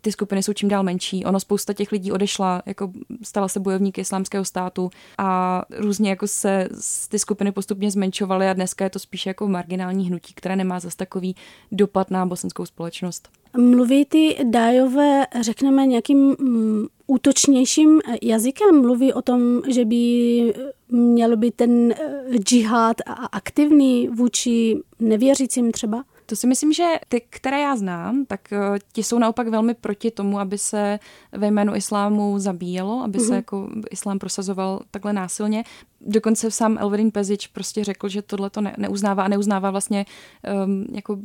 ty 0.00 0.12
skupiny 0.12 0.42
jsou 0.42 0.52
čím 0.52 0.68
dál 0.68 0.82
menší. 0.82 1.24
Ono 1.24 1.40
spousta 1.40 1.72
těch 1.72 1.92
lidí 1.92 2.12
odešla, 2.12 2.62
jako 2.66 2.92
stala 3.22 3.48
se 3.48 3.60
bojovníky 3.60 4.00
islámského 4.00 4.44
státu 4.44 4.90
a 5.18 5.62
různě 5.78 6.10
jako 6.10 6.26
se 6.26 6.68
ty 7.08 7.18
skupiny 7.18 7.52
postupně 7.52 7.90
zmenšovaly 7.90 8.48
a 8.48 8.52
dneska 8.52 8.84
je 8.84 8.90
to 8.90 8.98
spíše 8.98 9.30
jako 9.30 9.48
marginální 9.48 10.08
hnutí, 10.08 10.34
které 10.34 10.56
nemá 10.56 10.80
zase 10.80 10.96
takový 10.96 11.36
dopad 11.72 12.10
na 12.10 12.26
bosenskou 12.26 12.66
společnost. 12.66 13.28
Mluví 13.56 14.04
ty 14.04 14.36
dájové, 14.44 15.26
řekneme, 15.40 15.86
nějakým 15.86 16.36
mm, 16.38 16.86
útočnějším 17.06 18.00
jazykem? 18.22 18.80
Mluví 18.80 19.12
o 19.12 19.22
tom, 19.22 19.62
že 19.68 19.84
by 19.84 19.96
měl 20.88 21.36
být 21.36 21.54
ten 21.54 21.92
eh, 21.92 22.38
džihad 22.38 22.96
aktivní 23.32 24.08
vůči 24.08 24.80
nevěřícím 25.00 25.72
třeba? 25.72 26.04
To 26.32 26.36
si 26.36 26.46
myslím, 26.46 26.72
že 26.72 26.84
ty, 27.08 27.20
které 27.30 27.60
já 27.60 27.76
znám, 27.76 28.24
tak 28.24 28.52
eh, 28.52 28.78
ti 28.92 29.02
jsou 29.02 29.18
naopak 29.18 29.48
velmi 29.48 29.74
proti 29.74 30.10
tomu, 30.10 30.38
aby 30.38 30.58
se 30.58 30.98
ve 31.32 31.46
jménu 31.46 31.76
islámu 31.76 32.38
zabíjelo, 32.38 33.02
aby 33.02 33.18
mm-hmm. 33.18 33.22
se 33.22 33.28
mhm. 33.28 33.36
jako 33.36 33.68
islám 33.90 34.18
prosazoval 34.18 34.80
takhle 34.90 35.12
násilně. 35.12 35.64
Dokonce 36.00 36.50
sám 36.50 36.78
Elverin 36.80 37.10
Pezič 37.10 37.46
prostě 37.46 37.84
řekl, 37.84 38.08
že 38.08 38.22
tohle 38.22 38.50
to 38.50 38.60
ne, 38.60 38.74
neuznává 38.78 39.22
a 39.22 39.28
neuznává 39.28 39.70
vlastně 39.70 40.06
um, 40.64 40.86
jako 40.92 41.18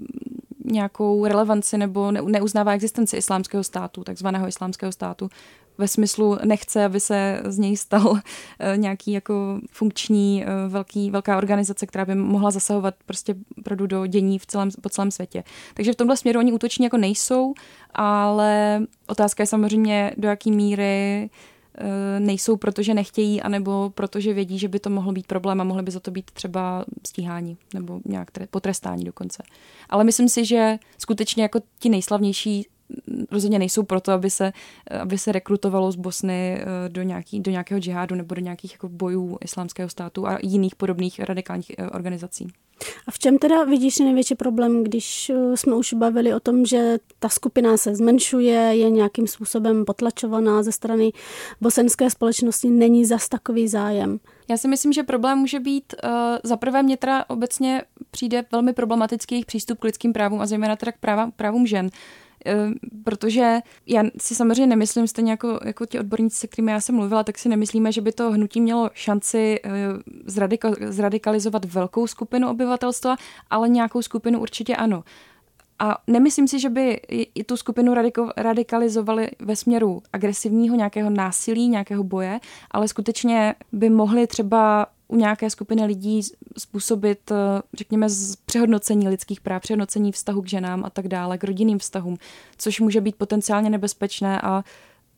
nějakou 0.65 1.25
relevanci 1.25 1.77
nebo 1.77 2.11
ne, 2.11 2.21
neuznává 2.21 2.73
existenci 2.73 3.17
islámského 3.17 3.63
státu, 3.63 4.03
takzvaného 4.03 4.47
islámského 4.47 4.91
státu 4.91 5.29
ve 5.77 5.87
smyslu 5.87 6.37
nechce, 6.45 6.85
aby 6.85 6.99
se 6.99 7.41
z 7.45 7.57
něj 7.57 7.77
stal 7.77 8.19
eh, 8.59 8.77
nějaký 8.77 9.11
jako 9.11 9.59
funkční 9.71 10.43
eh, 10.43 10.47
velký, 10.67 11.11
velká 11.11 11.37
organizace, 11.37 11.85
která 11.85 12.05
by 12.05 12.15
mohla 12.15 12.51
zasahovat 12.51 12.95
prostě 13.05 13.35
opravdu 13.57 13.87
do 13.87 14.05
dění 14.05 14.39
v 14.39 14.45
celém, 14.45 14.69
po 14.81 14.89
celém 14.89 15.11
světě. 15.11 15.43
Takže 15.73 15.93
v 15.93 15.95
tomhle 15.95 16.17
směru 16.17 16.39
oni 16.39 16.53
útoční 16.53 16.83
jako 16.83 16.97
nejsou, 16.97 17.53
ale 17.93 18.81
otázka 19.07 19.43
je 19.43 19.47
samozřejmě, 19.47 20.11
do 20.17 20.27
jaký 20.27 20.51
míry 20.51 21.29
eh, 21.77 22.19
nejsou, 22.19 22.57
protože 22.57 22.93
nechtějí, 22.93 23.41
anebo 23.41 23.91
protože 23.95 24.33
vědí, 24.33 24.59
že 24.59 24.67
by 24.67 24.79
to 24.79 24.89
mohlo 24.89 25.11
být 25.11 25.27
problém 25.27 25.61
a 25.61 25.63
mohli 25.63 25.83
by 25.83 25.91
za 25.91 25.99
to 25.99 26.11
být 26.11 26.31
třeba 26.31 26.85
stíhání 27.07 27.57
nebo 27.73 27.99
nějak 28.05 28.27
potrestání 28.51 29.03
dokonce. 29.03 29.43
Ale 29.89 30.03
myslím 30.03 30.29
si, 30.29 30.45
že 30.45 30.77
skutečně 30.97 31.43
jako 31.43 31.59
ti 31.79 31.89
nejslavnější 31.89 32.67
rozhodně 33.31 33.59
nejsou 33.59 33.83
proto, 33.83 34.11
aby 34.11 34.29
se, 34.29 34.53
aby 35.01 35.17
se 35.17 35.31
rekrutovalo 35.31 35.91
z 35.91 35.95
Bosny 35.95 36.57
eh, 36.59 36.89
do, 36.89 37.03
nějaký, 37.03 37.39
do 37.39 37.51
nějakého 37.51 37.79
džihádu 37.79 38.15
nebo 38.15 38.35
do 38.35 38.41
nějakých 38.41 38.71
jako 38.71 38.89
bojů 38.89 39.37
islámského 39.43 39.89
státu 39.89 40.27
a 40.27 40.37
jiných 40.41 40.75
podobných 40.75 41.19
radikálních 41.19 41.71
eh, 41.77 41.89
organizací. 41.89 42.47
A 43.07 43.11
v 43.11 43.19
čem 43.19 43.37
teda 43.37 43.63
vidíš 43.63 43.99
největší 43.99 44.35
problém, 44.35 44.83
když 44.83 45.29
eh, 45.29 45.57
jsme 45.57 45.75
už 45.75 45.93
bavili 45.93 46.33
o 46.33 46.39
tom, 46.39 46.65
že 46.65 46.97
ta 47.19 47.29
skupina 47.29 47.77
se 47.77 47.95
zmenšuje, 47.95 48.53
je 48.53 48.89
nějakým 48.89 49.27
způsobem 49.27 49.85
potlačovaná 49.85 50.63
ze 50.63 50.71
strany 50.71 51.11
bosenské 51.61 52.09
společnosti, 52.09 52.69
není 52.69 53.05
zas 53.05 53.29
takový 53.29 53.67
zájem? 53.67 54.19
Já 54.49 54.57
si 54.57 54.67
myslím, 54.67 54.93
že 54.93 55.03
problém 55.03 55.37
může 55.37 55.59
být, 55.59 55.95
uh, 56.03 56.09
za 56.43 56.57
prvé 56.57 56.83
mě 56.83 56.97
teda 56.97 57.25
obecně 57.29 57.81
přijde 58.11 58.45
velmi 58.51 58.73
problematický 58.73 59.35
jejich 59.35 59.45
přístup 59.45 59.79
k 59.79 59.83
lidským 59.83 60.13
právům 60.13 60.41
a 60.41 60.45
zejména 60.45 60.75
teda 60.75 60.91
k 60.91 60.97
práva, 60.97 61.31
právům 61.35 61.67
žen. 61.67 61.89
Eh, 61.89 62.26
protože 63.03 63.59
já 63.85 64.03
si 64.17 64.35
samozřejmě 64.35 64.67
nemyslím, 64.67 65.07
stejně 65.07 65.31
jako, 65.31 65.59
jako 65.65 65.85
ti 65.85 65.99
odborníci, 65.99 66.37
se 66.37 66.47
kterými 66.47 66.71
já 66.71 66.81
jsem 66.81 66.95
mluvila, 66.95 67.23
tak 67.23 67.37
si 67.37 67.49
nemyslíme, 67.49 67.91
že 67.91 68.01
by 68.01 68.11
to 68.11 68.31
hnutí 68.31 68.61
mělo 68.61 68.89
šanci 68.93 69.59
eh, 69.63 69.69
zradika, 70.25 70.71
zradikalizovat 70.87 71.65
velkou 71.65 72.07
skupinu 72.07 72.49
obyvatelstva, 72.49 73.15
ale 73.49 73.69
nějakou 73.69 74.01
skupinu 74.01 74.39
určitě 74.39 74.75
ano. 74.75 75.03
A 75.79 75.97
nemyslím 76.07 76.47
si, 76.47 76.59
že 76.59 76.69
by 76.69 76.91
i 77.09 77.43
tu 77.43 77.57
skupinu 77.57 77.93
radiko, 77.93 78.31
radikalizovali 78.37 79.29
ve 79.39 79.55
směru 79.55 80.01
agresivního 80.13 80.75
nějakého 80.75 81.09
násilí, 81.09 81.67
nějakého 81.67 82.03
boje, 82.03 82.39
ale 82.71 82.87
skutečně 82.87 83.55
by 83.71 83.89
mohli 83.89 84.27
třeba 84.27 84.87
u 85.07 85.15
nějaké 85.15 85.49
skupiny 85.49 85.85
lidí 85.85 86.21
způsobit, 86.57 87.31
eh, 87.31 87.35
řekněme, 87.73 88.07
přehodnocení 88.45 89.07
lidských 89.09 89.41
práv, 89.41 89.61
přehodnocení 89.61 90.11
vztahu 90.11 90.41
k 90.41 90.47
ženám 90.47 90.85
a 90.85 90.89
tak 90.89 91.07
dále, 91.07 91.37
k 91.37 91.43
rodinným 91.43 91.79
vztahům, 91.79 92.17
což 92.57 92.79
může 92.79 93.01
být 93.01 93.15
potenciálně 93.15 93.69
nebezpečné 93.69 94.41
a 94.41 94.63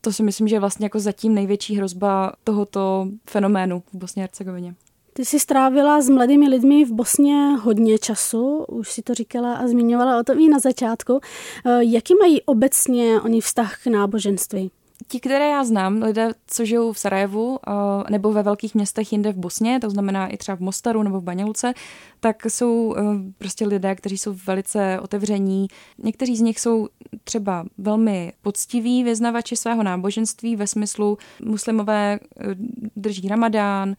to 0.01 0.13
si 0.13 0.23
myslím, 0.23 0.47
že 0.47 0.55
je 0.55 0.59
vlastně 0.59 0.85
jako 0.85 0.99
zatím 0.99 1.35
největší 1.35 1.75
hrozba 1.75 2.33
tohoto 2.43 3.07
fenoménu 3.29 3.83
v 3.93 3.95
Bosně 3.97 4.23
a 4.23 4.23
Hercegovině. 4.23 4.75
Ty 5.13 5.25
jsi 5.25 5.39
strávila 5.39 6.01
s 6.01 6.09
mladými 6.09 6.49
lidmi 6.49 6.85
v 6.85 6.91
Bosně 6.91 7.35
hodně 7.61 7.97
času, 7.97 8.65
už 8.67 8.91
si 8.91 9.01
to 9.01 9.13
říkala 9.13 9.53
a 9.53 9.67
zmiňovala 9.67 10.19
o 10.19 10.23
tom 10.23 10.39
i 10.39 10.49
na 10.49 10.59
začátku. 10.59 11.19
Eh, 11.65 11.83
jaký 11.83 12.13
mají 12.21 12.41
obecně 12.41 13.21
oni 13.21 13.41
vztah 13.41 13.83
k 13.83 13.87
náboženství? 13.87 14.71
Ti, 15.09 15.19
které 15.19 15.49
já 15.49 15.63
znám, 15.63 16.01
lidé, 16.01 16.31
co 16.47 16.65
žijou 16.65 16.93
v 16.93 16.99
Sarajevu 16.99 17.59
nebo 18.09 18.31
ve 18.31 18.43
velkých 18.43 18.75
městech 18.75 19.11
jinde 19.11 19.31
v 19.31 19.37
Bosně, 19.37 19.79
to 19.79 19.89
znamená 19.89 20.27
i 20.27 20.37
třeba 20.37 20.55
v 20.55 20.59
Mostaru 20.59 21.03
nebo 21.03 21.19
v 21.19 21.23
Baněluce, 21.23 21.73
tak 22.19 22.45
jsou 22.45 22.95
e, 22.95 23.01
prostě 23.37 23.67
lidé, 23.67 23.95
kteří 23.95 24.17
jsou 24.17 24.35
velice 24.47 24.99
otevření. 24.99 25.67
Někteří 25.97 26.37
z 26.37 26.41
nich 26.41 26.59
jsou 26.59 26.87
třeba 27.23 27.65
velmi 27.77 28.33
poctiví 28.41 29.03
vyznavači 29.03 29.55
svého 29.55 29.83
náboženství 29.83 30.55
ve 30.55 30.67
smyslu 30.67 31.17
muslimové 31.45 32.13
e, 32.13 32.19
drží 32.95 33.27
ramadán, 33.27 33.95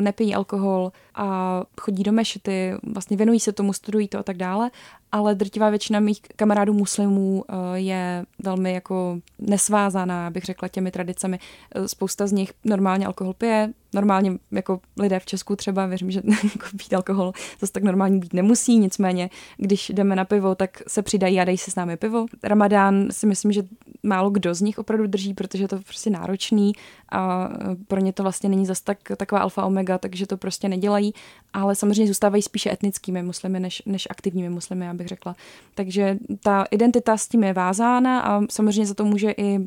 nepijí 0.00 0.34
alkohol 0.34 0.92
a 1.14 1.62
chodí 1.80 2.02
do 2.02 2.12
mešity, 2.12 2.72
vlastně 2.82 3.16
věnují 3.16 3.40
se 3.40 3.52
tomu, 3.52 3.72
studují 3.72 4.08
to 4.08 4.18
a 4.18 4.22
tak 4.22 4.36
dále, 4.36 4.70
ale 5.12 5.34
drtivá 5.34 5.70
většina 5.70 6.00
mých 6.00 6.20
kamarádů 6.36 6.72
muslimů 6.72 7.44
je 7.74 8.26
velmi 8.42 8.72
jako 8.72 9.18
nesvázaná, 9.38 10.30
bych 10.30 10.44
řekla, 10.44 10.68
těmi 10.68 10.90
tradicemi. 10.90 11.38
Spousta 11.86 12.26
z 12.26 12.32
nich 12.32 12.52
normálně 12.64 13.06
alkohol 13.06 13.34
pije, 13.34 13.72
normálně 13.94 14.32
jako 14.50 14.80
lidé 14.98 15.20
v 15.20 15.26
Česku 15.26 15.56
třeba, 15.56 15.86
věřím, 15.86 16.10
že 16.10 16.22
jako 16.44 16.66
pít 16.76 16.94
alkohol 16.94 17.32
zase 17.60 17.72
tak 17.72 17.82
normální 17.82 18.20
být 18.20 18.32
nemusí, 18.32 18.78
nicméně, 18.78 19.30
když 19.56 19.88
jdeme 19.88 20.16
na 20.16 20.24
pivo, 20.24 20.54
tak 20.54 20.82
se 20.86 21.02
přidají 21.02 21.40
a 21.40 21.44
dají 21.44 21.58
si 21.58 21.70
s 21.70 21.74
námi 21.74 21.96
pivo. 21.96 22.26
Ramadán 22.42 23.08
si 23.10 23.26
myslím, 23.26 23.52
že 23.52 23.62
málo 24.02 24.30
kdo 24.30 24.54
z 24.54 24.60
nich 24.60 24.78
opravdu 24.78 25.06
drží, 25.06 25.34
protože 25.34 25.68
to 25.68 25.76
je 25.76 25.82
prostě 25.82 26.10
náročný 26.10 26.72
a 27.12 27.50
pro 27.88 28.00
ně 28.00 28.12
to 28.12 28.22
vlastně 28.22 28.48
není 28.48 28.66
zase 28.66 28.84
tak, 28.84 28.98
taková 29.16 29.40
alfa 29.40 29.64
omega, 29.64 29.98
takže 29.98 30.26
to 30.26 30.36
prostě 30.36 30.68
nedělají, 30.68 31.14
ale 31.52 31.74
samozřejmě 31.74 32.06
zůstávají 32.06 32.42
spíše 32.42 32.72
etnickými 32.72 33.22
muslimy 33.22 33.60
než, 33.60 33.82
než 33.86 34.08
aktivními 34.10 34.50
muslimy, 34.50 34.88
abych 34.88 35.08
řekla. 35.08 35.36
Takže 35.74 36.18
ta 36.42 36.64
identita 36.70 37.16
s 37.16 37.28
tím 37.28 37.44
je 37.44 37.52
vázána 37.52 38.20
a 38.20 38.42
samozřejmě 38.50 38.86
za 38.86 38.94
to 38.94 39.04
může 39.04 39.30
i 39.30 39.58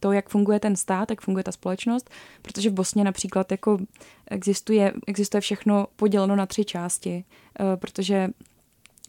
to, 0.00 0.12
jak 0.12 0.28
funguje 0.28 0.60
ten 0.60 0.76
stát, 0.76 1.10
jak 1.10 1.20
funguje 1.20 1.44
ta 1.44 1.52
společnost, 1.52 2.10
protože 2.42 2.70
v 2.70 2.72
Bosně 2.72 3.04
například 3.04 3.50
jako 3.50 3.73
existuje, 4.30 4.92
existuje 5.06 5.40
všechno 5.40 5.86
poděleno 5.96 6.36
na 6.36 6.46
tři 6.46 6.64
části, 6.64 7.24
eh, 7.60 7.76
protože 7.76 8.28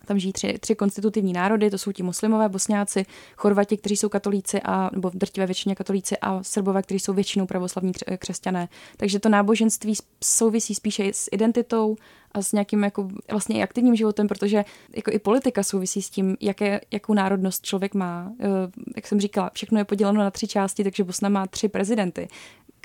tam 0.05 0.20
žijí 0.20 0.34
tři, 0.34 0.57
tři 0.59 0.76
konstitutivní 0.76 1.34
národy, 1.34 1.70
to 1.70 1.78
jsou 1.78 1.91
ti 1.91 2.03
muslimové, 2.03 2.49
bosňáci, 2.49 3.05
chorvati, 3.36 3.78
kteří 3.78 3.97
jsou 3.97 4.09
katolíci, 4.09 4.61
a, 4.61 4.89
nebo 4.93 5.09
v 5.09 5.16
drtivé 5.16 5.45
většině 5.45 5.76
katolíci, 5.76 6.18
a 6.22 6.43
srbové, 6.43 6.82
kteří 6.82 6.99
jsou 6.99 7.13
většinou 7.13 7.45
pravoslavní 7.45 7.91
křesťané. 8.18 8.70
Takže 8.97 9.20
to 9.20 9.30
náboženství 9.30 9.93
souvisí 10.24 10.76
spíše 10.76 11.05
s 11.13 11.30
identitou 11.32 11.95
a 12.32 12.41
s 12.41 12.51
nějakým 12.51 12.84
jako 12.84 13.07
vlastně 13.32 13.59
i 13.59 13.63
aktivním 13.63 13.95
životem, 13.95 14.28
protože 14.28 14.66
jako 14.95 15.11
i 15.11 15.20
politika 15.20 15.63
souvisí 15.63 16.01
s 16.01 16.09
tím, 16.09 16.38
jaké, 16.41 16.82
jakou 16.91 17.13
národnost 17.13 17.66
člověk 17.66 17.93
má. 17.93 18.32
Eh, 18.39 18.47
jak 18.95 19.07
jsem 19.07 19.20
říkala, 19.20 19.51
všechno 19.53 19.80
je 19.80 19.86
poděleno 19.86 20.20
na 20.20 20.32
tři 20.32 20.47
části, 20.47 20.84
takže 20.84 21.03
Bosna 21.03 21.30
má 21.30 21.47
tři 21.47 21.68
prezidenty, 21.68 22.28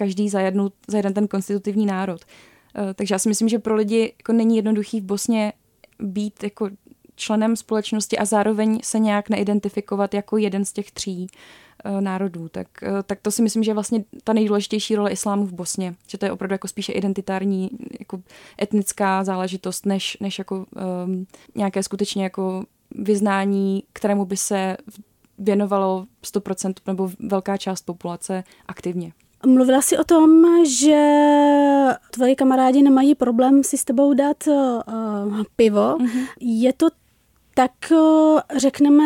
každý 0.00 0.28
za, 0.28 0.40
jednu, 0.40 0.72
za 0.88 0.96
jeden 0.96 1.14
ten 1.14 1.28
konstitutivní 1.28 1.86
národ. 1.86 2.20
Eh, 2.24 2.94
takže 2.94 3.14
já 3.14 3.18
si 3.18 3.28
myslím, 3.28 3.48
že 3.48 3.58
pro 3.58 3.74
lidi 3.74 4.14
jako 4.18 4.32
není 4.32 4.56
jednoduchý 4.56 5.00
v 5.00 5.04
Bosně 5.04 5.52
být 5.98 6.42
jako 6.42 6.70
členem 7.16 7.56
společnosti 7.56 8.18
a 8.18 8.24
zároveň 8.24 8.78
se 8.82 8.98
nějak 8.98 9.28
neidentifikovat 9.28 10.14
jako 10.14 10.36
jeden 10.36 10.64
z 10.64 10.72
těch 10.72 10.90
tří 10.90 11.26
uh, 11.26 12.00
národů. 12.00 12.48
Tak, 12.48 12.66
uh, 12.82 13.02
tak 13.06 13.18
to 13.22 13.30
si 13.30 13.42
myslím, 13.42 13.62
že 13.62 13.70
je 13.70 13.74
vlastně 13.74 14.04
ta 14.24 14.32
nejdůležitější 14.32 14.96
role 14.96 15.10
islámu 15.10 15.46
v 15.46 15.52
Bosně. 15.52 15.94
Že 16.08 16.18
to 16.18 16.24
je 16.26 16.32
opravdu 16.32 16.54
jako 16.54 16.68
spíše 16.68 16.92
identitární, 16.92 17.70
jako 18.00 18.22
etnická 18.62 19.24
záležitost, 19.24 19.86
než, 19.86 20.16
než 20.20 20.38
jako 20.38 20.66
um, 21.04 21.26
nějaké 21.54 21.82
skutečně 21.82 22.22
jako 22.24 22.64
vyznání, 22.90 23.82
kterému 23.92 24.24
by 24.24 24.36
se 24.36 24.76
věnovalo 25.38 26.06
100% 26.24 26.72
nebo 26.86 27.10
velká 27.18 27.56
část 27.56 27.82
populace 27.82 28.44
aktivně. 28.66 29.12
Mluvila 29.46 29.82
jsi 29.82 29.98
o 29.98 30.04
tom, 30.04 30.44
že 30.66 31.00
tvoji 32.10 32.36
kamarádi 32.36 32.82
nemají 32.82 33.14
problém 33.14 33.64
si 33.64 33.78
s 33.78 33.84
tebou 33.84 34.14
dát 34.14 34.46
uh, 34.46 35.42
pivo. 35.56 35.96
Mm-hmm. 35.96 36.26
Je 36.40 36.72
to 36.72 36.88
tak 37.54 37.92
eh, 37.92 38.58
řekneme 38.58 39.04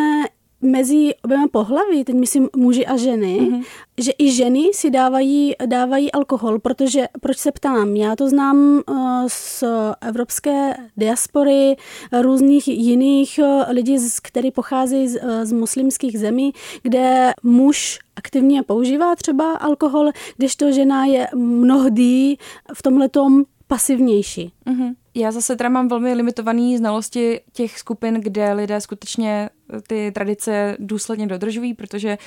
mezi 0.61 1.13
oběma 1.23 1.47
pohlaví, 1.47 2.03
teď 2.03 2.15
myslím 2.15 2.49
muži 2.55 2.85
a 2.85 2.97
ženy, 2.97 3.39
mm-hmm. 3.41 3.63
že 3.97 4.11
i 4.17 4.31
ženy 4.31 4.69
si 4.73 4.91
dávají, 4.91 5.55
dávají 5.65 6.11
alkohol, 6.11 6.59
protože, 6.59 7.07
proč 7.21 7.37
se 7.37 7.51
ptám, 7.51 7.95
já 7.95 8.15
to 8.15 8.29
znám 8.29 8.81
uh, 8.89 9.23
z 9.27 9.63
evropské 10.01 10.75
diaspory, 10.97 11.75
různých 12.21 12.67
jiných 12.67 13.39
uh, 13.43 13.63
lidí, 13.69 13.97
kteří 14.21 14.51
pocházejí 14.51 15.07
z, 15.07 15.23
uh, 15.23 15.29
z 15.43 15.51
muslimských 15.51 16.19
zemí, 16.19 16.53
kde 16.83 17.33
muž 17.43 17.99
aktivně 18.15 18.63
používá 18.63 19.15
třeba 19.15 19.53
alkohol, 19.53 20.09
kdežto 20.37 20.71
žena 20.71 21.05
je 21.05 21.27
mnohdy 21.35 22.37
v 22.73 22.83
tomhletom 22.83 23.43
pasivnější. 23.67 24.51
Mm-hmm. 24.65 24.95
Já 25.15 25.31
zase 25.31 25.55
teda 25.55 25.69
mám 25.69 25.87
velmi 25.87 26.13
limitované 26.13 26.77
znalosti 26.77 27.41
těch 27.53 27.79
skupin, 27.79 28.21
kde 28.21 28.53
lidé 28.53 28.81
skutečně 28.81 29.49
ty 29.87 30.11
tradice 30.11 30.77
důsledně 30.79 31.27
dodržují, 31.27 31.73
protože 31.73 32.17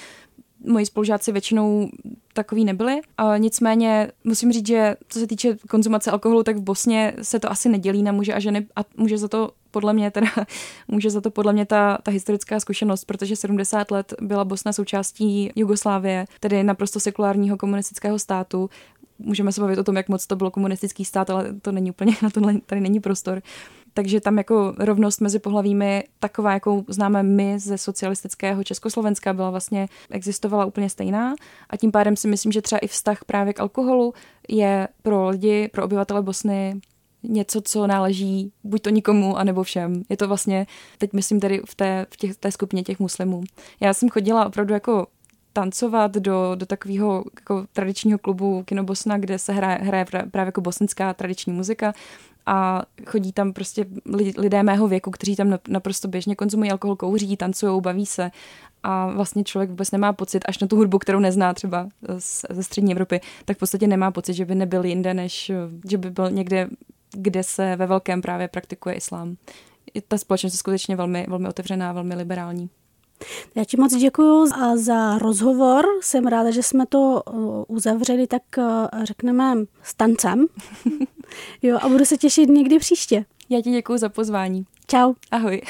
moji 0.66 0.86
spolužáci 0.86 1.32
většinou 1.32 1.90
takový 2.32 2.64
nebyli. 2.64 3.00
A 3.18 3.36
nicméně 3.36 4.12
musím 4.24 4.52
říct, 4.52 4.66
že 4.66 4.96
co 5.08 5.18
se 5.18 5.26
týče 5.26 5.56
konzumace 5.70 6.10
alkoholu, 6.10 6.42
tak 6.42 6.56
v 6.56 6.60
Bosně 6.60 7.14
se 7.22 7.40
to 7.40 7.50
asi 7.50 7.68
nedělí 7.68 8.02
na 8.02 8.12
muže 8.12 8.34
a 8.34 8.38
ženy 8.38 8.66
a 8.76 8.80
může 8.96 9.18
za 9.18 9.28
to 9.28 9.50
podle 9.70 9.92
mě 9.92 10.10
teda, 10.10 10.28
může 10.88 11.10
za 11.10 11.20
to 11.20 11.30
podle 11.30 11.52
mě 11.52 11.66
ta, 11.66 11.98
ta 12.02 12.10
historická 12.10 12.60
zkušenost, 12.60 13.04
protože 13.04 13.36
70 13.36 13.90
let 13.90 14.14
byla 14.20 14.44
Bosna 14.44 14.72
součástí 14.72 15.50
Jugoslávie, 15.56 16.26
tedy 16.40 16.62
naprosto 16.62 17.00
sekulárního 17.00 17.56
komunistického 17.56 18.18
státu, 18.18 18.70
můžeme 19.18 19.52
se 19.52 19.60
bavit 19.60 19.78
o 19.78 19.84
tom, 19.84 19.96
jak 19.96 20.08
moc 20.08 20.26
to 20.26 20.36
bylo 20.36 20.50
komunistický 20.50 21.04
stát, 21.04 21.30
ale 21.30 21.52
to 21.62 21.72
není 21.72 21.90
úplně, 21.90 22.16
na 22.22 22.30
tohle 22.30 22.54
tady 22.66 22.80
není 22.80 23.00
prostor. 23.00 23.42
Takže 23.94 24.20
tam 24.20 24.38
jako 24.38 24.74
rovnost 24.78 25.20
mezi 25.20 25.38
pohlavími, 25.38 26.04
taková, 26.18 26.52
jakou 26.52 26.84
známe 26.88 27.22
my 27.22 27.58
ze 27.58 27.78
socialistického 27.78 28.64
Československa, 28.64 29.32
byla 29.32 29.50
vlastně, 29.50 29.88
existovala 30.10 30.64
úplně 30.64 30.90
stejná. 30.90 31.34
A 31.70 31.76
tím 31.76 31.92
pádem 31.92 32.16
si 32.16 32.28
myslím, 32.28 32.52
že 32.52 32.62
třeba 32.62 32.78
i 32.78 32.86
vztah 32.86 33.24
právě 33.24 33.52
k 33.52 33.60
alkoholu 33.60 34.14
je 34.48 34.88
pro 35.02 35.28
lidi, 35.28 35.68
pro 35.72 35.84
obyvatele 35.84 36.22
Bosny 36.22 36.80
něco, 37.22 37.60
co 37.60 37.86
náleží 37.86 38.52
buď 38.64 38.82
to 38.82 38.90
nikomu, 38.90 39.36
anebo 39.36 39.62
všem. 39.62 40.02
Je 40.08 40.16
to 40.16 40.28
vlastně, 40.28 40.66
teď 40.98 41.12
myslím 41.12 41.40
tady 41.40 41.62
v 41.66 41.74
té, 41.74 42.06
v 42.10 42.16
těch, 42.16 42.36
té 42.36 42.52
skupině 42.52 42.82
těch 42.82 42.98
muslimů. 42.98 43.42
Já 43.80 43.94
jsem 43.94 44.08
chodila 44.08 44.46
opravdu 44.46 44.74
jako 44.74 45.06
tancovat 45.58 46.14
do, 46.14 46.54
do 46.54 46.66
takového 46.66 47.24
jako 47.40 47.66
tradičního 47.72 48.18
klubu 48.18 48.62
Kino 48.62 48.84
Bosna, 48.84 49.18
kde 49.18 49.38
se 49.38 49.52
hraje, 49.52 49.78
hraje 49.82 50.04
právě 50.04 50.46
jako 50.46 50.60
bosenská 50.60 51.14
tradiční 51.14 51.52
muzika 51.52 51.92
a 52.46 52.82
chodí 53.06 53.32
tam 53.32 53.52
prostě 53.52 53.86
lidé 54.36 54.62
mého 54.62 54.88
věku, 54.88 55.10
kteří 55.10 55.36
tam 55.36 55.58
naprosto 55.68 56.08
běžně 56.08 56.36
konzumují 56.36 56.70
alkohol, 56.70 56.96
kouří, 56.96 57.36
tancují, 57.36 57.80
baví 57.80 58.06
se 58.06 58.30
a 58.82 59.06
vlastně 59.06 59.44
člověk 59.44 59.70
vůbec 59.70 59.90
nemá 59.90 60.12
pocit, 60.12 60.44
až 60.48 60.58
na 60.58 60.66
tu 60.66 60.76
hudbu, 60.76 60.98
kterou 60.98 61.18
nezná 61.18 61.54
třeba 61.54 61.88
ze 62.50 62.62
střední 62.62 62.92
Evropy, 62.92 63.20
tak 63.44 63.56
v 63.56 63.60
podstatě 63.60 63.86
nemá 63.86 64.10
pocit, 64.10 64.34
že 64.34 64.44
by 64.44 64.54
nebyl 64.54 64.84
jinde, 64.84 65.14
než 65.14 65.52
že 65.88 65.98
by 65.98 66.10
byl 66.10 66.30
někde, 66.30 66.68
kde 67.12 67.42
se 67.42 67.76
ve 67.76 67.86
velkém 67.86 68.22
právě 68.22 68.48
praktikuje 68.48 68.94
islám. 68.94 69.36
Ta 70.08 70.18
společnost 70.18 70.52
je 70.52 70.58
skutečně 70.58 70.96
velmi, 70.96 71.26
velmi 71.28 71.48
otevřená, 71.48 71.92
velmi 71.92 72.14
liberální. 72.14 72.70
Já 73.54 73.64
ti 73.64 73.76
moc 73.76 73.94
děkuji 73.94 74.46
za 74.74 75.18
rozhovor. 75.18 75.84
Jsem 76.02 76.26
ráda, 76.26 76.50
že 76.50 76.62
jsme 76.62 76.86
to 76.86 77.22
uzavřeli 77.68 78.26
tak 78.26 78.42
řekneme 79.02 79.54
s 79.82 79.94
tancem. 79.94 80.46
Jo, 81.62 81.78
a 81.82 81.88
budu 81.88 82.04
se 82.04 82.16
těšit 82.16 82.48
někdy 82.48 82.78
příště. 82.78 83.24
Já 83.48 83.60
ti 83.60 83.70
děkuji 83.70 83.98
za 83.98 84.08
pozvání. 84.08 84.64
Čau. 84.86 85.12
Ahoj. 85.30 85.62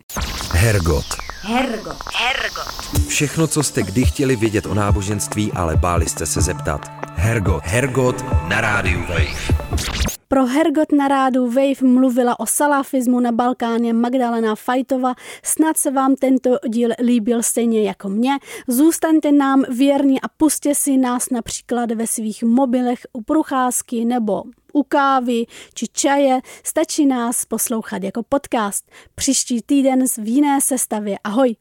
Hergot. 0.52 1.04
Hergot. 1.42 1.96
Hergot. 2.14 3.06
Všechno, 3.08 3.46
co 3.46 3.62
jste 3.62 3.82
kdy 3.82 4.04
chtěli 4.04 4.36
vědět 4.36 4.66
o 4.66 4.74
náboženství, 4.74 5.52
ale 5.52 5.76
báli 5.76 6.08
jste 6.08 6.26
se 6.26 6.40
zeptat. 6.40 6.90
Hergot. 7.14 7.62
Hergot 7.64 8.24
na 8.48 8.60
rádiu 8.60 9.00
Wave. 9.00 10.11
Pro 10.32 10.46
Hergot 10.46 10.92
na 10.92 11.08
rádu 11.08 11.46
Wave 11.46 11.82
mluvila 11.82 12.40
o 12.40 12.46
salafismu 12.46 13.20
na 13.20 13.32
Balkáně 13.32 13.92
Magdalena 13.92 14.54
Fajtova. 14.54 15.14
Snad 15.42 15.76
se 15.76 15.90
vám 15.90 16.14
tento 16.14 16.56
díl 16.68 16.90
líbil 17.04 17.42
stejně 17.42 17.82
jako 17.82 18.08
mě. 18.08 18.32
Zůstaňte 18.68 19.32
nám 19.32 19.64
věrní 19.68 20.20
a 20.20 20.28
puste 20.28 20.74
si 20.74 20.96
nás 20.96 21.30
například 21.30 21.92
ve 21.92 22.06
svých 22.06 22.42
mobilech 22.42 22.98
u 23.12 23.22
procházky 23.22 24.04
nebo 24.04 24.42
u 24.72 24.82
kávy 24.82 25.46
či 25.74 25.86
čaje, 25.92 26.40
stačí 26.64 27.06
nás 27.06 27.44
poslouchat 27.44 28.02
jako 28.02 28.22
podcast. 28.22 28.90
Příští 29.14 29.62
týden 29.62 30.04
v 30.18 30.28
jiné 30.28 30.60
sestavě. 30.60 31.18
Ahoj! 31.24 31.56